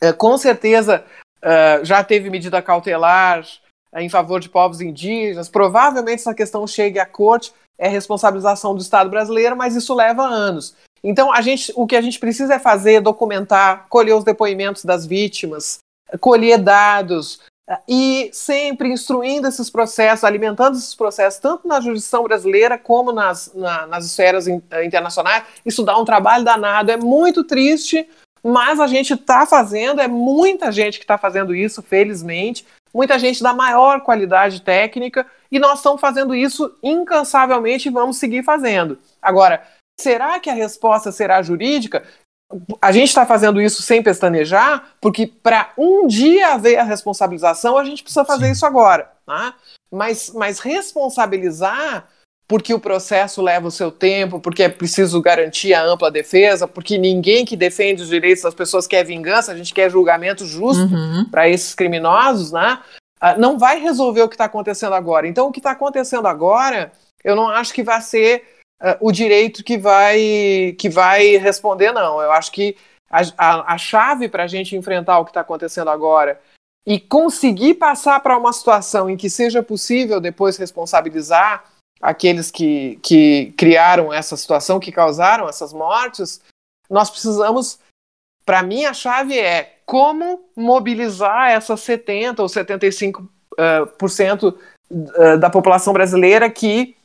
é, 0.00 0.10
com 0.10 0.38
certeza 0.38 1.04
é, 1.42 1.84
já 1.84 2.02
teve 2.02 2.30
medida 2.30 2.62
cautelar 2.62 3.46
é, 3.92 4.02
em 4.02 4.08
favor 4.08 4.40
de 4.40 4.48
povos 4.48 4.80
indígenas. 4.80 5.50
Provavelmente 5.50 6.20
essa 6.20 6.34
questão 6.34 6.66
chegue 6.66 6.98
à 6.98 7.04
corte, 7.04 7.52
é 7.78 7.86
responsabilização 7.86 8.74
do 8.74 8.80
Estado 8.80 9.10
brasileiro, 9.10 9.54
mas 9.54 9.76
isso 9.76 9.94
leva 9.94 10.22
anos. 10.22 10.74
Então, 11.04 11.30
a 11.30 11.42
gente, 11.42 11.70
o 11.76 11.86
que 11.86 11.94
a 11.94 12.00
gente 12.00 12.18
precisa 12.18 12.54
é 12.54 12.58
fazer, 12.58 13.02
documentar, 13.02 13.86
colher 13.90 14.14
os 14.14 14.24
depoimentos 14.24 14.86
das 14.86 15.04
vítimas, 15.04 15.78
colher 16.20 16.58
dados, 16.58 17.40
e 17.86 18.30
sempre 18.32 18.88
instruindo 18.88 19.46
esses 19.46 19.68
processos, 19.68 20.24
alimentando 20.24 20.76
esses 20.76 20.94
processos, 20.94 21.38
tanto 21.38 21.68
na 21.68 21.80
jurisdição 21.80 22.22
brasileira 22.22 22.78
como 22.78 23.12
nas, 23.12 23.52
na, 23.54 23.86
nas 23.86 24.06
esferas 24.06 24.46
eh, 24.48 24.84
internacionais. 24.84 25.44
Isso 25.66 25.82
dá 25.82 25.98
um 25.98 26.04
trabalho 26.04 26.44
danado, 26.44 26.90
é 26.90 26.96
muito 26.96 27.44
triste, 27.44 28.08
mas 28.42 28.80
a 28.80 28.86
gente 28.86 29.12
está 29.12 29.46
fazendo, 29.46 30.00
é 30.00 30.08
muita 30.08 30.72
gente 30.72 30.98
que 30.98 31.04
está 31.04 31.18
fazendo 31.18 31.54
isso, 31.54 31.82
felizmente, 31.82 32.64
muita 32.94 33.18
gente 33.18 33.42
da 33.42 33.52
maior 33.52 34.00
qualidade 34.00 34.62
técnica, 34.62 35.26
e 35.52 35.58
nós 35.58 35.78
estamos 35.78 36.00
fazendo 36.00 36.34
isso 36.34 36.74
incansavelmente 36.82 37.88
e 37.88 37.92
vamos 37.92 38.16
seguir 38.16 38.42
fazendo. 38.42 38.98
Agora, 39.20 39.62
será 40.00 40.40
que 40.40 40.48
a 40.48 40.54
resposta 40.54 41.12
será 41.12 41.42
jurídica? 41.42 42.02
A 42.80 42.92
gente 42.92 43.08
está 43.08 43.26
fazendo 43.26 43.60
isso 43.60 43.82
sem 43.82 44.02
pestanejar, 44.02 44.94
porque 45.00 45.26
para 45.26 45.72
um 45.76 46.06
dia 46.06 46.54
haver 46.54 46.78
a 46.78 46.82
responsabilização, 46.82 47.76
a 47.76 47.84
gente 47.84 48.02
precisa 48.02 48.24
fazer 48.24 48.46
Sim. 48.46 48.52
isso 48.52 48.66
agora. 48.66 49.10
Né? 49.26 49.52
Mas, 49.90 50.32
mas 50.34 50.58
responsabilizar 50.58 52.08
porque 52.48 52.72
o 52.72 52.80
processo 52.80 53.42
leva 53.42 53.68
o 53.68 53.70
seu 53.70 53.90
tempo, 53.90 54.40
porque 54.40 54.62
é 54.62 54.70
preciso 54.70 55.20
garantir 55.20 55.74
a 55.74 55.84
ampla 55.84 56.10
defesa, 56.10 56.66
porque 56.66 56.96
ninguém 56.96 57.44
que 57.44 57.54
defende 57.54 58.02
os 58.02 58.08
direitos 58.08 58.42
das 58.42 58.54
pessoas 58.54 58.86
quer 58.86 59.04
vingança, 59.04 59.52
a 59.52 59.56
gente 59.56 59.74
quer 59.74 59.90
julgamento 59.90 60.46
justo 60.46 60.82
uhum. 60.84 61.26
para 61.30 61.46
esses 61.46 61.74
criminosos, 61.74 62.50
né? 62.50 62.78
Ah, 63.20 63.36
não 63.36 63.58
vai 63.58 63.78
resolver 63.80 64.22
o 64.22 64.28
que 64.28 64.34
está 64.34 64.46
acontecendo 64.46 64.94
agora. 64.94 65.28
Então, 65.28 65.48
o 65.48 65.52
que 65.52 65.58
está 65.58 65.72
acontecendo 65.72 66.26
agora, 66.26 66.90
eu 67.22 67.36
não 67.36 67.48
acho 67.48 67.74
que 67.74 67.82
vai 67.82 68.00
ser 68.00 68.57
o 69.00 69.10
direito 69.10 69.64
que 69.64 69.76
vai, 69.76 70.74
que 70.78 70.88
vai 70.88 71.36
responder, 71.36 71.92
não. 71.92 72.20
Eu 72.20 72.30
acho 72.30 72.52
que 72.52 72.76
a, 73.10 73.22
a, 73.36 73.74
a 73.74 73.78
chave 73.78 74.28
para 74.28 74.44
a 74.44 74.46
gente 74.46 74.76
enfrentar 74.76 75.18
o 75.18 75.24
que 75.24 75.30
está 75.30 75.40
acontecendo 75.40 75.90
agora 75.90 76.40
e 76.86 76.98
conseguir 76.98 77.74
passar 77.74 78.20
para 78.20 78.38
uma 78.38 78.52
situação 78.52 79.10
em 79.10 79.16
que 79.16 79.28
seja 79.28 79.62
possível 79.62 80.20
depois 80.20 80.56
responsabilizar 80.56 81.64
aqueles 82.00 82.50
que, 82.50 82.98
que 83.02 83.52
criaram 83.56 84.12
essa 84.12 84.36
situação, 84.36 84.80
que 84.80 84.92
causaram 84.92 85.48
essas 85.48 85.72
mortes, 85.72 86.40
nós 86.88 87.10
precisamos. 87.10 87.78
Para 88.44 88.62
mim, 88.62 88.86
a 88.86 88.94
chave 88.94 89.38
é 89.38 89.80
como 89.84 90.48
mobilizar 90.56 91.50
essas 91.50 91.80
70 91.80 92.40
ou 92.40 92.48
75% 92.48 93.22
uh, 93.22 93.86
por 93.98 94.08
cento, 94.08 94.58
uh, 94.90 95.38
da 95.38 95.50
população 95.50 95.92
brasileira 95.92 96.48
que 96.48 96.96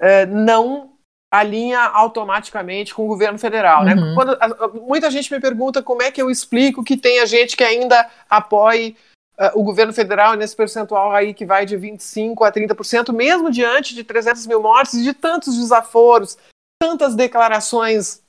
uh, 0.00 0.26
não 0.34 0.92
alinha 1.30 1.80
automaticamente 1.80 2.94
com 2.94 3.04
o 3.04 3.08
governo 3.08 3.38
federal. 3.38 3.84
Né? 3.84 3.94
Uhum. 3.94 4.00
Né? 4.00 4.14
Quando, 4.14 4.38
a, 4.40 4.68
muita 4.68 5.10
gente 5.10 5.32
me 5.32 5.40
pergunta 5.40 5.82
como 5.82 6.02
é 6.02 6.10
que 6.10 6.20
eu 6.20 6.30
explico 6.30 6.82
que 6.82 6.96
tem 6.96 7.20
a 7.20 7.26
gente 7.26 7.56
que 7.56 7.64
ainda 7.64 8.08
apoie 8.28 8.96
uh, 9.38 9.58
o 9.58 9.62
governo 9.62 9.92
federal 9.92 10.34
nesse 10.34 10.56
percentual 10.56 11.12
aí 11.12 11.34
que 11.34 11.44
vai 11.44 11.66
de 11.66 11.76
25% 11.76 12.46
a 12.46 12.52
30%, 12.52 13.12
mesmo 13.12 13.50
diante 13.50 13.94
de 13.94 14.02
300 14.04 14.46
mil 14.46 14.62
mortes 14.62 14.94
e 14.94 15.02
de 15.02 15.12
tantos 15.12 15.56
desaforos, 15.56 16.38
tantas 16.80 17.14
declarações 17.14 18.22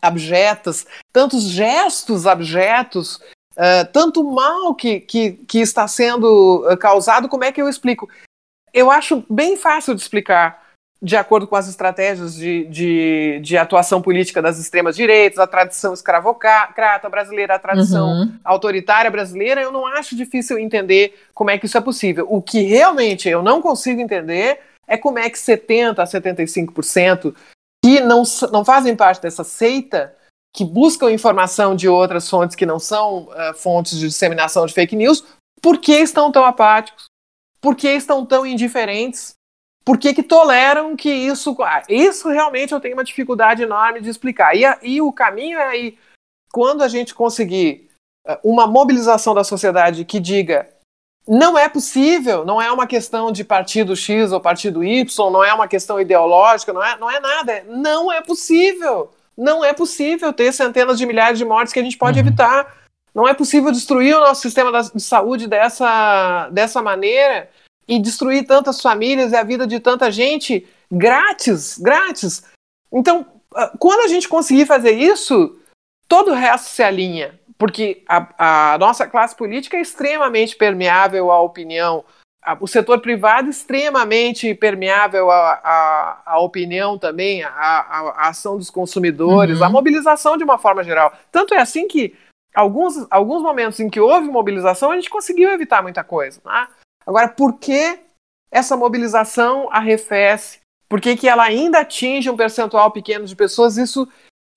abjetas, 0.00 0.86
tantos 1.12 1.42
gestos 1.44 2.26
abjetos, 2.26 3.16
uh, 3.56 3.86
tanto 3.92 4.24
mal 4.24 4.74
que, 4.74 5.00
que, 5.00 5.32
que 5.32 5.58
está 5.58 5.86
sendo 5.86 6.64
causado, 6.80 7.28
como 7.28 7.44
é 7.44 7.52
que 7.52 7.60
eu 7.60 7.68
explico? 7.68 8.08
Eu 8.72 8.90
acho 8.90 9.24
bem 9.28 9.56
fácil 9.56 9.94
de 9.94 10.00
explicar 10.00 10.65
de 11.00 11.16
acordo 11.16 11.46
com 11.46 11.56
as 11.56 11.68
estratégias 11.68 12.34
de, 12.34 12.64
de, 12.66 13.40
de 13.42 13.56
atuação 13.56 14.00
política 14.00 14.40
das 14.40 14.58
extremas 14.58 14.96
direitas, 14.96 15.38
a 15.38 15.46
tradição 15.46 15.92
escravocrata 15.92 17.08
brasileira, 17.10 17.54
a 17.54 17.58
tradição 17.58 18.08
uhum. 18.08 18.32
autoritária 18.42 19.10
brasileira, 19.10 19.60
eu 19.60 19.70
não 19.70 19.86
acho 19.86 20.16
difícil 20.16 20.58
entender 20.58 21.14
como 21.34 21.50
é 21.50 21.58
que 21.58 21.66
isso 21.66 21.76
é 21.76 21.80
possível. 21.80 22.26
O 22.30 22.40
que 22.40 22.62
realmente 22.62 23.28
eu 23.28 23.42
não 23.42 23.60
consigo 23.60 24.00
entender 24.00 24.60
é 24.86 24.96
como 24.96 25.18
é 25.18 25.28
que 25.28 25.36
70% 25.36 25.98
a 25.98 26.04
75% 26.04 27.34
que 27.84 28.00
não, 28.00 28.22
não 28.50 28.64
fazem 28.64 28.96
parte 28.96 29.20
dessa 29.20 29.44
seita, 29.44 30.14
que 30.54 30.64
buscam 30.64 31.10
informação 31.10 31.76
de 31.76 31.88
outras 31.88 32.28
fontes 32.28 32.56
que 32.56 32.64
não 32.64 32.78
são 32.78 33.24
uh, 33.24 33.54
fontes 33.54 33.98
de 33.98 34.08
disseminação 34.08 34.64
de 34.64 34.72
fake 34.72 34.96
news, 34.96 35.22
por 35.60 35.78
que 35.78 35.92
estão 35.92 36.32
tão 36.32 36.44
apáticos? 36.44 37.04
Por 37.60 37.76
que 37.76 37.88
estão 37.88 38.24
tão 38.24 38.46
indiferentes? 38.46 39.35
Por 39.86 39.98
que, 39.98 40.12
que 40.12 40.22
toleram 40.22 40.96
que 40.96 41.08
isso. 41.08 41.56
Ah, 41.62 41.80
isso 41.88 42.28
realmente 42.28 42.74
eu 42.74 42.80
tenho 42.80 42.94
uma 42.94 43.04
dificuldade 43.04 43.62
enorme 43.62 44.00
de 44.00 44.10
explicar. 44.10 44.56
E, 44.56 44.64
e 44.82 45.00
o 45.00 45.12
caminho 45.12 45.60
é 45.60 45.64
aí, 45.64 45.98
quando 46.52 46.82
a 46.82 46.88
gente 46.88 47.14
conseguir 47.14 47.88
eh, 48.26 48.38
uma 48.42 48.66
mobilização 48.66 49.32
da 49.32 49.44
sociedade 49.44 50.04
que 50.04 50.18
diga 50.18 50.68
não 51.28 51.56
é 51.56 51.68
possível, 51.68 52.44
não 52.44 52.60
é 52.60 52.70
uma 52.70 52.86
questão 52.86 53.30
de 53.30 53.44
partido 53.44 53.96
X 53.96 54.32
ou 54.32 54.40
partido 54.40 54.82
Y, 54.82 55.30
não 55.30 55.42
é 55.42 55.54
uma 55.54 55.68
questão 55.68 56.00
ideológica, 56.00 56.72
não 56.72 56.82
é, 56.82 56.98
não 56.98 57.10
é 57.10 57.20
nada. 57.20 57.52
É, 57.52 57.64
não 57.64 58.12
é 58.12 58.20
possível. 58.20 59.12
Não 59.36 59.64
é 59.64 59.72
possível 59.72 60.32
ter 60.32 60.52
centenas 60.52 60.98
de 60.98 61.06
milhares 61.06 61.38
de 61.38 61.44
mortes 61.44 61.72
que 61.72 61.78
a 61.78 61.82
gente 61.82 61.98
pode 61.98 62.18
uhum. 62.18 62.26
evitar. 62.26 62.76
Não 63.14 63.26
é 63.28 63.34
possível 63.34 63.70
destruir 63.70 64.16
o 64.16 64.20
nosso 64.20 64.42
sistema 64.42 64.82
de 64.82 65.00
saúde 65.00 65.46
dessa, 65.46 66.48
dessa 66.50 66.82
maneira 66.82 67.48
e 67.88 67.98
destruir 67.98 68.46
tantas 68.46 68.80
famílias 68.80 69.32
e 69.32 69.36
a 69.36 69.42
vida 69.42 69.66
de 69.66 69.78
tanta 69.80 70.10
gente 70.10 70.66
grátis, 70.90 71.78
grátis. 71.78 72.44
Então, 72.92 73.26
ah, 73.54 73.72
quando 73.78 74.00
a 74.00 74.08
gente 74.08 74.28
conseguir 74.28 74.66
fazer 74.66 74.92
isso, 74.92 75.58
todo 76.08 76.30
o 76.30 76.34
resto 76.34 76.68
se 76.68 76.82
alinha, 76.82 77.38
porque 77.58 78.02
a, 78.08 78.72
a 78.74 78.78
nossa 78.78 79.06
classe 79.06 79.34
política 79.34 79.76
é 79.76 79.80
extremamente 79.80 80.56
permeável 80.56 81.30
à 81.30 81.40
opinião, 81.40 82.04
o 82.60 82.68
setor 82.68 83.00
privado 83.00 83.50
extremamente 83.50 84.54
permeável 84.54 85.30
à, 85.30 86.22
à, 86.24 86.38
opinião 86.38 86.96
também, 86.96 87.42
à, 87.42 88.28
ação 88.28 88.56
dos 88.56 88.70
consumidores, 88.70 89.58
uhum. 89.58 89.64
à 89.64 89.68
mobilização 89.68 90.36
de 90.36 90.44
uma 90.44 90.56
forma 90.56 90.84
geral. 90.84 91.12
Tanto 91.32 91.54
é 91.54 91.58
assim 91.58 91.88
que 91.88 92.14
alguns, 92.54 93.04
alguns 93.10 93.42
momentos 93.42 93.80
em 93.80 93.90
que 93.90 93.98
houve 93.98 94.28
mobilização, 94.28 94.92
a 94.92 94.94
gente 94.94 95.10
conseguiu 95.10 95.50
evitar 95.50 95.82
muita 95.82 96.04
coisa. 96.04 96.40
Né? 96.44 96.68
Agora, 97.06 97.28
por 97.28 97.58
que 97.58 98.00
essa 98.50 98.76
mobilização 98.76 99.68
arrefece? 99.70 100.60
Por 100.88 101.00
que, 101.00 101.16
que 101.16 101.28
ela 101.28 101.44
ainda 101.44 101.80
atinge 101.80 102.30
um 102.30 102.36
percentual 102.36 102.90
pequeno 102.90 103.24
de 103.24 103.36
pessoas? 103.36 103.76
Isso 103.76 104.08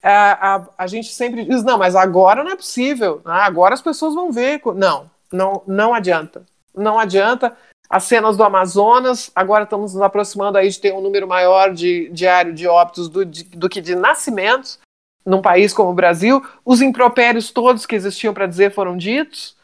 a, 0.02 0.56
a, 0.56 0.66
a 0.78 0.88
gente 0.88 1.12
sempre 1.12 1.46
diz, 1.46 1.64
não, 1.64 1.78
mas 1.78 1.96
agora 1.96 2.44
não 2.44 2.52
é 2.52 2.56
possível, 2.56 3.22
né? 3.26 3.34
agora 3.34 3.74
as 3.74 3.82
pessoas 3.82 4.16
vão 4.16 4.32
ver. 4.32 4.62
Não, 4.76 5.10
não, 5.32 5.62
não 5.68 5.94
adianta. 5.94 6.46
Não 6.74 6.98
adianta. 7.00 7.56
As 7.90 8.04
cenas 8.04 8.38
do 8.38 8.44
Amazonas, 8.44 9.32
agora 9.36 9.64
estamos 9.64 9.94
nos 9.94 10.02
aproximando 10.02 10.58
aí 10.58 10.70
de 10.70 10.80
ter 10.80 10.94
um 10.94 11.02
número 11.02 11.28
maior 11.28 11.74
de 11.74 12.10
diário 12.10 12.54
de 12.54 12.68
óbitos 12.68 13.10
do, 13.10 13.26
de, 13.26 13.44
do 13.44 13.68
que 13.68 13.82
de 13.82 13.96
nascimentos 13.96 14.80
num 15.26 15.42
país 15.42 15.74
como 15.74 15.90
o 15.90 15.96
Brasil. 15.96 16.46
Os 16.64 16.82
impropérios 16.82 17.52
todos 17.52 17.86
que 17.86 17.96
existiam 17.96 18.34
para 18.34 18.46
dizer 18.46 18.72
foram 18.72 18.96
ditos. 18.96 19.58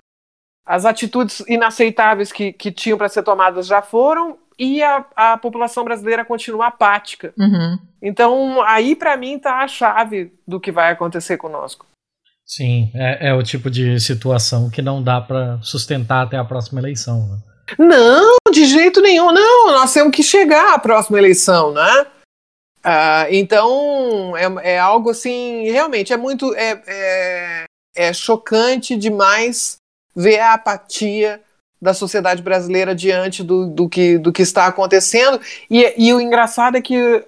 As 0.66 0.86
atitudes 0.86 1.44
inaceitáveis 1.48 2.32
que, 2.32 2.52
que 2.52 2.72
tinham 2.72 2.98
para 2.98 3.10
ser 3.10 3.24
tomadas 3.24 3.68
já 3.68 3.82
foram 3.82 4.38
e 4.58 4.82
a, 4.82 5.06
a 5.16 5.38
população 5.38 5.84
brasileira 5.84 6.26
continua 6.26 6.68
apática. 6.68 7.34
Uhum. 7.38 7.78
Então, 8.02 8.62
aí 8.64 8.96
para 8.96 9.16
mim 9.16 9.36
está 9.36 9.60
a 9.60 9.68
chave 9.68 10.34
do 10.48 10.60
que 10.60 10.72
vai 10.72 10.92
acontecer 10.92 11.38
conosco. 11.38 11.86
Sim, 12.46 12.92
é, 12.94 13.30
é 13.30 13.34
o 13.34 13.44
tipo 13.44 13.70
de 13.70 14.00
situação 14.00 14.70
que 14.70 14.82
não 14.82 15.02
dá 15.02 15.20
para 15.20 15.60
sustentar 15.62 16.24
até 16.24 16.38
a 16.38 16.46
próxima 16.46 16.80
eleição. 16.80 17.28
Né? 17.28 17.38
Não, 17.80 18.36
de 18.52 18.66
jeito 18.66 19.02
nenhum. 19.02 19.32
Não, 19.32 19.72
nós 19.72 19.92
temos 19.92 20.16
que 20.16 20.22
chegar 20.22 20.74
à 20.74 20.80
próxima 20.80 21.18
eleição, 21.18 21.74
né? 21.74 22.08
Ah, 22.84 23.26
então, 23.32 24.38
é, 24.38 24.74
é, 24.74 24.80
algo 24.80 25.10
assim, 25.10 25.64
realmente, 25.72 26.14
é 26.14 26.18
muito. 26.18 26.54
É, 26.54 26.84
é, 26.86 27.66
é 27.96 28.14
chocante 28.14 28.96
demais 28.96 29.78
ver 30.16 30.40
a 30.40 30.54
apatia 30.54 31.42
da 31.82 31.94
sociedade 31.94 32.42
brasileira 32.42 32.96
diante 32.96 33.44
do, 33.44 33.68
do, 33.68 33.90
que, 33.90 34.18
do 34.18 34.32
que 34.32 34.42
está 34.42 34.66
acontecendo. 34.66 35.40
E, 35.70 35.94
e 35.98 36.14
o 36.14 36.22
engraçado 36.22 36.78
é 36.78 36.82
que 36.82 37.24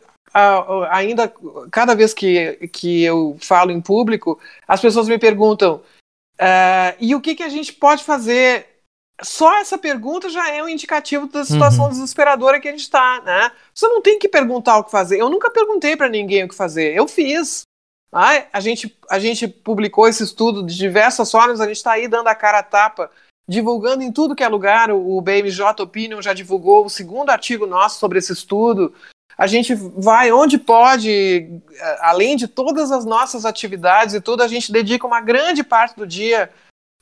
ainda 0.89 1.31
cada 1.71 1.95
vez 1.95 2.13
que, 2.13 2.67
que 2.71 3.03
eu 3.03 3.38
falo 3.41 3.71
em 3.71 3.81
público, 3.81 4.39
as 4.67 4.81
pessoas 4.81 5.07
me 5.07 5.17
perguntam: 5.17 5.75
uh, 6.39 6.95
e 6.99 7.15
o 7.15 7.21
que, 7.21 7.35
que 7.35 7.43
a 7.43 7.49
gente 7.49 7.73
pode 7.73 8.03
fazer? 8.03 8.67
Só 9.23 9.57
essa 9.59 9.79
pergunta 9.79 10.29
já 10.29 10.51
é 10.53 10.61
um 10.61 10.69
indicativo 10.69 11.25
da 11.27 11.43
situação 11.43 11.85
uhum. 11.85 11.89
desesperadora 11.89 12.59
que 12.59 12.67
a 12.67 12.71
gente 12.71 12.81
está, 12.81 13.19
né? 13.21 13.51
Você 13.73 13.88
não 13.88 13.99
tem 13.99 14.19
que 14.19 14.29
perguntar 14.29 14.77
o 14.77 14.83
que 14.83 14.91
fazer. 14.91 15.19
Eu 15.19 15.27
nunca 15.27 15.49
perguntei 15.49 15.97
para 15.97 16.07
ninguém 16.07 16.43
o 16.43 16.47
que 16.47 16.53
fazer. 16.53 16.95
Eu 16.95 17.07
fiz. 17.07 17.63
Ah, 18.12 18.45
a, 18.53 18.60
gente, 18.60 18.97
a 19.10 19.20
gente 19.20 19.47
publicou 19.47 20.08
esse 20.08 20.24
estudo 20.24 20.64
de 20.64 20.76
diversas 20.76 21.30
formas, 21.30 21.60
a 21.60 21.68
gente 21.68 21.78
está 21.78 21.91
aí 21.91 22.08
dando 22.08 22.28
a 22.28 22.36
cara 22.36 22.60
a 22.60 22.64
tapa 22.64 23.12
divulgando 23.47 24.03
em 24.03 24.12
tudo 24.12 24.36
que 24.36 24.43
é 24.43 24.47
lugar. 24.47 24.91
O 24.91 25.22
BMJ 25.22 25.82
Opinion 25.82 26.22
já 26.22 26.34
divulgou 26.34 26.86
o 26.86 26.89
segundo 26.89 27.30
artigo 27.30 27.66
nosso 27.66 27.99
sobre 27.99 28.20
esse 28.20 28.34
estudo. 28.34 28.93
A 29.38 29.45
gente 29.45 29.76
vai 29.76 30.32
onde 30.32 30.58
pode, 30.58 31.62
além 31.99 32.36
de 32.36 32.47
todas 32.47 32.91
as 32.91 33.05
nossas 33.05 33.45
atividades 33.45 34.16
e 34.16 34.22
tudo, 34.22 34.41
a 34.41 34.47
gente 34.47 34.72
dedica 34.72 35.05
uma 35.05 35.22
grande 35.22 35.64
parte 35.64 35.95
do 35.95 36.08
dia 36.08 36.49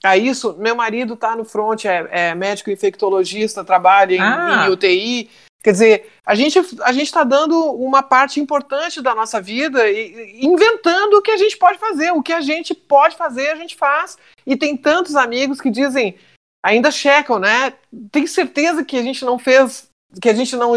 a 0.03 0.18
isso. 0.18 0.53
Meu 0.58 0.76
marido 0.76 1.14
está 1.14 1.36
no 1.36 1.45
front, 1.45 1.86
é, 1.86 2.08
é, 2.12 2.36
médico 2.36 2.70
infectologista, 2.70 3.64
trabalha 3.64 4.16
em, 4.16 4.20
ah. 4.20 4.66
em 4.68 4.72
UTI. 4.72 5.30
Quer 5.66 5.72
dizer, 5.72 6.11
a 6.24 6.36
gente 6.36 6.59
a 6.84 6.91
gente 6.91 7.07
está 7.07 7.24
dando 7.24 7.59
uma 7.74 8.03
parte 8.03 8.39
importante 8.39 9.01
da 9.01 9.16
nossa 9.16 9.41
vida 9.41 9.89
e, 9.89 10.45
inventando 10.45 11.16
o 11.16 11.24
que 11.24 11.32
a 11.32 11.38
gente 11.38 11.57
pode 11.57 11.80
fazer. 11.80 12.11
O 12.11 12.22
que 12.22 12.32
a 12.32 12.39
gente 12.39 12.76
pode 12.76 13.16
fazer, 13.16 13.49
a 13.49 13.55
gente 13.55 13.76
faz. 13.76 14.16
E 14.45 14.55
tem 14.55 14.78
tantos 14.78 15.16
amigos 15.16 15.59
que 15.59 15.72
dizem, 15.72 16.20
ainda 16.63 16.91
checam, 16.91 17.39
né? 17.39 17.74
Tem 18.11 18.28
certeza 18.28 18.86
que 18.86 18.95
a 18.95 19.01
gente 19.01 19.26
não 19.26 19.39
fez, 19.39 19.89
que 20.22 20.30
a 20.30 20.36
gente 20.36 20.55
não, 20.55 20.74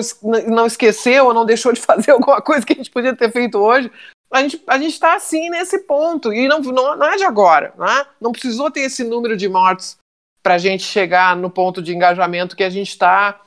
não 0.47 0.65
esqueceu 0.65 1.27
ou 1.27 1.35
não 1.35 1.45
deixou 1.45 1.71
de 1.71 1.81
fazer 1.85 2.13
alguma 2.13 2.41
coisa 2.41 2.65
que 2.65 2.73
a 2.73 2.77
gente 2.77 2.91
podia 2.91 3.15
ter 3.15 3.31
feito 3.31 3.59
hoje. 3.59 3.93
A 4.33 4.41
gente 4.41 4.63
a 4.67 4.79
está 4.79 5.17
assim 5.17 5.51
nesse 5.51 5.81
ponto, 5.81 6.33
e 6.33 6.49
não, 6.49 6.61
não, 6.61 6.97
não 6.97 7.07
é 7.09 7.17
de 7.17 7.25
agora, 7.25 7.75
né? 7.77 8.07
não 8.19 8.33
precisou 8.33 8.71
ter 8.71 8.81
esse 8.81 9.05
número 9.05 9.37
de 9.37 9.51
mortes 9.51 9.99
para 10.43 10.55
a 10.55 10.59
gente 10.59 10.83
chegar 10.83 11.37
no 11.37 11.51
ponto 11.51 11.83
de 11.83 11.95
engajamento 11.95 12.57
que 12.57 12.65
a 12.65 12.71
gente 12.71 12.89
está 12.89 13.39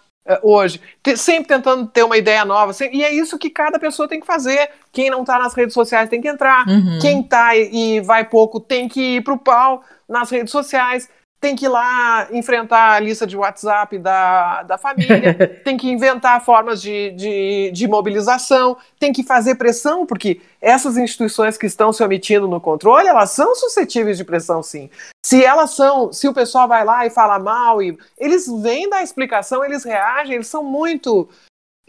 hoje. 0.41 0.79
sempre 1.15 1.47
tentando 1.47 1.87
ter 1.87 2.03
uma 2.03 2.17
ideia 2.17 2.45
nova, 2.45 2.73
sempre, 2.73 2.97
e 2.97 3.03
é 3.03 3.13
isso 3.13 3.37
que 3.37 3.49
cada 3.49 3.79
pessoa 3.79 4.07
tem 4.07 4.19
que 4.19 4.25
fazer. 4.25 4.69
Quem 4.91 5.09
não 5.09 5.21
está 5.21 5.39
nas 5.39 5.53
redes 5.53 5.73
sociais 5.73 6.09
tem 6.09 6.21
que 6.21 6.27
entrar, 6.27 6.67
uhum. 6.67 6.99
quem 7.01 7.21
está 7.21 7.55
e 7.55 7.99
vai 8.01 8.23
pouco 8.25 8.59
tem 8.59 8.87
que 8.87 9.17
ir 9.17 9.23
para 9.23 9.33
o 9.33 9.39
pau 9.39 9.83
nas 10.07 10.29
redes 10.29 10.51
sociais 10.51 11.09
tem 11.41 11.55
que 11.55 11.65
ir 11.65 11.69
lá 11.69 12.27
enfrentar 12.31 12.93
a 12.93 12.99
lista 12.99 13.25
de 13.25 13.35
WhatsApp 13.35 13.97
da, 13.97 14.61
da 14.61 14.77
família, 14.77 15.59
tem 15.65 15.75
que 15.75 15.89
inventar 15.89 16.45
formas 16.45 16.79
de, 16.79 17.09
de, 17.11 17.71
de, 17.73 17.87
mobilização, 17.87 18.77
tem 18.99 19.11
que 19.11 19.23
fazer 19.23 19.55
pressão, 19.55 20.05
porque 20.05 20.39
essas 20.61 20.97
instituições 20.97 21.57
que 21.57 21.65
estão 21.65 21.91
se 21.91 22.03
omitindo 22.03 22.47
no 22.47 22.61
controle, 22.61 23.07
elas 23.07 23.31
são 23.31 23.55
suscetíveis 23.55 24.17
de 24.17 24.23
pressão, 24.23 24.61
sim. 24.61 24.87
Se 25.25 25.43
elas 25.43 25.71
são, 25.71 26.13
se 26.13 26.27
o 26.27 26.33
pessoal 26.33 26.67
vai 26.67 26.85
lá 26.85 27.07
e 27.07 27.09
fala 27.09 27.39
mal, 27.39 27.81
e 27.81 27.97
eles 28.19 28.45
vêm 28.61 28.87
dar 28.87 29.01
explicação, 29.01 29.65
eles 29.65 29.83
reagem, 29.83 30.35
eles 30.35 30.47
são 30.47 30.63
muito 30.63 31.27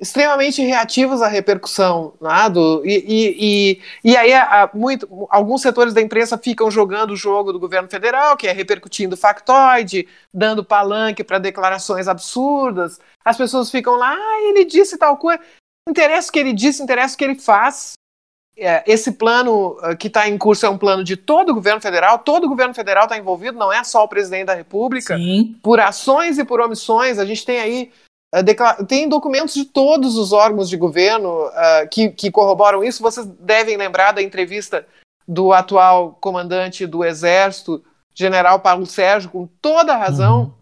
extremamente 0.02 0.60
reativos 0.60 1.22
à 1.22 1.28
repercussão. 1.28 2.14
Né, 2.20 2.50
do, 2.50 2.82
e, 2.84 3.78
e, 4.02 4.10
e, 4.10 4.16
aí 4.16 4.32
a, 4.34 4.68
muito, 4.74 5.08
alguns 5.30 5.62
setores 5.62 5.94
da 5.94 6.00
imprensa 6.02 6.36
ficam 6.36 6.68
jogando 6.70 7.12
o 7.12 7.16
jogo 7.16 7.52
do 7.52 7.60
governo 7.60 7.88
federal, 7.88 8.36
que 8.36 8.48
é 8.48 8.52
repercutindo 8.52 9.16
factoide, 9.16 10.08
dando 10.34 10.64
palanque 10.64 11.22
para 11.22 11.38
declarações 11.38 12.08
absurdas. 12.08 12.98
As 13.24 13.36
pessoas 13.36 13.70
ficam 13.70 13.94
lá, 13.94 14.12
ah, 14.12 14.40
ele 14.48 14.64
disse 14.64 14.98
tal 14.98 15.16
coisa. 15.16 15.40
Interessa 15.88 16.28
o 16.28 16.32
que 16.32 16.38
ele 16.40 16.52
disse, 16.52 16.82
interessa 16.82 17.14
o 17.14 17.18
que 17.18 17.24
ele 17.24 17.38
faz. 17.38 17.92
É, 18.56 18.82
esse 18.86 19.12
plano 19.12 19.78
uh, 19.78 19.96
que 19.96 20.08
está 20.08 20.28
em 20.28 20.36
curso 20.36 20.66
é 20.66 20.68
um 20.68 20.76
plano 20.76 21.02
de 21.02 21.16
todo 21.16 21.50
o 21.50 21.54
governo 21.54 21.80
federal, 21.80 22.18
todo 22.18 22.44
o 22.44 22.48
governo 22.48 22.74
federal 22.74 23.04
está 23.04 23.16
envolvido, 23.16 23.58
não 23.58 23.72
é 23.72 23.82
só 23.82 24.04
o 24.04 24.08
presidente 24.08 24.46
da 24.46 24.54
República. 24.54 25.16
Sim. 25.16 25.56
Por 25.62 25.80
ações 25.80 26.38
e 26.38 26.44
por 26.44 26.60
omissões, 26.60 27.18
a 27.18 27.24
gente 27.24 27.46
tem 27.46 27.60
aí 27.60 27.90
tem 28.88 29.08
documentos 29.08 29.54
de 29.54 29.66
todos 29.66 30.16
os 30.16 30.32
órgãos 30.32 30.68
de 30.68 30.76
governo 30.76 31.46
uh, 31.48 31.88
que, 31.90 32.08
que, 32.08 32.30
corroboram 32.30 32.82
isso. 32.82 33.02
Vocês 33.02 33.26
devem 33.26 33.76
lembrar 33.76 34.12
da 34.12 34.22
entrevista 34.22 34.86
do 35.28 35.52
atual 35.52 36.16
comandante 36.20 36.86
do 36.86 37.04
Exército, 37.04 37.84
general 38.14 38.60
Paulo 38.60 38.86
Sérgio, 38.86 39.30
com 39.30 39.46
toda 39.60 39.92
a 39.92 39.98
razão, 39.98 40.40
uhum. 40.40 40.52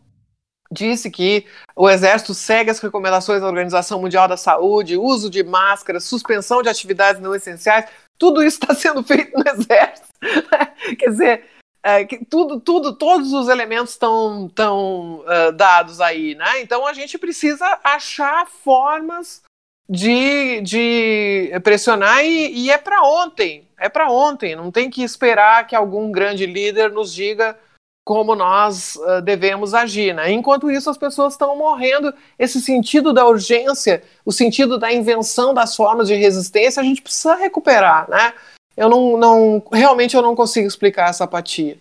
disse 0.72 1.10
que 1.10 1.46
o 1.76 1.88
Exército 1.88 2.34
segue 2.34 2.70
as 2.70 2.80
recomendações 2.80 3.40
da 3.40 3.46
Organização 3.46 4.00
Mundial 4.00 4.26
da 4.26 4.36
Saúde, 4.36 4.96
uso 4.96 5.30
de 5.30 5.44
máscaras, 5.44 6.04
suspensão 6.04 6.62
de 6.62 6.68
atividades 6.68 7.22
não 7.22 7.34
essenciais. 7.34 7.86
Tudo 8.18 8.42
isso 8.42 8.58
está 8.60 8.74
sendo 8.74 9.02
feito 9.04 9.32
no 9.38 9.48
Exército. 9.48 10.08
Quer 10.98 11.10
dizer, 11.10 11.44
é, 11.82 12.04
tudo, 12.28 12.60
tudo, 12.60 12.92
todos 12.92 13.32
os 13.32 13.48
elementos 13.48 13.92
estão 13.92 14.48
tão, 14.54 15.20
uh, 15.20 15.52
dados 15.52 16.00
aí, 16.00 16.34
né? 16.34 16.60
Então 16.60 16.86
a 16.86 16.92
gente 16.92 17.16
precisa 17.16 17.78
achar 17.82 18.46
formas 18.46 19.42
de, 19.88 20.60
de 20.60 21.50
pressionar 21.64 22.24
e, 22.24 22.64
e 22.64 22.70
é 22.70 22.76
para 22.76 23.02
ontem, 23.02 23.66
é 23.78 23.88
para 23.88 24.10
ontem. 24.10 24.54
Não 24.54 24.70
tem 24.70 24.90
que 24.90 25.02
esperar 25.02 25.66
que 25.66 25.74
algum 25.74 26.12
grande 26.12 26.44
líder 26.44 26.92
nos 26.92 27.14
diga 27.14 27.58
como 28.04 28.34
nós 28.34 28.96
uh, 28.96 29.22
devemos 29.22 29.72
agir, 29.72 30.14
né? 30.14 30.30
Enquanto 30.30 30.70
isso 30.70 30.90
as 30.90 30.98
pessoas 30.98 31.32
estão 31.32 31.56
morrendo. 31.56 32.12
Esse 32.38 32.60
sentido 32.60 33.12
da 33.12 33.26
urgência, 33.26 34.02
o 34.24 34.32
sentido 34.32 34.78
da 34.78 34.92
invenção 34.92 35.54
das 35.54 35.74
formas 35.74 36.08
de 36.08 36.14
resistência, 36.14 36.80
a 36.80 36.84
gente 36.84 37.00
precisa 37.00 37.34
recuperar, 37.36 38.08
né? 38.10 38.34
Eu 38.76 38.88
não, 38.88 39.16
não 39.16 39.62
realmente 39.72 40.16
eu 40.16 40.22
não 40.22 40.34
consigo 40.34 40.66
explicar 40.66 41.10
essa 41.10 41.24
apatia. 41.24 41.76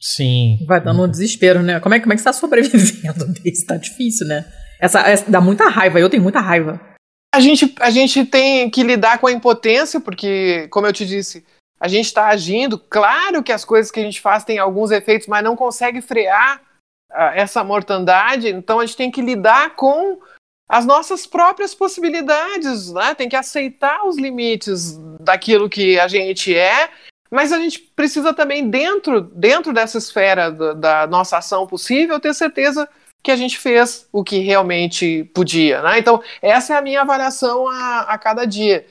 Sim. 0.00 0.58
Vai 0.66 0.80
dando 0.80 1.02
um 1.02 1.08
desespero, 1.08 1.62
né? 1.62 1.80
Como 1.80 1.94
é, 1.94 2.00
como 2.00 2.12
é 2.12 2.16
que 2.16 2.20
você 2.20 2.26
tá 2.26 2.32
sobrevivendo 2.34 3.26
desse? 3.26 3.66
Tá 3.66 3.76
difícil, 3.76 4.26
né? 4.26 4.44
Essa, 4.80 5.00
essa, 5.00 5.30
dá 5.30 5.40
muita 5.40 5.68
raiva, 5.68 5.98
eu 5.98 6.10
tenho 6.10 6.22
muita 6.22 6.40
raiva. 6.40 6.80
A 7.34 7.40
gente, 7.40 7.74
a 7.80 7.90
gente 7.90 8.24
tem 8.24 8.70
que 8.70 8.82
lidar 8.82 9.18
com 9.18 9.26
a 9.26 9.32
impotência, 9.32 9.98
porque, 9.98 10.68
como 10.68 10.86
eu 10.86 10.92
te 10.92 11.06
disse, 11.06 11.44
a 11.80 11.88
gente 11.88 12.06
está 12.06 12.28
agindo. 12.28 12.78
Claro 12.78 13.42
que 13.42 13.50
as 13.50 13.64
coisas 13.64 13.90
que 13.90 13.98
a 13.98 14.02
gente 14.02 14.20
faz 14.20 14.44
têm 14.44 14.58
alguns 14.58 14.90
efeitos, 14.90 15.26
mas 15.26 15.42
não 15.42 15.56
consegue 15.56 16.00
frear 16.00 16.60
uh, 17.10 17.32
essa 17.34 17.64
mortandade. 17.64 18.48
Então 18.48 18.78
a 18.78 18.86
gente 18.86 18.96
tem 18.96 19.10
que 19.10 19.20
lidar 19.20 19.74
com 19.74 20.18
as 20.68 20.86
nossas 20.86 21.26
próprias 21.26 21.74
possibilidades, 21.74 22.92
né? 22.92 23.14
Tem 23.14 23.28
que 23.28 23.36
aceitar 23.36 24.06
os 24.06 24.16
limites 24.16 24.98
daquilo 25.20 25.68
que 25.68 25.98
a 25.98 26.08
gente 26.08 26.56
é, 26.56 26.90
mas 27.30 27.52
a 27.52 27.58
gente 27.58 27.78
precisa 27.80 28.32
também 28.32 28.68
dentro 28.68 29.20
dentro 29.20 29.72
dessa 29.72 29.98
esfera 29.98 30.50
da, 30.50 30.72
da 30.74 31.06
nossa 31.06 31.38
ação 31.38 31.66
possível 31.66 32.18
ter 32.20 32.34
certeza 32.34 32.88
que 33.22 33.30
a 33.30 33.36
gente 33.36 33.58
fez 33.58 34.06
o 34.12 34.22
que 34.22 34.38
realmente 34.38 35.24
podia, 35.34 35.82
né? 35.82 35.98
Então 35.98 36.22
essa 36.40 36.74
é 36.74 36.76
a 36.76 36.82
minha 36.82 37.02
avaliação 37.02 37.68
a, 37.68 38.00
a 38.02 38.18
cada 38.18 38.44
dia. 38.44 38.86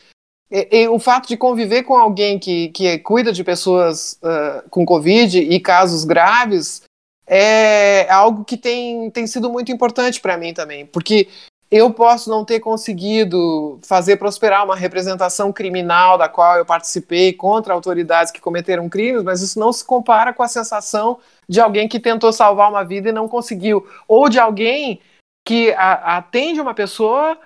E, 0.51 0.83
e, 0.83 0.87
o 0.87 0.99
fato 0.99 1.27
de 1.27 1.35
conviver 1.35 1.83
com 1.83 1.95
alguém 1.95 2.37
que, 2.37 2.69
que 2.69 2.99
cuida 2.99 3.31
de 3.31 3.43
pessoas 3.43 4.19
uh, 4.21 4.69
com 4.69 4.85
Covid 4.85 5.39
e 5.39 5.59
casos 5.59 6.03
graves 6.03 6.83
é 7.25 8.07
algo 8.11 8.43
que 8.43 8.57
tem, 8.57 9.09
tem 9.09 9.25
sido 9.25 9.49
muito 9.49 9.71
importante 9.71 10.21
para 10.21 10.37
mim 10.37 10.53
também, 10.53 10.85
porque 10.85 11.27
eu 11.75 11.91
posso 11.91 12.29
não 12.29 12.45
ter 12.45 12.59
conseguido 12.59 13.79
fazer 13.81 14.17
prosperar 14.17 14.63
uma 14.63 14.75
representação 14.75 15.51
criminal 15.51 16.19
da 16.19 16.29
qual 16.29 16.55
eu 16.55 16.63
participei 16.63 17.33
contra 17.33 17.73
autoridades 17.73 18.31
que 18.31 18.39
cometeram 18.39 18.87
crimes, 18.87 19.23
mas 19.23 19.41
isso 19.41 19.59
não 19.59 19.73
se 19.73 19.83
compara 19.83 20.31
com 20.31 20.43
a 20.43 20.47
sensação 20.47 21.17
de 21.49 21.59
alguém 21.59 21.87
que 21.87 21.99
tentou 21.99 22.31
salvar 22.31 22.69
uma 22.69 22.83
vida 22.83 23.09
e 23.09 23.11
não 23.11 23.27
conseguiu, 23.27 23.87
ou 24.07 24.29
de 24.29 24.39
alguém 24.39 25.01
que 25.43 25.73
a, 25.73 26.17
atende 26.17 26.61
uma 26.61 26.75
pessoa, 26.75 27.39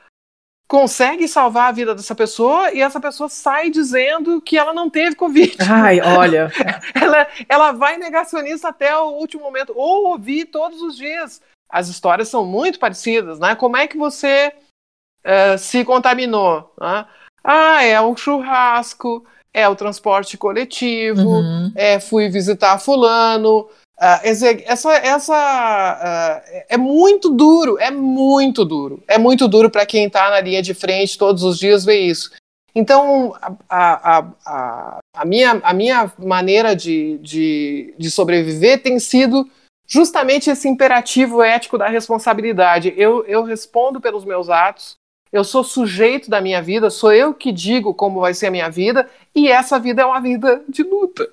consegue 0.68 1.26
salvar 1.26 1.70
a 1.70 1.72
vida 1.72 1.96
dessa 1.96 2.14
pessoa 2.14 2.74
e 2.74 2.82
essa 2.82 3.00
pessoa 3.00 3.30
sai 3.30 3.70
dizendo 3.70 4.42
que 4.42 4.58
ela 4.58 4.74
não 4.74 4.90
teve 4.90 5.16
Covid. 5.16 5.56
Ai, 5.72 6.02
olha. 6.04 6.52
ela, 6.94 7.28
ela 7.48 7.72
vai 7.72 7.96
negacionista 7.96 8.68
até 8.68 8.94
o 8.98 9.12
último 9.12 9.44
momento, 9.44 9.72
ou 9.74 10.08
ouvir 10.08 10.48
todos 10.48 10.82
os 10.82 10.98
dias 10.98 11.42
as 11.70 11.88
histórias 11.88 12.30
são 12.30 12.46
muito 12.46 12.80
parecidas, 12.80 13.40
né? 13.40 13.56
Como 13.56 13.78
é 13.78 13.88
que 13.88 13.98
você 13.98 14.54
uh, 15.26 15.58
se 15.58 15.84
contaminou? 15.84 16.74
Né? 16.80 17.06
Ah, 17.44 17.84
é 17.84 18.00
o 18.00 18.16
churrasco, 18.16 19.26
é 19.54 19.68
o 19.68 19.76
transporte 19.76 20.38
coletivo, 20.38 21.22
uhum. 21.22 21.72
é 21.76 22.00
fui 22.00 22.30
visitar 22.30 22.80
fulano. 22.80 23.68
Uh, 24.00 24.22
essa 24.24 24.92
essa 24.92 26.44
uh, 26.44 26.66
é 26.70 26.78
muito 26.78 27.30
duro, 27.30 27.78
é 27.80 27.90
muito 27.90 28.64
duro, 28.64 29.04
é 29.08 29.18
muito 29.18 29.48
duro 29.48 29.72
para 29.72 29.88
quem 29.88 30.06
está 30.06 30.30
na 30.30 30.40
linha 30.40 30.62
de 30.62 30.74
frente 30.74 31.18
todos 31.18 31.44
os 31.44 31.58
dias 31.58 31.84
ver 31.84 32.00
isso. 32.00 32.32
Então, 32.78 33.34
a, 33.42 34.18
a, 34.18 34.32
a, 34.46 35.00
a, 35.16 35.26
minha, 35.26 35.60
a 35.64 35.74
minha 35.74 36.14
maneira 36.20 36.76
de, 36.76 37.18
de, 37.24 37.96
de 37.98 38.12
sobreviver 38.12 38.84
tem 38.84 39.00
sido 39.00 39.50
justamente 39.88 40.50
esse 40.50 40.68
imperativo 40.68 41.42
ético 41.42 41.78
da 41.78 41.88
responsabilidade. 41.88 42.94
Eu, 42.98 43.26
eu 43.26 43.44
respondo 43.44 44.02
pelos 44.02 44.26
meus 44.26 44.50
atos, 44.50 44.98
eu 45.32 45.44
sou 45.44 45.64
sujeito 45.64 46.30
da 46.30 46.42
minha 46.42 46.62
vida, 46.62 46.90
sou 46.90 47.12
eu 47.14 47.34
que 47.34 47.52
digo 47.52 47.94
como 47.94 48.22
vai 48.22 48.34
ser 48.34 48.48
a 48.48 48.52
minha 48.52 48.70
vida, 48.70 49.10
e 49.34 49.50
essa 49.50 49.80
vida 49.80 50.02
é 50.02 50.06
uma 50.06 50.20
vida 50.20 50.64
de 50.68 50.84
luta. 50.84 51.28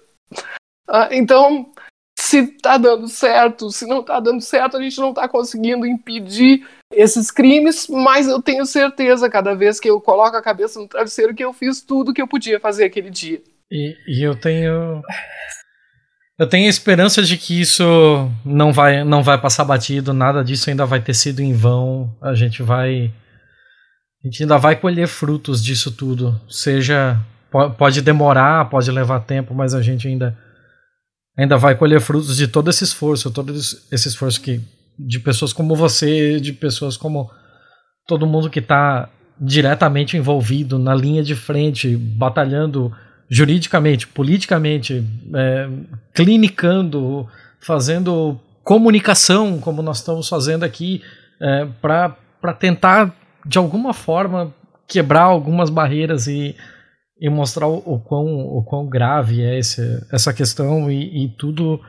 Ah, 0.88 1.08
então, 1.12 1.72
se 2.18 2.46
tá 2.46 2.76
dando 2.76 3.08
certo, 3.08 3.70
se 3.70 3.86
não 3.86 4.02
tá 4.02 4.20
dando 4.20 4.40
certo, 4.40 4.76
a 4.76 4.82
gente 4.82 4.98
não 4.98 5.12
tá 5.12 5.28
conseguindo 5.28 5.86
impedir 5.86 6.66
esses 6.92 7.30
crimes, 7.30 7.88
mas 7.88 8.28
eu 8.28 8.40
tenho 8.42 8.64
certeza, 8.66 9.30
cada 9.30 9.54
vez 9.54 9.80
que 9.80 9.88
eu 9.88 10.00
coloco 10.00 10.36
a 10.36 10.42
cabeça 10.42 10.78
no 10.78 10.88
travesseiro, 10.88 11.34
que 11.34 11.44
eu 11.44 11.52
fiz 11.52 11.80
tudo 11.80 12.12
que 12.12 12.22
eu 12.22 12.28
podia 12.28 12.60
fazer 12.60 12.84
aquele 12.84 13.10
dia. 13.10 13.42
E, 13.70 13.96
e 14.06 14.22
eu 14.22 14.38
tenho 14.38 15.02
eu 16.38 16.48
tenho 16.48 16.68
esperança 16.68 17.22
de 17.22 17.36
que 17.36 17.60
isso 17.60 17.84
não 18.44 18.72
vai, 18.72 19.04
não 19.04 19.22
vai 19.22 19.40
passar 19.40 19.64
batido, 19.64 20.12
nada 20.12 20.42
disso 20.42 20.68
ainda 20.68 20.84
vai 20.84 21.00
ter 21.00 21.14
sido 21.14 21.40
em 21.40 21.52
vão. 21.52 22.12
A 22.20 22.34
gente 22.34 22.62
vai. 22.62 23.12
A 24.22 24.26
gente 24.26 24.42
ainda 24.42 24.58
vai 24.58 24.74
colher 24.74 25.06
frutos 25.06 25.62
disso 25.62 25.92
tudo. 25.92 26.40
Seja. 26.48 27.20
Pode 27.78 28.02
demorar, 28.02 28.68
pode 28.68 28.90
levar 28.90 29.20
tempo, 29.20 29.54
mas 29.54 29.74
a 29.74 29.82
gente 29.82 30.08
ainda. 30.08 30.36
Ainda 31.38 31.56
vai 31.56 31.76
colher 31.76 32.00
frutos 32.00 32.36
de 32.36 32.48
todo 32.48 32.68
esse 32.68 32.82
esforço, 32.82 33.30
todo 33.30 33.52
esse 33.52 34.08
esforço 34.08 34.40
que, 34.40 34.60
de 34.98 35.18
pessoas 35.18 35.52
como 35.52 35.74
você, 35.74 36.38
de 36.40 36.52
pessoas 36.52 36.96
como 36.96 37.30
todo 38.06 38.26
mundo 38.26 38.50
que 38.50 38.60
está 38.60 39.08
diretamente 39.40 40.16
envolvido 40.16 40.78
na 40.78 40.94
linha 40.94 41.22
de 41.22 41.34
frente, 41.34 41.96
batalhando 41.96 42.92
juridicamente, 43.28 44.06
politicamente, 44.06 45.04
é, 45.34 45.68
clinicando, 46.12 47.26
fazendo 47.60 48.38
comunicação, 48.62 49.58
como 49.58 49.82
nós 49.82 49.98
estamos 49.98 50.28
fazendo 50.28 50.64
aqui, 50.64 51.02
é, 51.40 51.66
para 51.80 52.52
tentar, 52.58 53.14
de 53.44 53.58
alguma 53.58 53.92
forma, 53.92 54.54
quebrar 54.86 55.22
algumas 55.22 55.70
barreiras 55.70 56.26
e, 56.26 56.54
e 57.20 57.28
mostrar 57.28 57.66
o, 57.66 57.76
o, 57.84 58.00
quão, 58.00 58.26
o 58.26 58.62
quão 58.62 58.86
grave 58.86 59.42
é 59.42 59.58
esse, 59.58 59.80
essa 60.12 60.32
questão 60.32 60.90
e, 60.90 61.24
e 61.24 61.28
tudo 61.28 61.80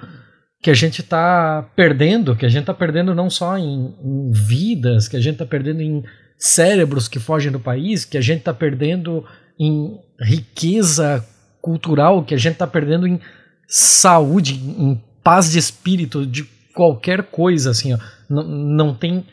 que 0.61 0.71
a 0.71 0.73
gente 0.73 1.01
está 1.01 1.69
perdendo, 1.75 2.35
que 2.35 2.45
a 2.45 2.49
gente 2.49 2.61
está 2.61 2.73
perdendo 2.73 3.13
não 3.13 3.29
só 3.29 3.57
em, 3.57 3.93
em 4.03 4.31
vidas, 4.31 5.07
que 5.07 5.15
a 5.15 5.21
gente 5.21 5.33
está 5.33 5.45
perdendo 5.45 5.81
em 5.81 6.03
cérebros 6.37 7.07
que 7.07 7.19
fogem 7.19 7.51
do 7.51 7.59
país, 7.59 8.03
que 8.03 8.17
a 8.17 8.21
gente 8.21 8.39
está 8.39 8.53
perdendo 8.53 9.23
em 9.59 9.97
riqueza 10.19 11.25
cultural 11.61 12.23
que 12.23 12.33
a 12.33 12.37
gente 12.37 12.53
está 12.53 12.67
perdendo 12.67 13.07
em 13.07 13.19
saúde, 13.67 14.53
em 14.53 15.01
paz 15.23 15.51
de 15.51 15.59
espírito, 15.59 16.25
de 16.25 16.43
qualquer 16.73 17.23
coisa, 17.23 17.71
assim, 17.71 17.93
ó. 17.93 17.97
Não, 18.29 18.43
não 18.43 18.93
tem 18.93 19.25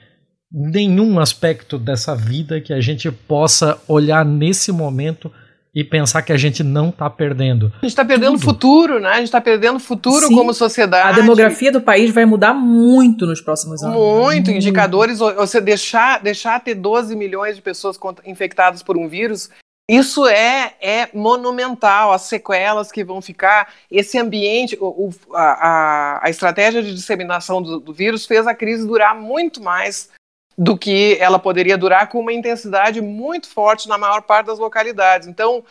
nenhum 0.50 1.18
aspecto 1.18 1.78
dessa 1.78 2.14
vida 2.14 2.60
que 2.60 2.72
a 2.72 2.80
gente 2.80 3.10
possa 3.10 3.78
olhar 3.88 4.24
nesse 4.24 4.70
momento 4.70 5.32
e 5.74 5.82
pensar 5.82 6.20
que 6.20 6.32
a 6.32 6.36
gente 6.36 6.62
não 6.62 6.90
está 6.90 7.08
perdendo. 7.08 7.72
A 7.76 7.86
gente 7.86 7.92
está 7.92 8.04
perdendo 8.04 8.36
o 8.36 8.38
futuro, 8.38 9.00
né? 9.00 9.08
A 9.08 9.16
gente 9.16 9.24
está 9.24 9.40
perdendo 9.40 9.78
futuro 9.78 10.26
Sim. 10.26 10.34
como 10.34 10.52
sociedade. 10.52 11.08
A 11.08 11.12
demografia 11.12 11.72
do 11.72 11.80
país 11.80 12.12
vai 12.12 12.26
mudar 12.26 12.52
muito 12.52 13.24
nos 13.24 13.40
próximos 13.40 13.82
anos. 13.82 13.96
Muito, 13.96 14.50
indicadores. 14.50 15.18
Você 15.18 15.62
deixar, 15.62 16.22
deixar 16.22 16.60
ter 16.60 16.74
12 16.74 17.16
milhões 17.16 17.56
de 17.56 17.62
pessoas 17.62 17.98
infectadas 18.26 18.82
por 18.82 18.98
um 18.98 19.08
vírus 19.08 19.48
isso 19.88 20.26
é, 20.26 20.74
é 20.80 21.08
monumental, 21.12 22.12
as 22.12 22.22
sequelas 22.22 22.92
que 22.92 23.02
vão 23.02 23.20
ficar, 23.20 23.72
esse 23.90 24.18
ambiente, 24.18 24.78
o, 24.80 25.10
a, 25.34 26.24
a, 26.24 26.30
estratégia 26.30 26.82
de 26.82 26.94
disseminação 26.94 27.60
do, 27.60 27.80
do 27.80 27.92
vírus 27.92 28.24
fez 28.24 28.46
a 28.46 28.54
crise 28.54 28.86
durar 28.86 29.14
muito 29.14 29.62
mais 29.62 30.10
do 30.56 30.78
que 30.78 31.16
ela 31.18 31.38
poderia 31.38 31.76
durar 31.76 32.08
com 32.08 32.20
uma 32.20 32.32
intensidade 32.32 33.00
muito 33.00 33.48
forte 33.48 33.88
na 33.88 33.98
maior 33.98 34.22
parte 34.22 34.46
das 34.46 34.58
localidades. 34.58 35.26
Então, 35.26 35.64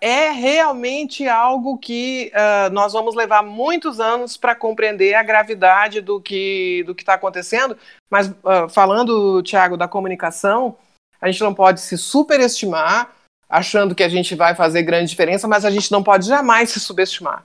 é 0.00 0.30
realmente 0.30 1.26
algo 1.26 1.78
que 1.78 2.30
uh, 2.34 2.70
nós 2.70 2.92
vamos 2.92 3.14
levar 3.14 3.42
muitos 3.42 3.98
anos 3.98 4.36
para 4.36 4.54
compreender 4.54 5.14
a 5.14 5.22
gravidade 5.22 6.02
do 6.02 6.20
que 6.20 6.84
do 6.84 6.92
está 6.92 7.14
acontecendo. 7.14 7.76
Mas 8.10 8.28
uh, 8.28 8.68
falando, 8.68 9.42
Tiago, 9.42 9.78
da 9.78 9.88
comunicação, 9.88 10.76
a 11.18 11.30
gente 11.30 11.40
não 11.42 11.54
pode 11.54 11.80
se 11.80 11.96
superestimar 11.96 13.10
achando 13.50 13.94
que 13.94 14.02
a 14.02 14.08
gente 14.08 14.34
vai 14.34 14.54
fazer 14.54 14.82
grande 14.82 15.10
diferença, 15.10 15.48
mas 15.48 15.64
a 15.64 15.70
gente 15.70 15.90
não 15.90 16.02
pode 16.02 16.26
jamais 16.26 16.70
se 16.70 16.78
subestimar. 16.78 17.44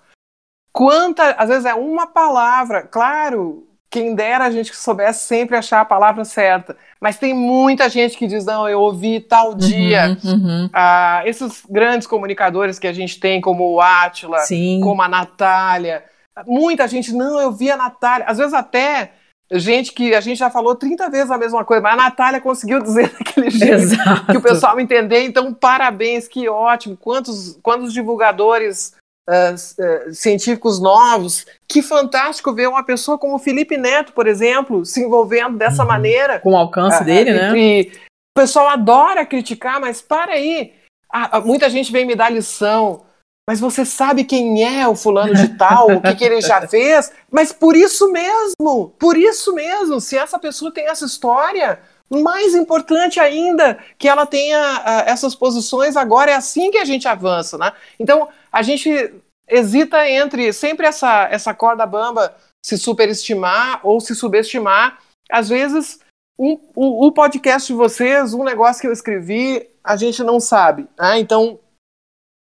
Quanta, 0.71 1.31
às 1.31 1.49
vezes 1.49 1.65
é 1.65 1.73
uma 1.73 2.05
palavra, 2.05 2.83
claro, 2.83 3.65
quem 3.89 4.13
dera 4.13 4.43
a 4.43 4.51
gente 4.51 4.71
que 4.71 4.77
soubesse 4.77 5.25
sempre 5.25 5.55
achar 5.55 5.81
a 5.81 5.85
palavra 5.85 6.25
certa, 6.25 6.75
mas 6.99 7.17
tem 7.17 7.33
muita 7.33 7.89
gente 7.89 8.17
que 8.17 8.27
diz, 8.27 8.45
não, 8.45 8.67
eu 8.67 8.81
ouvi 8.81 9.21
tal 9.21 9.51
uhum, 9.51 9.57
dia. 9.57 10.17
Uhum. 10.23 10.69
Ah, 10.73 11.21
esses 11.25 11.63
grandes 11.69 12.05
comunicadores 12.05 12.77
que 12.77 12.87
a 12.87 12.93
gente 12.93 13.19
tem, 13.19 13.39
como 13.39 13.71
o 13.71 13.79
Átila, 13.79 14.39
como 14.83 15.01
a 15.01 15.07
Natália, 15.07 16.03
muita 16.45 16.87
gente, 16.87 17.13
não, 17.13 17.39
eu 17.39 17.51
vi 17.53 17.71
a 17.71 17.77
Natália, 17.77 18.25
às 18.27 18.37
vezes 18.37 18.53
até 18.53 19.13
gente 19.51 19.91
que 19.91 20.15
a 20.15 20.21
gente 20.21 20.37
já 20.37 20.49
falou 20.49 20.75
30 20.75 21.09
vezes 21.09 21.31
a 21.31 21.37
mesma 21.37 21.63
coisa, 21.63 21.81
mas 21.81 21.93
a 21.93 22.03
Natália 22.03 22.41
conseguiu 22.41 22.81
dizer 22.81 23.11
daquele 23.17 23.49
jeito 23.49 23.73
Exato. 23.73 24.25
que 24.31 24.37
o 24.37 24.41
pessoal 24.41 24.79
entender. 24.79 25.23
Então, 25.23 25.53
parabéns, 25.53 26.27
que 26.27 26.49
ótimo. 26.49 26.97
Quantos, 26.97 27.57
quantos 27.61 27.93
divulgadores 27.93 28.93
uh, 29.29 29.53
uh, 29.53 30.13
científicos 30.13 30.79
novos. 30.79 31.45
Que 31.67 31.81
fantástico 31.81 32.53
ver 32.53 32.67
uma 32.67 32.83
pessoa 32.83 33.17
como 33.17 33.35
o 33.35 33.39
Felipe 33.39 33.77
Neto, 33.77 34.13
por 34.13 34.27
exemplo, 34.27 34.85
se 34.85 35.03
envolvendo 35.03 35.57
dessa 35.57 35.83
uhum. 35.83 35.87
maneira. 35.87 36.39
Com 36.39 36.53
o 36.53 36.57
alcance 36.57 37.01
uh, 37.01 37.05
dele, 37.05 37.33
né? 37.33 37.57
E 37.57 37.91
o 38.37 38.39
pessoal 38.39 38.69
adora 38.69 39.25
criticar, 39.25 39.79
mas 39.79 40.01
para 40.01 40.33
aí. 40.33 40.73
Ah, 41.11 41.39
muita 41.39 41.69
gente 41.69 41.91
vem 41.91 42.05
me 42.05 42.15
dar 42.15 42.29
lição 42.29 43.04
mas 43.47 43.59
você 43.59 43.85
sabe 43.85 44.23
quem 44.23 44.63
é 44.63 44.87
o 44.87 44.95
fulano 44.95 45.35
de 45.35 45.49
tal, 45.57 45.91
o 45.91 46.01
que, 46.01 46.15
que, 46.15 46.23
ele 46.23 46.41
já 46.41 46.67
fez, 46.67 47.11
mas 47.29 47.53
por 47.53 47.75
isso 47.75 48.11
mesmo, 48.11 48.89
por 48.97 49.15
isso 49.15 49.53
mesmo, 49.53 50.01
se 50.01 50.17
essa 50.17 50.39
pessoa 50.39 50.71
tem 50.71 50.87
essa 50.87 51.05
história, 51.05 51.79
mais 52.09 52.55
importante 52.55 53.19
ainda 53.19 53.77
que 53.97 54.07
ela 54.07 54.25
tenha 54.25 54.59
uh, 54.59 55.09
essas 55.09 55.35
posições 55.35 55.95
agora, 55.95 56.31
é 56.31 56.35
assim 56.35 56.71
que 56.71 56.77
a 56.77 56.85
gente 56.85 57.07
avança, 57.07 57.57
né? 57.57 57.71
Então, 57.99 58.27
a 58.51 58.61
gente 58.61 59.13
hesita 59.47 60.09
entre 60.09 60.51
sempre 60.51 60.87
essa, 60.87 61.27
essa 61.29 61.53
corda 61.53 61.85
bamba 61.85 62.35
se 62.63 62.77
superestimar 62.77 63.79
ou 63.83 63.99
se 63.99 64.15
subestimar. 64.15 64.99
Às 65.31 65.49
vezes, 65.49 65.99
um, 66.37 66.59
o, 66.75 67.11
podcast 67.11 67.71
de 67.71 67.77
vocês, 67.77 68.33
um 68.33 68.43
negócio 68.43 68.81
que 68.81 68.87
eu 68.87 68.93
escrevi, 68.93 69.67
a 69.83 69.95
gente 69.95 70.23
não 70.23 70.39
sabe, 70.39 70.87
né? 70.97 71.19
Então, 71.19 71.59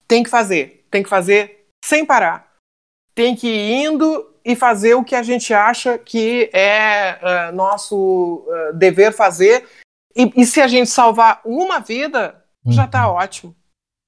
tem 0.08 0.22
que 0.22 0.30
fazer 0.30 0.73
tem 0.94 1.02
que 1.02 1.08
fazer 1.08 1.66
sem 1.84 2.06
parar. 2.06 2.52
Tem 3.16 3.34
que 3.34 3.48
ir 3.48 3.84
indo 3.84 4.32
e 4.44 4.54
fazer 4.54 4.94
o 4.94 5.02
que 5.02 5.16
a 5.16 5.24
gente 5.24 5.52
acha 5.52 5.98
que 5.98 6.48
é 6.52 7.18
uh, 7.50 7.56
nosso 7.56 8.46
uh, 8.46 8.72
dever 8.74 9.12
fazer. 9.12 9.64
E, 10.14 10.30
e, 10.36 10.46
se 10.46 10.60
a 10.60 10.68
gente 10.68 10.88
salvar 10.88 11.40
uma 11.44 11.80
vida, 11.80 12.40
uhum. 12.64 12.70
já 12.70 12.84
está 12.84 13.10
ótimo. 13.10 13.56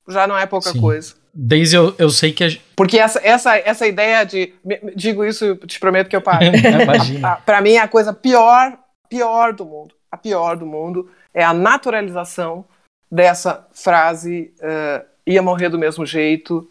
Já 0.09 0.28
não 0.28 0.39
é 0.39 0.47
pouca 0.47 0.70
Sim. 0.70 0.80
coisa. 0.80 1.14
Desde 1.34 1.74
eu, 1.74 1.93
eu 1.99 2.09
sei 2.09 2.32
que. 2.32 2.45
A... 2.45 2.49
Porque 2.76 2.99
essa, 2.99 3.20
essa, 3.26 3.57
essa 3.59 3.87
ideia 3.87 4.22
de. 4.24 4.55
Digo 4.95 5.24
isso, 5.24 5.57
te 5.57 5.80
prometo 5.80 6.09
que 6.09 6.14
eu 6.14 6.22
paro. 6.22 6.45
Imagina. 6.82 7.37
Para 7.45 7.61
mim 7.61 7.72
é 7.72 7.80
a 7.80 7.89
coisa 7.89 8.12
pior, 8.12 8.78
pior 9.09 9.53
do 9.53 9.64
mundo. 9.64 9.93
a 10.09 10.16
pior 10.16 10.57
do 10.57 10.66
mundo, 10.66 11.11
é 11.34 11.43
a 11.43 11.53
naturalização 11.53 12.64
dessa 13.11 13.66
frase 13.72 14.55
uh, 14.61 15.05
ia 15.26 15.43
morrer 15.43 15.68
do 15.68 15.78
mesmo 15.78 16.07
jeito, 16.07 16.68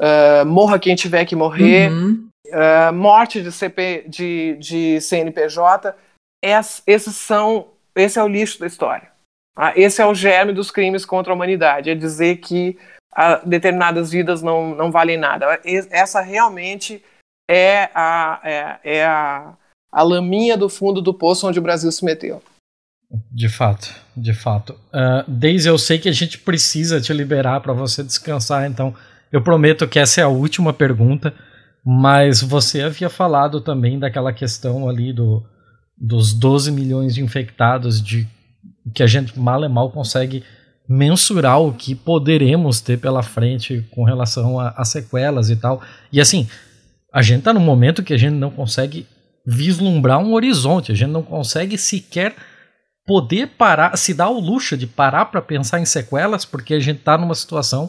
uh, 0.00 0.46
morra 0.46 0.78
quem 0.78 0.94
tiver 0.94 1.24
que 1.24 1.36
morrer, 1.36 1.90
uhum. 1.90 2.28
uh, 2.48 2.92
morte 2.92 3.42
de, 3.42 3.52
CP, 3.52 4.06
de, 4.08 4.56
de 4.58 5.00
CNPJ, 5.00 5.94
es, 6.42 6.82
esses 6.86 7.14
são, 7.16 7.68
esse 7.94 8.18
é 8.18 8.22
o 8.22 8.28
lixo 8.28 8.58
da 8.58 8.66
história. 8.66 9.10
Ah, 9.56 9.72
esse 9.76 10.00
é 10.00 10.06
o 10.06 10.14
germe 10.14 10.52
dos 10.52 10.70
crimes 10.70 11.04
contra 11.04 11.32
a 11.32 11.36
humanidade, 11.36 11.90
é 11.90 11.94
dizer 11.94 12.36
que 12.36 12.78
determinadas 13.44 14.10
vidas 14.10 14.40
não, 14.40 14.74
não 14.74 14.90
valem 14.90 15.18
nada. 15.18 15.60
Essa 15.90 16.20
realmente 16.20 17.02
é 17.50 17.90
a, 17.94 18.40
é, 18.44 18.78
é 18.84 19.04
a, 19.04 19.54
a 19.92 20.02
laminha 20.02 20.56
do 20.56 20.68
fundo 20.68 21.02
do 21.02 21.12
poço 21.12 21.46
onde 21.46 21.58
o 21.58 21.62
Brasil 21.62 21.90
se 21.90 22.04
meteu. 22.04 22.40
De 23.30 23.48
fato, 23.48 23.92
de 24.16 24.32
fato. 24.32 24.78
Uh, 24.94 25.28
Daisy, 25.28 25.68
eu 25.68 25.76
sei 25.76 25.98
que 25.98 26.08
a 26.08 26.12
gente 26.12 26.38
precisa 26.38 27.00
te 27.00 27.12
liberar 27.12 27.60
para 27.60 27.72
você 27.72 28.04
descansar, 28.04 28.70
então 28.70 28.94
eu 29.32 29.42
prometo 29.42 29.86
que 29.86 29.98
essa 29.98 30.20
é 30.20 30.24
a 30.24 30.28
última 30.28 30.72
pergunta, 30.72 31.34
mas 31.84 32.42
você 32.42 32.82
havia 32.82 33.08
falado 33.08 33.60
também 33.60 33.98
daquela 33.98 34.32
questão 34.32 34.88
ali 34.88 35.12
do, 35.12 35.42
dos 35.96 36.32
12 36.32 36.72
milhões 36.72 37.14
de 37.14 37.22
infectados, 37.22 38.02
de 38.02 38.26
que 38.94 39.02
a 39.02 39.06
gente 39.06 39.38
mal 39.38 39.64
e 39.64 39.68
mal 39.68 39.90
consegue 39.90 40.42
mensurar 40.88 41.60
o 41.60 41.72
que 41.72 41.94
poderemos 41.94 42.80
ter 42.80 42.98
pela 42.98 43.22
frente 43.22 43.86
com 43.92 44.02
relação 44.02 44.58
a, 44.58 44.84
sequelas 44.84 45.48
e 45.48 45.54
tal. 45.54 45.80
E 46.12 46.20
assim, 46.20 46.48
a 47.12 47.22
gente 47.22 47.40
está 47.40 47.52
num 47.52 47.60
momento 47.60 48.02
que 48.02 48.12
a 48.12 48.18
gente 48.18 48.34
não 48.34 48.50
consegue 48.50 49.06
vislumbrar 49.46 50.18
um 50.18 50.32
horizonte, 50.32 50.90
a 50.90 50.94
gente 50.94 51.10
não 51.10 51.22
consegue 51.22 51.78
sequer 51.78 52.34
poder 53.06 53.48
parar, 53.48 53.96
se 53.96 54.12
dar 54.12 54.30
o 54.30 54.40
luxo 54.40 54.76
de 54.76 54.86
parar 54.86 55.26
para 55.26 55.40
pensar 55.40 55.78
em 55.80 55.84
sequelas, 55.84 56.44
porque 56.44 56.74
a 56.74 56.80
gente 56.80 56.98
está 56.98 57.16
numa 57.16 57.34
situação 57.34 57.88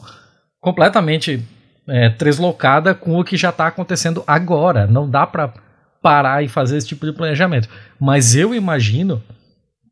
completamente 0.62 1.44
é, 1.88 2.10
deslocada 2.10 2.94
com 2.94 3.20
o 3.20 3.24
que 3.24 3.36
já 3.36 3.50
está 3.50 3.68
acontecendo 3.68 4.24
agora. 4.26 4.88
Não 4.88 5.10
dá 5.10 5.28
para 5.28 5.54
parar 6.02 6.44
e 6.44 6.48
fazer 6.48 6.78
esse 6.78 6.88
tipo 6.88 7.06
de 7.06 7.14
planejamento. 7.14 7.68
Mas 8.00 8.36
eu 8.36 8.56
imagino 8.56 9.22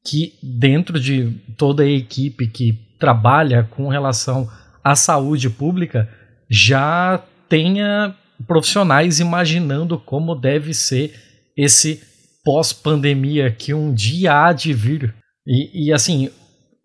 que 0.05 0.33
dentro 0.41 0.99
de 0.99 1.31
toda 1.57 1.83
a 1.83 1.89
equipe 1.89 2.47
que 2.47 2.73
trabalha 2.99 3.67
com 3.71 3.89
relação 3.89 4.49
à 4.83 4.95
saúde 4.95 5.49
pública 5.49 6.09
já 6.49 7.21
tenha 7.47 8.15
profissionais 8.47 9.19
imaginando 9.19 9.99
como 9.99 10.35
deve 10.35 10.73
ser 10.73 11.13
esse 11.57 12.01
pós-pandemia 12.43 13.51
que 13.51 13.73
um 13.73 13.93
dia 13.93 14.45
há 14.45 14.53
de 14.53 14.73
vir. 14.73 15.13
E, 15.45 15.87
e, 15.87 15.93
assim, 15.93 16.29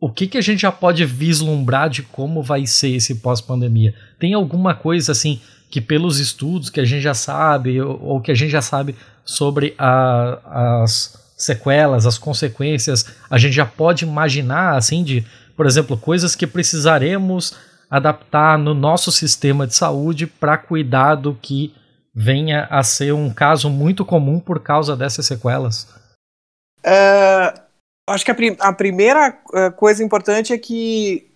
o 0.05 0.11
que, 0.11 0.27
que 0.27 0.37
a 0.37 0.43
gente 0.43 0.61
já 0.61 0.71
pode 0.71 1.03
vislumbrar 1.07 1.89
de 1.89 2.03
como 2.03 2.43
vai 2.43 2.67
ser 2.67 2.91
esse 2.91 3.15
pós-pandemia? 3.15 3.95
Tem 4.19 4.35
alguma 4.35 4.75
coisa 4.75 5.13
assim 5.13 5.41
que 5.71 5.81
pelos 5.81 6.19
estudos 6.19 6.69
que 6.69 6.79
a 6.79 6.85
gente 6.85 7.01
já 7.01 7.15
sabe 7.15 7.81
ou, 7.81 7.99
ou 8.03 8.21
que 8.21 8.31
a 8.31 8.35
gente 8.35 8.51
já 8.51 8.61
sabe 8.61 8.95
sobre 9.25 9.75
a, 9.79 10.83
as 10.83 11.19
sequelas, 11.39 12.05
as 12.05 12.19
consequências, 12.19 13.07
a 13.31 13.39
gente 13.39 13.55
já 13.55 13.65
pode 13.65 14.05
imaginar 14.05 14.77
assim 14.77 15.03
de, 15.03 15.25
por 15.57 15.65
exemplo, 15.65 15.97
coisas 15.97 16.37
que 16.37 16.47
precisaremos 16.47 17.55
adaptar 17.91 18.59
no 18.59 18.75
nosso 18.75 19.11
sistema 19.11 19.67
de 19.67 19.75
saúde 19.75 20.27
para 20.27 20.59
cuidar 20.59 21.15
do 21.15 21.33
que 21.35 21.75
venha 22.15 22.67
a 22.71 22.83
ser 22.83 23.15
um 23.15 23.33
caso 23.33 23.71
muito 23.71 24.05
comum 24.05 24.39
por 24.39 24.61
causa 24.61 24.95
dessas 24.95 25.25
sequelas? 25.25 25.89
Uh, 26.85 27.64
acho 28.09 28.25
que 28.25 28.31
a, 28.31 28.35
prim 28.35 28.57
a, 28.59 28.73
primeira 28.73 29.39
uh, 29.53 29.73
coisa 29.77 30.03
importante 30.05 30.53
é 30.53 30.59
que 30.59 31.31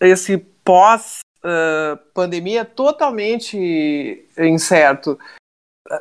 esse 0.00 0.38
pós-pandemia 0.64 2.60
uh, 2.60 2.62
é 2.62 2.64
totalmente 2.64 4.26
incerto. 4.38 5.18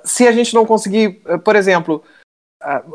Se 0.04 0.28
a 0.28 0.32
gente 0.32 0.54
não 0.54 0.66
conseguir, 0.66 1.22
por 1.44 1.56
exemplo, 1.56 2.04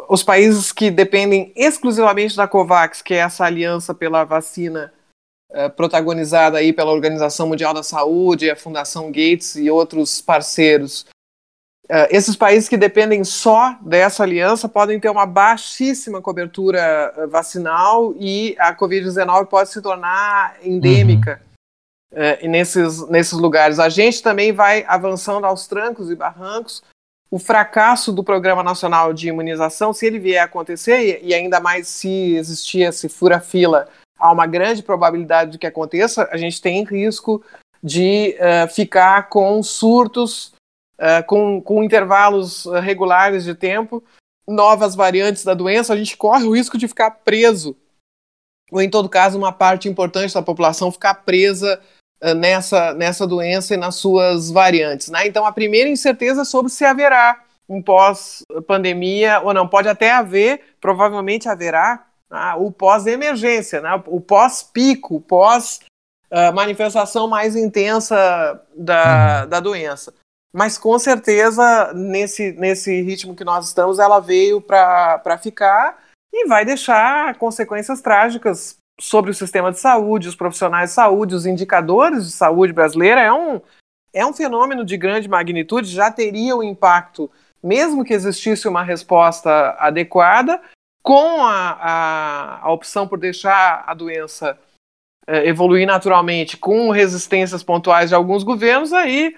os 0.08 0.22
países 0.22 0.70
que 0.70 0.90
dependem 0.90 1.52
exclusivamente 1.56 2.36
da 2.36 2.46
COVAX, 2.46 3.02
que 3.02 3.14
é 3.14 3.18
essa 3.18 3.44
aliança 3.44 3.92
pela 3.94 4.22
vacina 4.24 4.92
protagonizada 5.76 6.58
aí 6.58 6.72
pela 6.72 6.92
Organização 6.92 7.48
Mundial 7.48 7.74
da 7.74 7.82
Saúde, 7.82 8.50
a 8.50 8.56
Fundação 8.56 9.06
Gates 9.10 9.56
e 9.56 9.70
outros 9.70 10.20
parceiros, 10.20 11.06
Uh, 11.84 12.08
esses 12.08 12.34
países 12.34 12.66
que 12.66 12.78
dependem 12.78 13.22
só 13.24 13.76
dessa 13.82 14.22
aliança 14.22 14.66
podem 14.66 14.98
ter 14.98 15.10
uma 15.10 15.26
baixíssima 15.26 16.22
cobertura 16.22 17.12
uh, 17.14 17.28
vacinal 17.28 18.14
e 18.18 18.56
a 18.58 18.74
Covid-19 18.74 19.46
pode 19.48 19.68
se 19.68 19.82
tornar 19.82 20.56
endêmica 20.62 21.42
uhum. 22.10 22.18
uh, 22.18 22.48
nesses, 22.48 23.06
nesses 23.10 23.34
lugares. 23.34 23.78
A 23.78 23.90
gente 23.90 24.22
também 24.22 24.50
vai 24.50 24.82
avançando 24.88 25.44
aos 25.44 25.66
trancos 25.66 26.10
e 26.10 26.16
barrancos. 26.16 26.82
O 27.30 27.38
fracasso 27.38 28.12
do 28.12 28.24
Programa 28.24 28.62
Nacional 28.62 29.12
de 29.12 29.28
Imunização, 29.28 29.92
se 29.92 30.06
ele 30.06 30.18
vier 30.18 30.40
a 30.40 30.44
acontecer, 30.44 31.20
e, 31.22 31.28
e 31.28 31.34
ainda 31.34 31.60
mais 31.60 31.86
se 31.86 32.34
existir 32.34 32.80
esse 32.80 33.10
fura-fila, 33.10 33.88
há 34.18 34.32
uma 34.32 34.46
grande 34.46 34.82
probabilidade 34.82 35.50
de 35.50 35.58
que 35.58 35.66
aconteça, 35.66 36.30
a 36.32 36.38
gente 36.38 36.62
tem 36.62 36.82
risco 36.82 37.44
de 37.82 38.34
ficar 38.70 39.28
com 39.28 39.62
surtos 39.62 40.53
uh, 40.98 41.24
com, 41.26 41.60
com 41.60 41.82
intervalos 41.82 42.64
uh, 42.66 42.74
regulares 42.74 43.42
de 43.44 43.54
tempo, 43.54 44.04
novas 44.46 44.94
variantes 44.94 45.42
da 45.44 45.54
doença, 45.54 45.92
a 45.92 45.96
gente 45.96 46.16
corre 46.16 46.44
o 46.44 46.54
risco 46.54 46.78
de 46.78 46.86
ficar 46.88 47.10
preso, 47.10 47.76
ou 48.70 48.80
em 48.82 48.90
todo 48.90 49.08
caso, 49.08 49.38
uma 49.38 49.52
parte 49.52 49.88
importante 49.88 50.34
da 50.34 50.42
população 50.42 50.92
ficar 50.92 51.14
presa 51.14 51.80
uh, 52.22 52.34
nessa, 52.34 52.92
nessa 52.94 53.26
doença 53.26 53.74
e 53.74 53.76
nas 53.76 53.96
suas 53.96 54.50
variantes. 54.50 55.08
Né? 55.08 55.26
Então, 55.26 55.44
a 55.46 55.52
primeira 55.52 55.88
incerteza 55.88 56.42
é 56.42 56.44
sobre 56.44 56.70
se 56.70 56.84
haverá 56.84 57.42
um 57.68 57.82
pós-pandemia 57.82 59.40
ou 59.40 59.52
não. 59.54 59.66
Pode 59.66 59.88
até 59.88 60.12
haver, 60.12 60.76
provavelmente 60.80 61.48
haverá, 61.48 62.06
né, 62.30 62.54
o 62.58 62.70
pós-emergência, 62.70 63.80
né? 63.80 64.02
o 64.06 64.20
pós-pico, 64.20 65.18
pós-manifestação 65.22 67.26
mais 67.26 67.56
intensa 67.56 68.62
da, 68.76 69.44
uhum. 69.44 69.48
da 69.48 69.60
doença 69.60 70.12
mas 70.54 70.78
com 70.78 70.96
certeza 71.00 71.92
nesse, 71.92 72.52
nesse 72.52 73.02
ritmo 73.02 73.34
que 73.34 73.42
nós 73.42 73.66
estamos, 73.66 73.98
ela 73.98 74.20
veio 74.20 74.60
para 74.60 75.36
ficar 75.42 75.98
e 76.32 76.46
vai 76.46 76.64
deixar 76.64 77.34
consequências 77.38 78.00
trágicas 78.00 78.76
sobre 79.00 79.32
o 79.32 79.34
sistema 79.34 79.72
de 79.72 79.80
saúde, 79.80 80.28
os 80.28 80.36
profissionais 80.36 80.90
de 80.90 80.94
saúde, 80.94 81.34
os 81.34 81.44
indicadores 81.44 82.26
de 82.26 82.30
saúde 82.30 82.72
brasileira. 82.72 83.20
É 83.20 83.32
um, 83.32 83.60
é 84.12 84.24
um 84.24 84.32
fenômeno 84.32 84.84
de 84.84 84.96
grande 84.96 85.28
magnitude, 85.28 85.88
já 85.88 86.08
teria 86.08 86.54
o 86.54 86.60
um 86.60 86.62
impacto, 86.62 87.28
mesmo 87.60 88.04
que 88.04 88.14
existisse 88.14 88.68
uma 88.68 88.84
resposta 88.84 89.74
adequada, 89.80 90.62
com 91.02 91.44
a, 91.44 91.78
a, 91.80 92.60
a 92.62 92.72
opção 92.72 93.08
por 93.08 93.18
deixar 93.18 93.82
a 93.88 93.92
doença 93.92 94.56
é, 95.26 95.48
evoluir 95.48 95.84
naturalmente, 95.84 96.56
com 96.56 96.90
resistências 96.90 97.64
pontuais 97.64 98.10
de 98.10 98.14
alguns 98.14 98.44
governos, 98.44 98.92
aí 98.92 99.34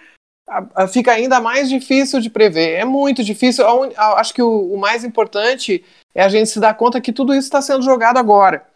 fica 0.93 1.13
ainda 1.13 1.41
mais 1.41 1.69
difícil 1.69 2.21
de 2.21 2.31
prever. 2.31 2.75
É 2.75 2.85
muito 2.85 3.25
difícil. 3.25 3.65
Acho 3.97 4.33
que 4.33 4.43
o, 4.43 4.77
mais 4.77 5.05
importante 5.05 5.85
é 6.15 6.23
a 6.23 6.29
gente 6.29 6.49
se 6.49 6.61
dar 6.61 6.75
conta 6.75 7.01
que 7.01 7.13
tudo 7.13 7.35
isso 7.35 7.47
está 7.47 7.61
sendo 7.61 7.83
jogado 7.83 8.19
agora. 8.19 8.67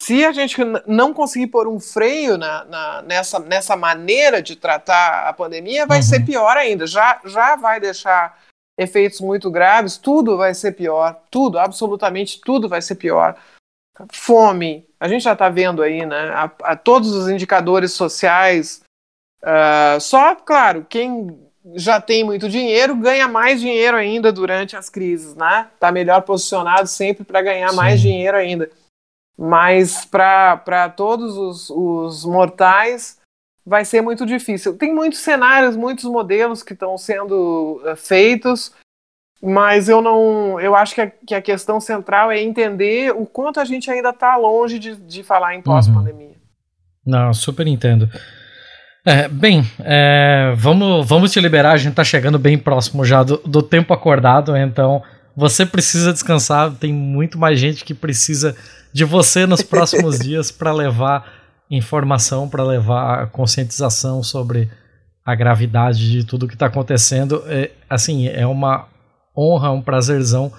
Se 0.00 0.24
a 0.24 0.32
gente 0.32 0.56
não 0.86 1.12
conseguir 1.12 1.46
pôr 1.48 1.66
um 1.66 1.80
freio 1.80 2.36
na, 2.36 2.64
na, 2.66 3.02
nessa, 3.02 3.38
nessa 3.38 3.76
maneira 3.76 4.42
de 4.42 4.54
tratar 4.54 5.26
a 5.26 5.32
pandemia, 5.32 5.86
vai 5.86 5.98
uhum. 5.98 6.04
ser 6.04 6.24
pior 6.24 6.56
ainda. 6.56 6.86
Já, 6.86 7.20
já 7.24 7.56
vai 7.56 7.80
deixar 7.80 8.38
efeitos 8.78 9.20
muito 9.20 9.50
graves, 9.50 9.96
tudo 9.96 10.36
vai 10.36 10.54
ser 10.54 10.72
pior. 10.72 11.18
Tudo, 11.30 11.58
absolutamente 11.58 12.40
tudo 12.40 12.68
vai 12.68 12.82
ser 12.82 12.96
pior. 12.96 13.36
Fome, 14.12 14.86
a 15.00 15.08
gente 15.08 15.22
já 15.22 15.32
está 15.32 15.48
vendo 15.48 15.82
aí, 15.82 16.04
né? 16.04 16.28
A, 16.28 16.50
a 16.62 16.76
todos 16.76 17.12
os 17.12 17.28
indicadores 17.28 17.92
sociais 17.92 18.82
Uh, 19.42 20.00
só, 20.00 20.34
claro, 20.34 20.86
quem 20.88 21.46
já 21.74 22.00
tem 22.00 22.22
muito 22.24 22.48
dinheiro 22.48 22.94
ganha 22.96 23.26
mais 23.26 23.60
dinheiro 23.60 23.96
ainda 23.96 24.32
durante 24.32 24.76
as 24.76 24.88
crises, 24.88 25.34
né? 25.34 25.68
Tá 25.80 25.90
melhor 25.90 26.22
posicionado 26.22 26.86
sempre 26.86 27.24
para 27.24 27.42
ganhar 27.42 27.70
Sim. 27.70 27.76
mais 27.76 28.00
dinheiro 28.00 28.36
ainda. 28.36 28.70
Mas 29.36 30.04
para 30.04 30.88
todos 30.96 31.36
os, 31.36 31.70
os 31.70 32.24
mortais 32.24 33.18
vai 33.64 33.84
ser 33.84 34.00
muito 34.00 34.24
difícil. 34.24 34.78
Tem 34.78 34.94
muitos 34.94 35.18
cenários, 35.18 35.76
muitos 35.76 36.04
modelos 36.04 36.62
que 36.62 36.72
estão 36.72 36.96
sendo 36.96 37.82
uh, 37.84 37.96
feitos, 37.96 38.72
mas 39.42 39.88
eu 39.88 40.00
não. 40.00 40.58
Eu 40.60 40.74
acho 40.74 40.94
que 40.94 41.00
a, 41.00 41.10
que 41.10 41.34
a 41.34 41.42
questão 41.42 41.80
central 41.80 42.30
é 42.30 42.40
entender 42.40 43.12
o 43.12 43.26
quanto 43.26 43.60
a 43.60 43.64
gente 43.64 43.90
ainda 43.90 44.10
está 44.10 44.36
longe 44.36 44.78
de, 44.78 44.94
de 44.94 45.22
falar 45.22 45.54
em 45.54 45.60
pós-pandemia. 45.60 46.28
Uhum. 46.28 46.34
Não, 47.04 47.34
super 47.34 47.66
entendo. 47.66 48.08
É, 49.08 49.28
bem, 49.28 49.64
é, 49.78 50.52
vamos, 50.56 51.06
vamos 51.06 51.30
te 51.30 51.40
liberar, 51.40 51.70
a 51.70 51.76
gente 51.76 51.94
tá 51.94 52.02
chegando 52.02 52.40
bem 52.40 52.58
próximo 52.58 53.04
já 53.04 53.22
do, 53.22 53.40
do 53.46 53.62
tempo 53.62 53.94
acordado, 53.94 54.56
então 54.56 55.00
Você 55.36 55.64
precisa 55.64 56.12
descansar, 56.12 56.72
tem 56.72 56.92
muito 56.92 57.38
mais 57.38 57.60
gente 57.60 57.84
que 57.84 57.94
precisa 57.94 58.56
de 58.92 59.04
você 59.04 59.46
nos 59.46 59.62
próximos 59.62 60.18
dias 60.24 60.50
para 60.50 60.72
levar 60.72 61.24
informação, 61.70 62.48
para 62.48 62.64
levar 62.64 63.28
conscientização 63.28 64.24
sobre 64.24 64.68
a 65.24 65.36
gravidade 65.36 66.10
de 66.10 66.24
tudo 66.24 66.48
que 66.48 66.54
está 66.54 66.66
acontecendo. 66.66 67.44
É, 67.46 67.70
assim, 67.88 68.26
é 68.26 68.46
uma 68.46 68.88
honra, 69.36 69.70
um 69.70 69.82
prazerzão 69.82 70.52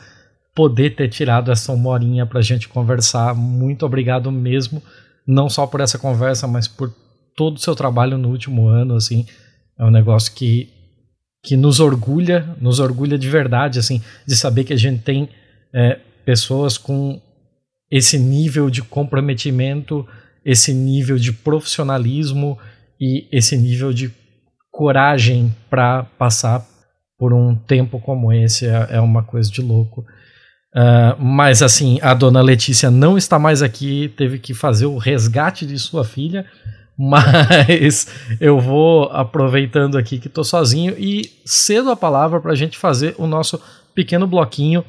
poder 0.55 0.95
ter 0.95 1.09
tirado 1.09 1.51
essa 1.51 1.73
uma 1.73 1.89
horinha 1.89 2.25
para 2.25 2.39
a 2.39 2.43
gente 2.43 2.69
conversar. 2.69 3.33
Muito 3.33 3.85
obrigado 3.85 4.31
mesmo, 4.31 4.81
não 5.25 5.49
só 5.49 5.65
por 5.67 5.81
essa 5.81 5.97
conversa, 5.97 6.47
mas 6.47 6.67
por 6.67 6.93
todo 7.37 7.55
o 7.55 7.61
seu 7.61 7.73
trabalho 7.73 8.17
no 8.17 8.27
último 8.29 8.67
ano. 8.67 8.95
Assim, 8.95 9.25
é 9.79 9.85
um 9.85 9.91
negócio 9.91 10.33
que 10.33 10.73
que 11.43 11.55
nos 11.55 11.79
orgulha, 11.79 12.57
nos 12.59 12.79
orgulha 12.79 13.17
de 13.17 13.29
verdade, 13.29 13.79
assim, 13.79 14.01
de 14.27 14.35
saber 14.35 14.65
que 14.65 14.73
a 14.73 14.77
gente 14.77 15.01
tem 15.01 15.29
é, 15.73 15.97
pessoas 16.25 16.77
com 16.77 17.21
esse 17.89 18.17
nível 18.17 18.69
de 18.69 18.81
comprometimento, 18.81 20.05
esse 20.43 20.73
nível 20.73 21.17
de 21.17 21.31
profissionalismo 21.31 22.57
e 22.99 23.29
esse 23.31 23.55
nível 23.55 23.93
de 23.93 24.11
coragem 24.69 25.55
para 25.69 26.03
passar 26.03 26.65
por 27.17 27.33
um 27.33 27.55
tempo 27.55 27.99
como 27.99 28.33
esse 28.33 28.65
é, 28.65 28.87
é 28.91 28.99
uma 28.99 29.23
coisa 29.23 29.49
de 29.49 29.61
louco. 29.61 30.01
Uh, 30.75 31.17
mas 31.17 31.63
assim, 31.63 31.97
a 32.01 32.13
dona 32.13 32.41
Letícia 32.41 32.91
não 32.91 33.17
está 33.17 33.39
mais 33.39 33.63
aqui, 33.63 34.13
teve 34.17 34.37
que 34.37 34.53
fazer 34.53 34.85
o 34.85 34.97
resgate 34.97 35.65
de 35.65 35.79
sua 35.79 36.03
filha, 36.03 36.45
mas 36.97 38.07
eu 38.41 38.59
vou 38.59 39.03
aproveitando 39.05 39.97
aqui 39.97 40.19
que 40.19 40.27
estou 40.27 40.43
sozinho 40.43 40.95
e 40.97 41.31
cedo 41.45 41.91
a 41.91 41.95
palavra 41.95 42.39
para 42.39 42.51
a 42.51 42.55
gente 42.55 42.77
fazer 42.77 43.15
o 43.17 43.27
nosso 43.27 43.61
pequeno 43.93 44.25
bloquinho 44.25 44.83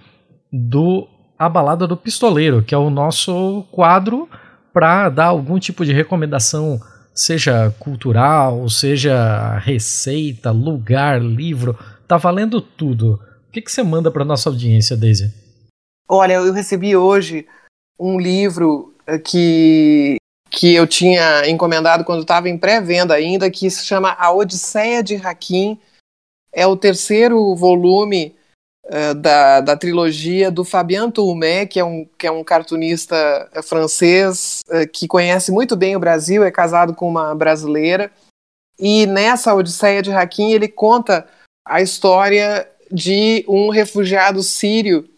do 0.52 1.06
A 1.38 1.48
Balada 1.48 1.86
do 1.86 1.96
Pistoleiro, 1.96 2.62
que 2.62 2.74
é 2.74 2.78
o 2.78 2.90
nosso 2.90 3.64
quadro 3.70 4.28
para 4.72 5.08
dar 5.08 5.26
algum 5.26 5.58
tipo 5.58 5.84
de 5.84 5.92
recomendação 5.92 6.80
seja 7.18 7.74
cultural, 7.80 8.68
seja 8.68 9.58
receita, 9.58 10.52
lugar, 10.52 11.20
livro, 11.20 11.76
tá 12.06 12.16
valendo 12.16 12.60
tudo. 12.60 13.20
O 13.48 13.52
que, 13.52 13.60
que 13.60 13.72
você 13.72 13.82
manda 13.82 14.08
para 14.08 14.24
nossa 14.24 14.48
audiência, 14.48 14.96
Daisy? 14.96 15.34
Olha, 16.08 16.34
eu 16.34 16.52
recebi 16.52 16.96
hoje 16.96 17.44
um 17.98 18.20
livro 18.20 18.94
eh, 19.04 19.18
que, 19.18 20.16
que 20.50 20.74
eu 20.74 20.86
tinha 20.86 21.48
encomendado 21.48 22.04
quando 22.04 22.22
estava 22.22 22.48
em 22.48 22.58
pré-venda 22.58 23.14
ainda, 23.14 23.50
que 23.50 23.70
se 23.70 23.84
chama 23.84 24.16
A 24.18 24.32
Odisseia 24.32 25.02
de 25.02 25.16
Hakim. 25.16 25.78
É 26.52 26.66
o 26.66 26.76
terceiro 26.76 27.54
volume 27.54 28.34
uh, 28.86 29.14
da, 29.14 29.60
da 29.60 29.76
trilogia 29.76 30.50
do 30.50 30.64
Fabien 30.64 31.10
Tourmé, 31.10 31.66
que 31.66 31.78
é 31.78 31.84
um, 31.84 32.06
que 32.16 32.26
é 32.26 32.30
um 32.30 32.42
cartunista 32.42 33.50
uh, 33.54 33.62
francês 33.62 34.60
uh, 34.68 34.88
que 34.90 35.06
conhece 35.06 35.52
muito 35.52 35.76
bem 35.76 35.94
o 35.94 36.00
Brasil, 36.00 36.42
é 36.42 36.50
casado 36.50 36.94
com 36.94 37.08
uma 37.08 37.34
brasileira. 37.34 38.10
E 38.78 39.06
nessa 39.06 39.54
Odisseia 39.54 40.02
de 40.02 40.12
Hakim 40.12 40.52
ele 40.52 40.68
conta 40.68 41.26
a 41.66 41.82
história 41.82 42.68
de 42.90 43.44
um 43.46 43.68
refugiado 43.68 44.42
sírio 44.42 45.08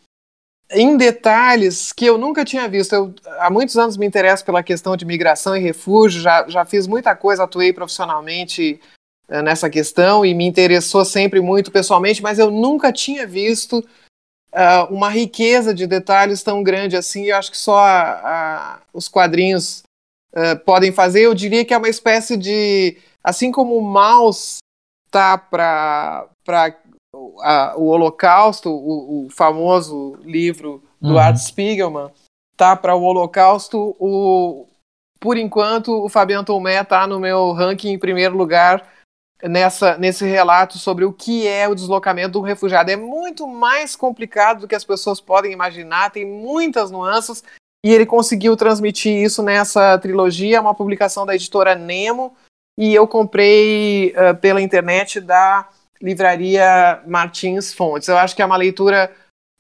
em 0.71 0.97
detalhes 0.97 1.93
que 1.93 2.07
eu 2.07 2.17
nunca 2.17 2.45
tinha 2.45 2.69
visto. 2.69 2.93
Eu, 2.93 3.15
há 3.39 3.51
muitos 3.51 3.77
anos 3.77 3.97
me 3.97 4.07
interesso 4.07 4.45
pela 4.45 4.63
questão 4.63 4.97
de 4.97 5.05
migração 5.05 5.57
e 5.57 5.61
refúgio, 5.61 6.21
já, 6.21 6.47
já 6.49 6.65
fiz 6.65 6.87
muita 6.87 7.15
coisa, 7.17 7.45
atuei 7.45 7.73
profissionalmente 7.73 8.81
uh, 9.29 9.43
nessa 9.43 9.69
questão 9.69 10.25
e 10.25 10.33
me 10.33 10.47
interessou 10.47 11.05
sempre 11.05 11.41
muito 11.41 11.71
pessoalmente, 11.71 12.23
mas 12.23 12.39
eu 12.39 12.51
nunca 12.51 12.93
tinha 12.93 13.27
visto 13.27 13.79
uh, 14.53 14.93
uma 14.93 15.09
riqueza 15.09 15.75
de 15.75 15.87
detalhes 15.87 16.43
tão 16.43 16.63
grande 16.63 16.97
assim. 16.97 17.25
Eu 17.25 17.37
acho 17.37 17.51
que 17.51 17.59
só 17.59 17.79
a, 17.79 18.11
a, 18.13 18.81
os 18.93 19.09
quadrinhos 19.09 19.83
uh, 20.33 20.59
podem 20.65 20.93
fazer. 20.93 21.23
Eu 21.23 21.35
diria 21.35 21.65
que 21.65 21.75
é 21.75 21.79
uma 21.79 21.89
espécie 21.89 22.37
de. 22.37 22.97
Assim 23.23 23.53
como 23.53 23.77
o 23.77 23.83
mouse 23.83 24.59
tá 25.11 25.37
para 25.37 26.29
a, 27.41 27.75
o 27.77 27.87
Holocausto, 27.87 28.71
o, 28.71 29.27
o, 29.27 29.31
famoso 29.31 30.17
livro 30.23 30.83
do 31.01 31.13
uhum. 31.13 31.19
Art 31.19 31.37
Spiegelman, 31.37 32.11
tá 32.57 32.77
para 32.77 32.95
o 32.95 33.03
Holocausto. 33.03 33.97
O, 33.99 34.67
por 35.19 35.37
enquanto, 35.37 36.05
o 36.05 36.09
Fabiano 36.09 36.45
Tomé 36.45 36.81
está 36.81 37.07
no 37.07 37.21
meu 37.21 37.53
ranking 37.53 37.91
em 37.91 37.99
primeiro 37.99 38.37
lugar 38.37 38.87
nessa, 39.43 39.97
nesse 39.97 40.25
relato 40.25 40.79
sobre 40.79 41.05
o 41.05 41.13
que 41.13 41.47
é 41.47 41.69
o 41.69 41.75
deslocamento 41.75 42.33
do 42.33 42.41
refugiado. 42.41 42.91
É 42.91 42.97
muito 42.97 43.47
mais 43.47 43.97
complicado 43.97 44.61
do 44.61 44.69
que 44.69 44.75
as 44.75 44.85
pessoas 44.85 45.21
podem 45.21 45.53
imaginar, 45.53 46.11
tem 46.11 46.27
muitas 46.27 46.91
nuances, 46.91 47.43
e 47.85 47.93
ele 47.93 48.05
conseguiu 48.05 48.57
transmitir 48.57 49.13
isso 49.13 49.43
nessa 49.43 49.99
trilogia, 49.99 50.61
uma 50.61 50.75
publicação 50.75 51.25
da 51.25 51.35
editora 51.35 51.75
Nemo, 51.75 52.35
e 52.79 52.95
eu 52.95 53.07
comprei 53.07 54.13
uh, 54.13 54.37
pela 54.37 54.61
internet 54.61 55.21
da 55.21 55.69
Livraria 56.03 57.03
Martins 57.07 57.73
Fontes. 57.73 58.09
Eu 58.09 58.17
acho 58.17 58.35
que 58.35 58.43
é 58.43 58.47
uma 58.47 58.57
leitura 58.57 59.13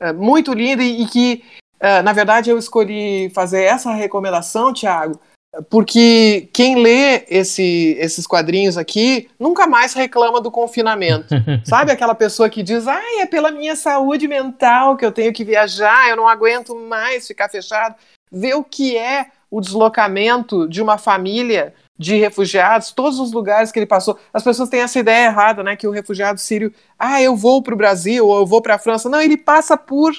uh, 0.02 0.14
muito 0.14 0.52
linda 0.52 0.82
e, 0.82 1.02
e 1.02 1.06
que, 1.06 1.44
uh, 1.76 2.02
na 2.02 2.12
verdade, 2.12 2.50
eu 2.50 2.58
escolhi 2.58 3.30
fazer 3.30 3.62
essa 3.64 3.92
recomendação, 3.92 4.72
Tiago, 4.72 5.20
porque 5.68 6.48
quem 6.52 6.80
lê 6.80 7.24
esse, 7.28 7.96
esses 7.98 8.24
quadrinhos 8.26 8.78
aqui 8.78 9.28
nunca 9.38 9.66
mais 9.66 9.94
reclama 9.94 10.40
do 10.40 10.50
confinamento. 10.50 11.34
Sabe 11.66 11.90
aquela 11.90 12.14
pessoa 12.14 12.48
que 12.48 12.62
diz: 12.62 12.86
ai, 12.86 13.20
é 13.20 13.26
pela 13.26 13.50
minha 13.50 13.74
saúde 13.74 14.28
mental 14.28 14.96
que 14.96 15.04
eu 15.04 15.10
tenho 15.10 15.32
que 15.32 15.44
viajar, 15.44 16.08
eu 16.08 16.16
não 16.16 16.28
aguento 16.28 16.74
mais 16.76 17.26
ficar 17.26 17.48
fechado. 17.48 17.96
Vê 18.30 18.54
o 18.54 18.62
que 18.62 18.96
é 18.96 19.26
o 19.50 19.60
deslocamento 19.60 20.68
de 20.68 20.80
uma 20.80 20.96
família 20.96 21.74
de 22.00 22.16
refugiados, 22.16 22.92
todos 22.92 23.20
os 23.20 23.30
lugares 23.30 23.70
que 23.70 23.78
ele 23.78 23.84
passou. 23.84 24.18
As 24.32 24.42
pessoas 24.42 24.70
têm 24.70 24.80
essa 24.80 24.98
ideia 24.98 25.26
errada, 25.26 25.62
né? 25.62 25.76
Que 25.76 25.86
o 25.86 25.90
refugiado 25.90 26.40
sírio, 26.40 26.72
ah, 26.98 27.20
eu 27.20 27.36
vou 27.36 27.62
para 27.62 27.74
o 27.74 27.76
Brasil 27.76 28.26
ou 28.26 28.38
eu 28.38 28.46
vou 28.46 28.62
para 28.62 28.76
a 28.76 28.78
França. 28.78 29.10
Não, 29.10 29.20
ele 29.20 29.36
passa 29.36 29.76
por 29.76 30.14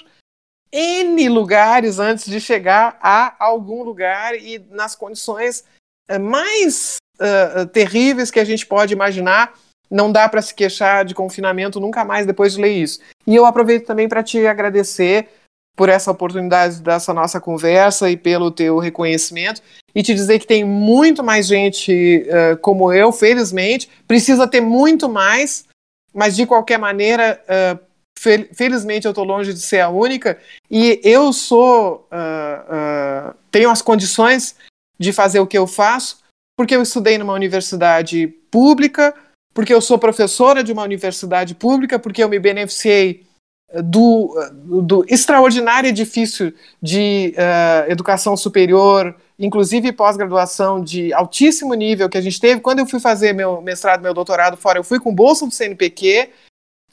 N 0.71 1.27
lugares 1.27 1.97
antes 1.97 2.25
de 2.25 2.39
chegar 2.39 2.99
a 3.01 3.35
algum 3.43 3.81
lugar 3.81 4.35
e 4.35 4.59
nas 4.69 4.95
condições 4.95 5.63
uh, 6.07 6.19
mais 6.19 6.97
uh, 7.19 7.65
terríveis 7.65 8.29
que 8.29 8.39
a 8.39 8.45
gente 8.45 8.63
pode 8.63 8.93
imaginar. 8.93 9.51
Não 9.89 10.11
dá 10.11 10.29
para 10.29 10.43
se 10.43 10.53
queixar 10.53 11.03
de 11.03 11.15
confinamento 11.15 11.79
nunca 11.79 12.05
mais 12.05 12.27
depois 12.27 12.53
de 12.53 12.61
ler 12.61 12.73
isso. 12.73 12.99
E 13.25 13.35
eu 13.35 13.43
aproveito 13.43 13.87
também 13.87 14.07
para 14.07 14.21
te 14.21 14.45
agradecer 14.45 15.29
por 15.75 15.89
essa 15.89 16.11
oportunidade 16.11 16.81
dessa 16.81 17.13
nossa 17.13 17.39
conversa 17.39 18.09
e 18.09 18.17
pelo 18.17 18.51
teu 18.51 18.77
reconhecimento 18.77 19.61
e 19.95 20.03
te 20.03 20.13
dizer 20.13 20.39
que 20.39 20.47
tem 20.47 20.63
muito 20.63 21.23
mais 21.23 21.47
gente 21.47 22.25
uh, 22.27 22.57
como 22.57 22.91
eu, 22.93 23.11
felizmente, 23.11 23.89
precisa 24.07 24.47
ter 24.47 24.61
muito 24.61 25.09
mais, 25.09 25.65
mas 26.13 26.35
de 26.35 26.45
qualquer 26.45 26.77
maneira, 26.77 27.41
uh, 27.45 27.79
fel 28.17 28.45
felizmente 28.53 29.05
eu 29.05 29.11
estou 29.11 29.23
longe 29.23 29.53
de 29.53 29.59
ser 29.59 29.79
a 29.79 29.89
única 29.89 30.37
e 30.69 30.99
eu 31.03 31.33
sou, 31.33 32.07
uh, 32.11 33.33
tenho 33.49 33.69
as 33.69 33.81
condições 33.81 34.55
de 34.99 35.11
fazer 35.11 35.39
o 35.39 35.47
que 35.47 35.57
eu 35.57 35.67
faço 35.67 36.21
porque 36.61 36.75
eu 36.75 36.81
estudei 36.83 37.17
numa 37.17 37.33
universidade 37.33 38.27
pública, 38.51 39.15
porque 39.51 39.73
eu 39.73 39.81
sou 39.81 39.97
professora 39.97 40.63
de 40.63 40.71
uma 40.71 40.83
universidade 40.83 41.55
pública, 41.55 41.97
porque 41.97 42.23
eu 42.23 42.29
me 42.29 42.37
beneficiei 42.37 43.25
do, 43.83 44.35
do 44.81 45.05
extraordinário 45.07 45.87
edifício 45.87 46.53
de 46.81 47.33
uh, 47.37 47.91
educação 47.91 48.35
superior, 48.35 49.15
inclusive 49.39 49.91
pós-graduação 49.91 50.83
de 50.83 51.13
altíssimo 51.13 51.73
nível 51.73 52.09
que 52.09 52.17
a 52.17 52.21
gente 52.21 52.39
teve. 52.39 52.61
Quando 52.61 52.79
eu 52.79 52.85
fui 52.85 52.99
fazer 52.99 53.33
meu 53.33 53.61
mestrado, 53.61 54.01
meu 54.01 54.13
doutorado 54.13 54.57
fora, 54.57 54.79
eu 54.79 54.83
fui 54.83 54.99
com 54.99 55.13
bolsa 55.13 55.45
do 55.45 55.53
CNPq, 55.53 56.29
uh, 56.29 56.29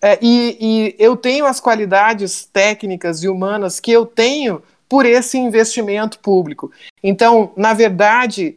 eh, 0.02 0.18
e, 0.22 0.56
e 0.60 0.96
eu 0.98 1.16
tenho 1.16 1.46
as 1.46 1.58
qualidades 1.58 2.44
técnicas 2.44 3.22
e 3.22 3.28
humanas 3.28 3.80
que 3.80 3.90
eu 3.90 4.06
tenho 4.06 4.62
por 4.88 5.04
esse 5.04 5.36
investimento 5.36 6.18
público. 6.20 6.70
Então, 7.02 7.52
na 7.56 7.74
verdade, 7.74 8.56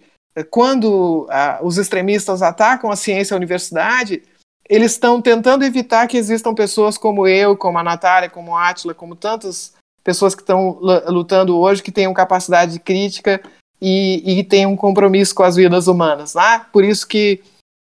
quando 0.49 1.23
uh, 1.23 1.65
os 1.65 1.77
extremistas 1.77 2.41
atacam 2.41 2.89
a 2.89 2.95
ciência 2.95 3.33
e 3.33 3.35
a 3.35 3.37
universidade, 3.37 4.23
eles 4.71 4.93
estão 4.93 5.21
tentando 5.21 5.65
evitar 5.65 6.07
que 6.07 6.15
existam 6.15 6.55
pessoas 6.55 6.97
como 6.97 7.27
eu, 7.27 7.57
como 7.57 7.77
a 7.77 7.83
Natália, 7.83 8.29
como 8.29 8.55
a 8.55 8.69
Atila, 8.69 8.93
como 8.93 9.17
tantas 9.17 9.73
pessoas 10.01 10.33
que 10.33 10.41
estão 10.41 10.79
lutando 11.09 11.59
hoje, 11.59 11.83
que 11.83 11.91
tenham 11.91 12.13
capacidade 12.13 12.79
crítica 12.79 13.41
e, 13.81 14.39
e 14.39 14.43
tenham 14.45 14.71
um 14.71 14.77
compromisso 14.77 15.35
com 15.35 15.43
as 15.43 15.57
vidas 15.57 15.87
humanas. 15.87 16.35
Né? 16.35 16.65
Por 16.71 16.85
isso 16.85 17.05
que 17.05 17.41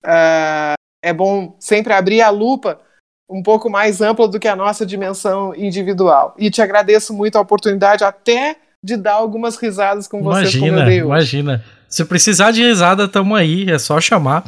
uh, 0.04 0.76
é 1.02 1.14
bom 1.14 1.56
sempre 1.58 1.94
abrir 1.94 2.20
a 2.20 2.28
lupa 2.28 2.78
um 3.26 3.42
pouco 3.42 3.70
mais 3.70 4.02
ampla 4.02 4.28
do 4.28 4.38
que 4.38 4.46
a 4.46 4.54
nossa 4.54 4.84
dimensão 4.84 5.54
individual. 5.56 6.34
E 6.36 6.50
te 6.50 6.60
agradeço 6.60 7.14
muito 7.14 7.36
a 7.36 7.40
oportunidade 7.40 8.04
até 8.04 8.56
de 8.84 8.98
dar 8.98 9.14
algumas 9.14 9.56
risadas 9.56 10.06
com 10.06 10.20
imagina, 10.20 10.50
vocês 10.50 10.62
como 10.62 10.78
eu 10.78 10.84
dei 10.84 11.02
hoje. 11.02 11.38
Imagina, 11.38 11.64
se 11.88 12.04
precisar 12.04 12.50
de 12.50 12.62
risada, 12.62 13.04
estamos 13.04 13.36
aí, 13.36 13.70
é 13.70 13.78
só 13.78 13.98
chamar. 13.98 14.44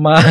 Mas, 0.00 0.24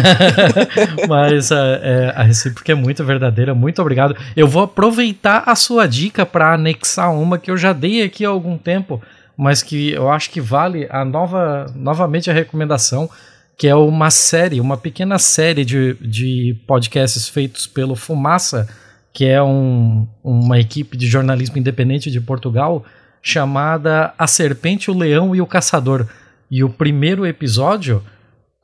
mas 1.07 1.51
é, 1.51 1.55
é, 1.55 2.13
a 2.15 2.23
recíproca 2.23 2.71
é 2.71 2.75
muito 2.75 3.05
verdadeira. 3.05 3.53
Muito 3.53 3.79
obrigado. 3.79 4.15
Eu 4.35 4.47
vou 4.47 4.63
aproveitar 4.63 5.43
a 5.45 5.53
sua 5.55 5.87
dica 5.87 6.25
para 6.25 6.55
anexar 6.55 7.13
uma 7.13 7.37
que 7.37 7.51
eu 7.51 7.57
já 7.57 7.71
dei 7.71 8.01
aqui 8.01 8.25
há 8.25 8.29
algum 8.29 8.57
tempo, 8.57 8.99
mas 9.37 9.61
que 9.61 9.91
eu 9.91 10.09
acho 10.09 10.31
que 10.31 10.41
vale 10.41 10.87
a 10.89 11.05
nova, 11.05 11.71
novamente 11.75 12.31
a 12.31 12.33
recomendação, 12.33 13.07
que 13.55 13.67
é 13.67 13.75
uma 13.75 14.09
série, 14.09 14.59
uma 14.59 14.75
pequena 14.75 15.19
série 15.19 15.63
de, 15.63 15.93
de 16.01 16.57
podcasts 16.65 17.29
feitos 17.29 17.67
pelo 17.67 17.95
Fumaça, 17.95 18.67
que 19.13 19.25
é 19.25 19.41
um, 19.41 20.07
uma 20.23 20.59
equipe 20.59 20.97
de 20.97 21.05
jornalismo 21.05 21.59
independente 21.59 22.09
de 22.09 22.19
Portugal, 22.19 22.83
chamada 23.21 24.15
A 24.17 24.25
Serpente, 24.25 24.89
o 24.89 24.97
Leão 24.97 25.35
e 25.35 25.41
o 25.41 25.45
Caçador. 25.45 26.07
E 26.49 26.63
o 26.63 26.69
primeiro 26.69 27.27
episódio 27.27 28.01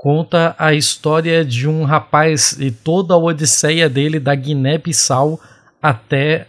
conta 0.05 0.55
a 0.59 0.71
história 0.71 1.43
de 1.43 1.67
um 1.67 1.83
rapaz 1.83 2.55
e 2.59 2.69
toda 2.69 3.15
a 3.15 3.17
odisseia 3.17 3.89
dele 3.89 4.19
da 4.19 4.35
Guiné-Bissau 4.35 5.41
até 5.81 6.45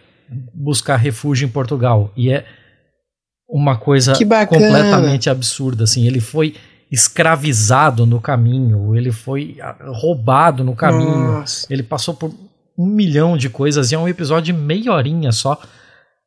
buscar 0.53 0.97
refúgio 0.97 1.47
em 1.47 1.51
Portugal. 1.51 2.13
E 2.15 2.31
é 2.31 2.45
uma 3.49 3.79
coisa 3.79 4.13
completamente 4.47 5.31
absurda, 5.31 5.85
assim, 5.85 6.07
ele 6.07 6.21
foi 6.21 6.55
escravizado 6.93 8.05
no 8.05 8.21
caminho, 8.21 8.95
ele 8.95 9.11
foi 9.11 9.57
ah, 9.63 9.75
roubado 9.87 10.63
no 10.63 10.77
caminho, 10.77 11.39
Nossa. 11.39 11.67
ele 11.71 11.83
passou 11.83 12.13
por 12.13 12.31
um 12.79 12.87
milhão 12.87 13.39
de 13.39 13.49
coisas 13.49 13.91
e 13.91 13.95
é 13.95 13.99
um 13.99 14.07
episódio 14.07 14.53
de 14.55 14.61
meia 14.61 14.93
horinha 14.93 15.33
só 15.33 15.59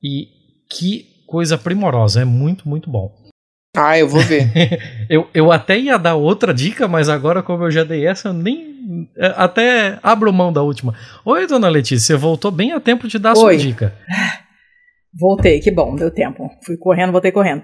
e 0.04 0.30
que 0.68 1.06
coisa 1.28 1.60
primorosa, 1.60 2.24
é 2.24 2.26
muito, 2.26 2.68
muito 2.68 2.90
bom. 2.90 3.29
Ah, 3.76 3.98
eu 3.98 4.08
vou 4.08 4.22
ver. 4.22 4.50
eu, 5.10 5.28
eu 5.34 5.52
até 5.52 5.78
ia 5.78 5.98
dar 5.98 6.16
outra 6.16 6.54
dica, 6.54 6.88
mas 6.88 7.08
agora, 7.08 7.44
como 7.44 7.66
eu 7.66 7.72
já 7.72 7.84
dei 7.84 8.06
essa, 8.08 8.30
eu 8.30 8.34
nem. 8.34 9.08
É, 9.16 9.34
até 9.38 10.00
abro 10.02 10.34
mão 10.34 10.52
da 10.52 10.64
última. 10.64 10.96
Oi, 11.24 11.46
dona 11.46 11.70
Letícia, 11.70 12.00
você 12.00 12.16
voltou 12.16 12.50
bem 12.50 12.72
a 12.72 12.80
tempo 12.80 13.08
de 13.08 13.20
dar 13.20 13.32
a 13.32 13.36
sua 13.36 13.56
dica. 13.56 13.94
Voltei, 15.20 15.60
que 15.60 15.72
bom, 15.72 15.96
deu 15.96 16.12
tempo. 16.12 16.52
Fui 16.64 16.78
correndo, 16.78 17.12
voltei 17.12 17.32
correndo. 17.32 17.64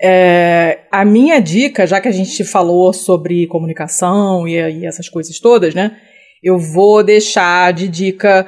É, 0.00 0.86
a 0.92 1.04
minha 1.04 1.40
dica, 1.40 1.88
já 1.88 2.00
que 2.00 2.06
a 2.06 2.12
gente 2.12 2.44
falou 2.44 2.92
sobre 2.92 3.48
comunicação 3.48 4.46
e, 4.46 4.52
e 4.52 4.86
essas 4.86 5.08
coisas 5.08 5.40
todas, 5.40 5.74
né? 5.74 5.96
Eu 6.40 6.56
vou 6.56 7.02
deixar 7.02 7.72
de 7.72 7.88
dica 7.88 8.46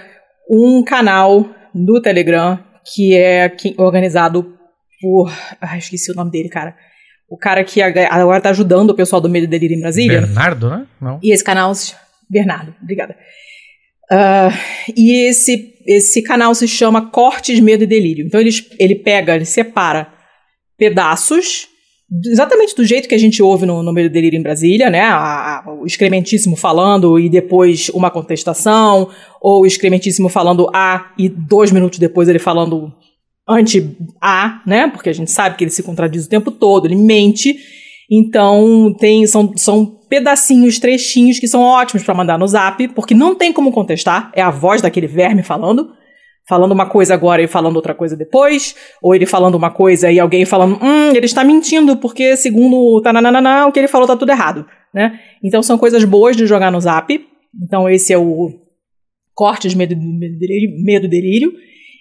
um 0.48 0.80
canal 0.84 1.44
do 1.74 2.00
Telegram 2.00 2.56
que 2.94 3.16
é 3.16 3.52
organizado 3.78 4.54
por. 5.00 5.32
Ai, 5.60 5.78
esqueci 5.78 6.12
o 6.12 6.14
nome 6.14 6.30
dele, 6.30 6.48
cara 6.48 6.76
o 7.28 7.36
cara 7.36 7.64
que 7.64 7.82
agora 7.82 8.40
tá 8.40 8.50
ajudando 8.50 8.90
o 8.90 8.94
pessoal 8.94 9.20
do 9.20 9.28
Medo 9.28 9.44
e 9.44 9.48
Delírio 9.48 9.76
em 9.76 9.80
Brasília. 9.80 10.20
Bernardo, 10.20 10.70
né? 10.70 10.86
Não. 11.00 11.18
E 11.22 11.32
esse 11.32 11.42
canal. 11.42 11.72
Bernardo, 12.28 12.74
obrigada. 12.82 13.16
Uh, 14.10 14.92
e 14.96 15.28
esse, 15.28 15.74
esse 15.86 16.22
canal 16.22 16.54
se 16.54 16.68
chama 16.68 17.10
Cortes, 17.10 17.58
Medo 17.58 17.84
e 17.84 17.86
Delírio. 17.86 18.24
Então 18.24 18.40
ele, 18.40 18.50
ele 18.78 18.94
pega, 18.94 19.34
ele 19.34 19.44
separa 19.44 20.08
pedaços, 20.78 21.66
exatamente 22.24 22.76
do 22.76 22.84
jeito 22.84 23.08
que 23.08 23.14
a 23.14 23.18
gente 23.18 23.42
ouve 23.42 23.66
no, 23.66 23.82
no 23.82 23.92
Medo 23.92 24.06
e 24.06 24.10
Delírio 24.12 24.38
em 24.38 24.42
Brasília, 24.42 24.88
né? 24.90 25.00
A, 25.00 25.58
a, 25.58 25.72
o 25.72 25.86
excrementíssimo 25.86 26.54
falando 26.54 27.18
e 27.18 27.28
depois 27.28 27.88
uma 27.88 28.10
contestação, 28.10 29.10
ou 29.40 29.62
o 29.62 29.66
excrementíssimo 29.66 30.28
falando 30.28 30.70
A 30.72 31.12
e 31.18 31.28
dois 31.28 31.72
minutos 31.72 31.98
depois 31.98 32.28
ele 32.28 32.38
falando 32.38 32.92
anti-A, 33.48 34.62
né? 34.66 34.88
Porque 34.88 35.08
a 35.08 35.12
gente 35.12 35.30
sabe 35.30 35.56
que 35.56 35.64
ele 35.64 35.70
se 35.70 35.82
contradiz 35.82 36.26
o 36.26 36.28
tempo 36.28 36.50
todo, 36.50 36.86
ele 36.86 36.96
mente. 36.96 37.56
Então, 38.10 38.94
tem 38.98 39.26
são, 39.26 39.52
são 39.56 39.84
pedacinhos, 40.08 40.78
trechinhos 40.78 41.38
que 41.38 41.48
são 41.48 41.60
ótimos 41.60 42.04
para 42.04 42.14
mandar 42.14 42.38
no 42.38 42.46
zap, 42.46 42.86
porque 42.88 43.14
não 43.14 43.34
tem 43.34 43.52
como 43.52 43.72
contestar, 43.72 44.30
é 44.34 44.42
a 44.42 44.50
voz 44.50 44.80
daquele 44.80 45.06
verme 45.06 45.42
falando. 45.42 45.94
Falando 46.48 46.70
uma 46.70 46.86
coisa 46.86 47.12
agora 47.12 47.42
e 47.42 47.48
falando 47.48 47.74
outra 47.74 47.92
coisa 47.92 48.16
depois, 48.16 48.76
ou 49.02 49.16
ele 49.16 49.26
falando 49.26 49.56
uma 49.56 49.68
coisa 49.68 50.12
e 50.12 50.20
alguém 50.20 50.44
falando, 50.44 50.78
hum, 50.80 51.10
ele 51.12 51.26
está 51.26 51.42
mentindo, 51.42 51.96
porque 51.96 52.36
segundo 52.36 52.76
o 52.76 53.00
tananana, 53.02 53.66
o 53.66 53.72
que 53.72 53.80
ele 53.80 53.88
falou 53.88 54.06
tá 54.06 54.16
tudo 54.16 54.30
errado, 54.30 54.64
né? 54.94 55.18
Então 55.42 55.60
são 55.60 55.76
coisas 55.76 56.04
boas 56.04 56.36
de 56.36 56.46
jogar 56.46 56.70
no 56.70 56.80
zap. 56.80 57.20
Então 57.64 57.90
esse 57.90 58.12
é 58.12 58.18
o 58.18 58.60
corte 59.34 59.68
de 59.68 59.76
medo, 59.76 59.96
medo, 59.96 60.38
delírio, 60.38 60.84
medo 60.84 61.08
delírio. 61.08 61.52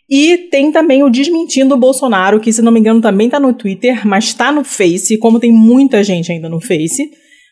E 0.09 0.37
tem 0.49 0.71
também 0.71 1.03
o 1.03 1.09
Desmentindo 1.09 1.73
o 1.73 1.79
Bolsonaro, 1.79 2.39
que 2.39 2.53
se 2.53 2.61
não 2.61 2.71
me 2.71 2.79
engano 2.79 3.01
também 3.01 3.29
tá 3.29 3.39
no 3.39 3.53
Twitter, 3.53 4.05
mas 4.07 4.33
tá 4.33 4.51
no 4.51 4.63
Face, 4.63 5.17
como 5.17 5.39
tem 5.39 5.51
muita 5.51 6.03
gente 6.03 6.31
ainda 6.31 6.47
no 6.47 6.61
Face, 6.61 7.09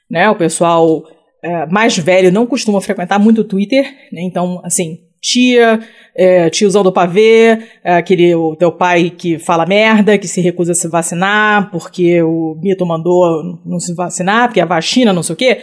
né? 0.09 0.29
O 0.29 0.35
pessoal 0.35 1.03
é, 1.43 1.65
mais 1.65 1.97
velho 1.97 2.31
não 2.31 2.45
costuma 2.45 2.79
frequentar 2.79 3.19
muito 3.19 3.41
o 3.41 3.43
Twitter, 3.43 3.83
né? 4.11 4.21
Então, 4.21 4.61
assim, 4.63 4.99
tia, 5.19 5.79
é, 6.15 6.47
tiozão 6.51 6.83
do 6.83 6.91
pavê, 6.91 7.57
é, 7.83 7.95
aquele 7.95 8.35
o 8.35 8.55
teu 8.55 8.71
pai 8.71 9.09
que 9.09 9.39
fala 9.39 9.65
merda, 9.65 10.17
que 10.19 10.27
se 10.27 10.39
recusa 10.39 10.73
a 10.73 10.75
se 10.75 10.87
vacinar 10.87 11.71
porque 11.71 12.21
o 12.21 12.55
mito 12.61 12.85
mandou 12.85 13.61
não 13.65 13.79
se 13.79 13.95
vacinar, 13.95 14.47
porque 14.47 14.61
a 14.61 14.65
vacina, 14.65 15.11
não 15.11 15.23
sei 15.23 15.33
o 15.33 15.37
quê 15.37 15.57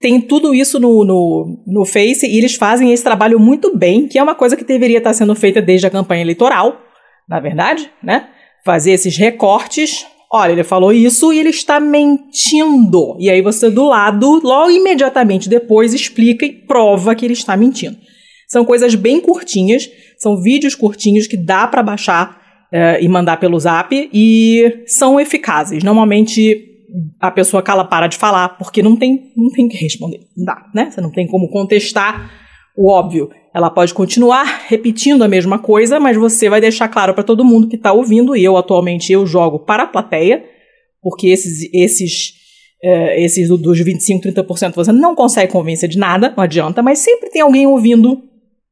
tem 0.00 0.20
tudo 0.20 0.54
isso 0.54 0.78
no, 0.78 1.04
no, 1.04 1.62
no 1.66 1.84
Face 1.84 2.26
e 2.26 2.38
eles 2.38 2.54
fazem 2.54 2.92
esse 2.92 3.02
trabalho 3.02 3.38
muito 3.40 3.76
bem, 3.76 4.06
que 4.06 4.18
é 4.18 4.22
uma 4.22 4.34
coisa 4.34 4.56
que 4.56 4.64
deveria 4.64 4.98
estar 4.98 5.12
sendo 5.12 5.34
feita 5.34 5.60
desde 5.60 5.86
a 5.86 5.90
campanha 5.90 6.22
eleitoral, 6.22 6.80
na 7.28 7.40
verdade, 7.40 7.90
né? 8.02 8.28
Fazer 8.64 8.92
esses 8.92 9.16
recortes. 9.16 10.06
Olha, 10.32 10.52
ele 10.52 10.62
falou 10.62 10.92
isso 10.92 11.32
e 11.32 11.40
ele 11.40 11.48
está 11.48 11.80
mentindo. 11.80 13.16
E 13.18 13.28
aí 13.28 13.42
você 13.42 13.70
do 13.70 13.86
lado, 13.86 14.40
logo 14.42 14.70
imediatamente 14.70 15.48
depois, 15.48 15.92
explica 15.92 16.46
e 16.46 16.52
prova 16.52 17.14
que 17.14 17.24
ele 17.24 17.32
está 17.32 17.56
mentindo. 17.56 17.96
São 18.46 18.64
coisas 18.64 18.94
bem 18.94 19.20
curtinhas, 19.20 19.90
são 20.16 20.40
vídeos 20.40 20.74
curtinhos 20.74 21.26
que 21.26 21.36
dá 21.36 21.66
para 21.66 21.82
baixar 21.82 22.40
uh, 22.72 23.02
e 23.02 23.08
mandar 23.08 23.38
pelo 23.38 23.58
zap 23.58 24.08
e 24.12 24.84
são 24.86 25.18
eficazes. 25.18 25.82
Normalmente 25.82 26.77
a 27.20 27.30
pessoa 27.30 27.62
cala 27.62 27.84
para 27.84 28.06
de 28.06 28.16
falar, 28.16 28.50
porque 28.50 28.82
não 28.82 28.96
tem, 28.96 29.32
não 29.36 29.50
tem 29.50 29.68
que 29.68 29.76
responder. 29.76 30.20
Não 30.36 30.44
dá, 30.44 30.66
né? 30.74 30.90
Você 30.90 31.00
não 31.00 31.10
tem 31.10 31.26
como 31.26 31.48
contestar 31.50 32.30
o 32.76 32.90
óbvio. 32.90 33.30
Ela 33.54 33.70
pode 33.70 33.92
continuar 33.92 34.66
repetindo 34.68 35.22
a 35.22 35.28
mesma 35.28 35.58
coisa, 35.58 35.98
mas 35.98 36.16
você 36.16 36.48
vai 36.48 36.60
deixar 36.60 36.88
claro 36.88 37.12
para 37.12 37.24
todo 37.24 37.44
mundo 37.44 37.68
que 37.68 37.76
está 37.76 37.92
ouvindo, 37.92 38.36
e 38.36 38.44
eu 38.44 38.56
atualmente 38.56 39.12
eu 39.12 39.26
jogo 39.26 39.58
para 39.58 39.82
a 39.82 39.86
plateia, 39.86 40.44
porque 41.02 41.28
esses, 41.28 41.68
esses, 41.72 42.34
é, 42.82 43.20
esses 43.22 43.48
dos 43.48 43.80
25, 43.80 44.28
30% 44.28 44.74
você 44.74 44.92
não 44.92 45.14
consegue 45.14 45.52
convencer 45.52 45.88
de 45.88 45.98
nada, 45.98 46.32
não 46.36 46.44
adianta, 46.44 46.82
mas 46.82 47.00
sempre 47.00 47.30
tem 47.30 47.42
alguém 47.42 47.66
ouvindo, 47.66 48.22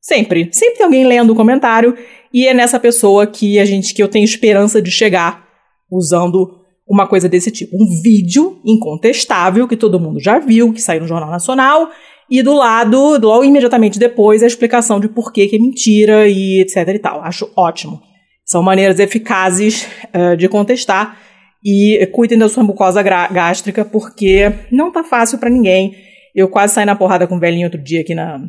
sempre. 0.00 0.48
Sempre 0.52 0.76
tem 0.76 0.84
alguém 0.84 1.04
lendo 1.04 1.32
o 1.32 1.36
comentário, 1.36 1.96
e 2.32 2.46
é 2.46 2.54
nessa 2.54 2.78
pessoa 2.78 3.26
que 3.26 3.58
a 3.58 3.64
gente 3.64 3.92
que 3.92 4.02
eu 4.02 4.08
tenho 4.08 4.24
esperança 4.24 4.80
de 4.80 4.90
chegar 4.90 5.46
usando 5.90 6.60
uma 6.89 7.07
coisa 7.07 7.28
desse 7.28 7.51
tipo. 7.51 7.76
Um 7.76 7.87
vídeo 8.03 8.61
incontestável 8.64 9.66
que 9.66 9.76
todo 9.76 10.01
mundo 10.01 10.20
já 10.20 10.39
viu, 10.39 10.72
que 10.72 10.80
saiu 10.80 11.01
no 11.01 11.09
Jornal 11.09 11.30
Nacional, 11.30 11.91
e 12.30 12.43
do 12.43 12.55
lado, 12.55 13.18
logo 13.18 13.45
imediatamente 13.45 13.99
depois, 13.99 14.43
a 14.43 14.47
explicação 14.47 14.99
de 14.99 15.09
por 15.09 15.32
que, 15.32 15.49
é 15.53 15.59
mentira 15.59 16.28
e 16.28 16.61
etc 16.61 16.89
e 16.89 16.99
tal. 16.99 17.22
Acho 17.22 17.51
ótimo. 17.57 18.01
São 18.45 18.62
maneiras 18.62 18.99
eficazes 18.99 19.89
uh, 20.14 20.37
de 20.37 20.49
contestar 20.49 21.18
e 21.64 22.07
cuidem 22.12 22.39
da 22.39 22.49
sua 22.49 22.62
mucosa 22.62 23.03
gástrica 23.03 23.84
porque 23.84 24.53
não 24.70 24.93
tá 24.93 25.03
fácil 25.03 25.39
para 25.39 25.51
ninguém. 25.51 25.97
Eu 26.34 26.49
quase 26.49 26.74
saí 26.74 26.84
na 26.84 26.95
porrada 26.95 27.26
com 27.26 27.37
um 27.37 27.41
velhinho 27.41 27.66
outro 27.66 27.82
dia 27.82 28.03
aqui 28.03 28.14
na, 28.14 28.41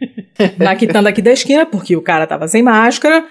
na 0.58 0.76
quitanda 0.76 1.08
aqui 1.08 1.20
da 1.20 1.32
esquina, 1.32 1.66
porque 1.66 1.96
o 1.96 2.02
cara 2.02 2.26
tava 2.26 2.46
sem 2.46 2.62
máscara. 2.62 3.24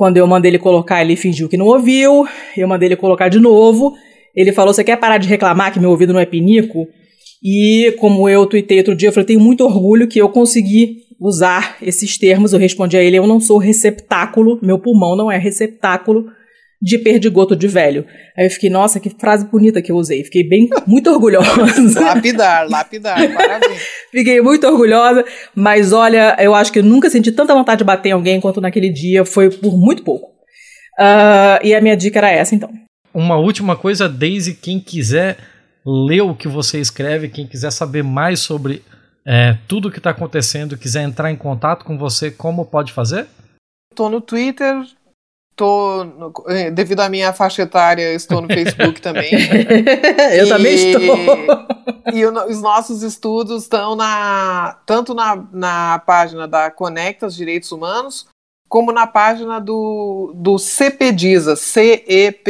Quando 0.00 0.16
eu 0.16 0.26
mandei 0.26 0.50
ele 0.50 0.58
colocar, 0.58 1.02
ele 1.02 1.14
fingiu 1.14 1.46
que 1.46 1.58
não 1.58 1.66
ouviu. 1.66 2.26
Eu 2.56 2.66
mandei 2.66 2.88
ele 2.88 2.96
colocar 2.96 3.28
de 3.28 3.38
novo. 3.38 3.92
Ele 4.34 4.50
falou: 4.50 4.72
Você 4.72 4.82
quer 4.82 4.96
parar 4.96 5.18
de 5.18 5.28
reclamar 5.28 5.74
que 5.74 5.78
meu 5.78 5.90
ouvido 5.90 6.14
não 6.14 6.18
é 6.18 6.24
pinico? 6.24 6.88
E 7.44 7.94
como 8.00 8.26
eu 8.26 8.46
tuitei 8.46 8.78
outro 8.78 8.96
dia, 8.96 9.10
eu 9.10 9.12
falei: 9.12 9.26
Tenho 9.26 9.40
muito 9.40 9.62
orgulho 9.62 10.08
que 10.08 10.18
eu 10.18 10.30
consegui 10.30 11.02
usar 11.20 11.76
esses 11.82 12.16
termos. 12.16 12.54
Eu 12.54 12.58
respondi 12.58 12.96
a 12.96 13.04
ele: 13.04 13.18
Eu 13.18 13.26
não 13.26 13.38
sou 13.40 13.58
receptáculo, 13.58 14.58
meu 14.62 14.78
pulmão 14.78 15.14
não 15.14 15.30
é 15.30 15.36
receptáculo 15.36 16.28
de 16.80 16.98
perdigoto 16.98 17.54
de 17.54 17.68
velho. 17.68 18.06
Aí 18.36 18.46
eu 18.46 18.50
fiquei, 18.50 18.70
nossa, 18.70 18.98
que 18.98 19.10
frase 19.10 19.44
bonita 19.44 19.82
que 19.82 19.92
eu 19.92 19.96
usei. 19.96 20.24
Fiquei 20.24 20.42
bem, 20.42 20.68
muito 20.86 21.10
orgulhosa. 21.10 22.00
lapidar, 22.00 22.68
lapidar, 22.68 23.32
parabéns. 23.34 23.82
Fiquei 24.10 24.40
muito 24.40 24.66
orgulhosa, 24.66 25.24
mas 25.54 25.92
olha, 25.92 26.36
eu 26.38 26.54
acho 26.54 26.72
que 26.72 26.78
eu 26.78 26.84
nunca 26.84 27.10
senti 27.10 27.30
tanta 27.30 27.54
vontade 27.54 27.78
de 27.78 27.84
bater 27.84 28.10
em 28.10 28.12
alguém 28.12 28.40
quanto 28.40 28.60
naquele 28.60 28.90
dia, 28.90 29.24
foi 29.24 29.50
por 29.50 29.76
muito 29.76 30.02
pouco. 30.02 30.28
Uh, 30.98 31.60
e 31.62 31.74
a 31.74 31.80
minha 31.80 31.96
dica 31.96 32.18
era 32.18 32.30
essa, 32.30 32.54
então. 32.54 32.70
Uma 33.12 33.36
última 33.36 33.76
coisa, 33.76 34.08
Daisy, 34.08 34.54
quem 34.54 34.78
quiser 34.80 35.36
ler 35.84 36.22
o 36.22 36.34
que 36.34 36.48
você 36.48 36.80
escreve, 36.80 37.28
quem 37.28 37.46
quiser 37.46 37.70
saber 37.70 38.04
mais 38.04 38.40
sobre 38.40 38.82
é, 39.26 39.56
tudo 39.66 39.88
o 39.88 39.90
que 39.90 39.98
está 39.98 40.10
acontecendo, 40.10 40.76
quiser 40.76 41.02
entrar 41.02 41.30
em 41.30 41.36
contato 41.36 41.84
com 41.84 41.98
você, 41.98 42.30
como 42.30 42.64
pode 42.64 42.92
fazer? 42.92 43.26
Estou 43.90 44.08
no 44.08 44.20
Twitter, 44.20 44.84
tô, 45.60 46.04
no, 46.04 46.32
eh, 46.48 46.70
devido 46.70 47.00
à 47.00 47.08
minha 47.10 47.34
faixa 47.34 47.60
etária, 47.60 48.14
estou 48.14 48.40
no 48.40 48.48
Facebook 48.48 48.98
também. 49.02 49.30
eu 50.32 50.46
e, 50.46 50.48
também 50.48 50.74
estou. 50.74 51.04
E 52.14 52.24
o, 52.24 52.32
os 52.46 52.62
nossos 52.62 53.02
estudos 53.02 53.64
estão 53.64 53.94
na, 53.94 54.78
tanto 54.86 55.14
na, 55.14 55.36
na 55.52 55.98
página 55.98 56.48
da 56.48 56.70
Conectas 56.70 57.36
Direitos 57.36 57.70
Humanos, 57.70 58.26
como 58.68 58.90
na 58.90 59.06
página 59.06 59.60
do, 59.60 60.32
do 60.34 60.58
CPDISA, 60.58 61.54
C-E-P-E-D-I-S-A 61.54 62.40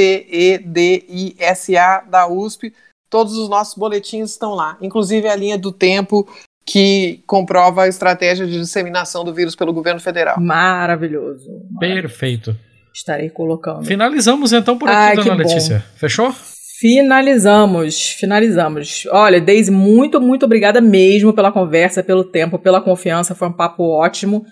da 2.03 2.29
USP. 2.29 2.73
Todos 3.11 3.37
os 3.37 3.49
nossos 3.49 3.75
boletins 3.75 4.31
estão 4.31 4.55
lá, 4.55 4.79
inclusive 4.81 5.29
a 5.29 5.35
linha 5.35 5.59
do 5.59 5.73
tempo 5.73 6.27
que 6.65 7.23
comprova 7.27 7.83
a 7.83 7.89
estratégia 7.89 8.47
de 8.47 8.59
disseminação 8.61 9.25
do 9.25 9.35
vírus 9.35 9.57
pelo 9.57 9.73
governo 9.73 10.01
federal. 10.01 10.41
Maravilhoso. 10.41 11.51
maravilhoso. 11.73 12.03
Perfeito. 12.03 12.70
Estarei 12.95 13.31
colocando. 13.31 13.85
Finalizamos 13.85 14.53
então 14.53 14.77
por 14.77 14.89
aqui, 14.89 14.97
Ai, 14.97 15.17
dona 15.17 15.35
Letícia. 15.35 15.79
Bom. 15.79 15.99
Fechou? 15.99 16.35
Finalizamos, 16.81 18.13
finalizamos. 18.19 19.07
Olha, 19.11 19.39
Deise, 19.39 19.71
muito, 19.71 20.19
muito 20.19 20.47
obrigada 20.47 20.81
mesmo 20.81 21.33
pela 21.33 21.53
conversa, 21.53 22.03
pelo 22.03 22.25
tempo, 22.25 22.59
pela 22.59 22.81
confiança. 22.81 23.35
Foi 23.35 23.49
um 23.49 23.53
papo 23.53 23.83
ótimo. 23.83 24.47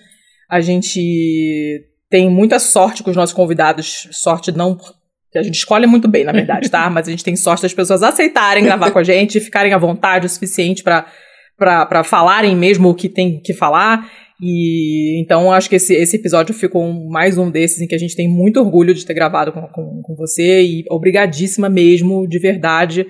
A 0.49 0.61
gente 0.61 1.87
tem 2.11 2.29
muita 2.31 2.59
sorte 2.59 3.03
com 3.03 3.11
os 3.11 3.17
nossos 3.17 3.35
convidados. 3.35 4.09
Sorte 4.13 4.53
não. 4.53 4.77
a 5.35 5.43
gente 5.43 5.57
escolhe 5.57 5.87
muito 5.87 6.07
bem, 6.07 6.23
na 6.23 6.33
verdade, 6.33 6.71
tá? 6.71 6.89
Mas 6.93 7.09
a 7.09 7.11
gente 7.11 7.25
tem 7.25 7.35
sorte 7.35 7.63
das 7.63 7.73
pessoas 7.73 8.03
aceitarem 8.03 8.63
gravar 8.63 8.91
com 8.91 8.99
a 8.99 9.05
gente, 9.05 9.41
ficarem 9.41 9.73
à 9.73 9.79
vontade 9.79 10.27
o 10.27 10.29
suficiente 10.29 10.83
para 10.83 12.05
falarem 12.05 12.55
mesmo 12.55 12.91
o 12.91 12.95
que 12.95 13.09
tem 13.09 13.41
que 13.41 13.55
falar. 13.55 14.07
E 14.41 15.21
então 15.21 15.51
acho 15.51 15.69
que 15.69 15.77
esse, 15.77 15.95
esse 15.95 16.17
episódio 16.17 16.55
ficou 16.55 16.93
mais 17.11 17.37
um 17.37 17.51
desses 17.51 17.81
em 17.81 17.89
que 17.89 17.95
a 17.95 17.99
gente 17.99 18.15
tem 18.15 18.29
muito 18.29 18.61
orgulho 18.61 18.95
de 18.95 19.05
ter 19.05 19.15
gravado 19.15 19.53
com, 19.53 19.63
com, 19.63 20.03
com 20.03 20.15
você 20.15 20.63
e 20.63 20.85
obrigadíssima 20.89 21.69
mesmo, 21.69 22.27
de 22.27 22.39
verdade. 22.39 23.07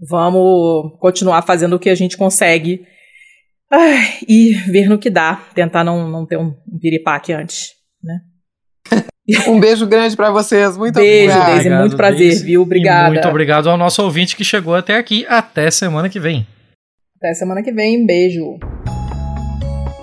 Vamos 0.00 0.98
continuar 0.98 1.42
fazendo 1.42 1.76
o 1.76 1.78
que 1.78 1.90
a 1.90 1.94
gente 1.94 2.16
consegue 2.16 2.84
ai, 3.70 4.18
e 4.26 4.52
ver 4.68 4.88
no 4.88 4.98
que 4.98 5.10
dá. 5.10 5.36
Tentar 5.54 5.84
não, 5.84 6.08
não 6.08 6.26
ter 6.26 6.38
um, 6.38 6.54
um 6.72 6.78
piripaque 6.78 7.32
antes, 7.32 7.72
né? 8.02 8.20
Um 9.48 9.60
beijo 9.60 9.86
grande 9.86 10.16
para 10.16 10.32
vocês. 10.32 10.76
Muito 10.76 10.96
beijo, 10.96 11.30
obrigado. 11.30 11.54
Deise. 11.54 11.70
Muito 11.70 11.96
prazer, 11.96 12.18
Deise. 12.18 12.44
viu? 12.44 12.62
Obrigada. 12.62 13.08
E 13.08 13.12
muito 13.12 13.28
obrigado 13.28 13.70
ao 13.70 13.76
nosso 13.76 14.02
ouvinte 14.02 14.36
que 14.36 14.44
chegou 14.44 14.74
até 14.74 14.96
aqui. 14.96 15.24
Até 15.28 15.70
semana 15.70 16.08
que 16.08 16.18
vem. 16.18 16.44
Até 17.18 17.32
semana 17.34 17.62
que 17.62 17.70
vem. 17.70 18.04
Beijo. 18.04 18.58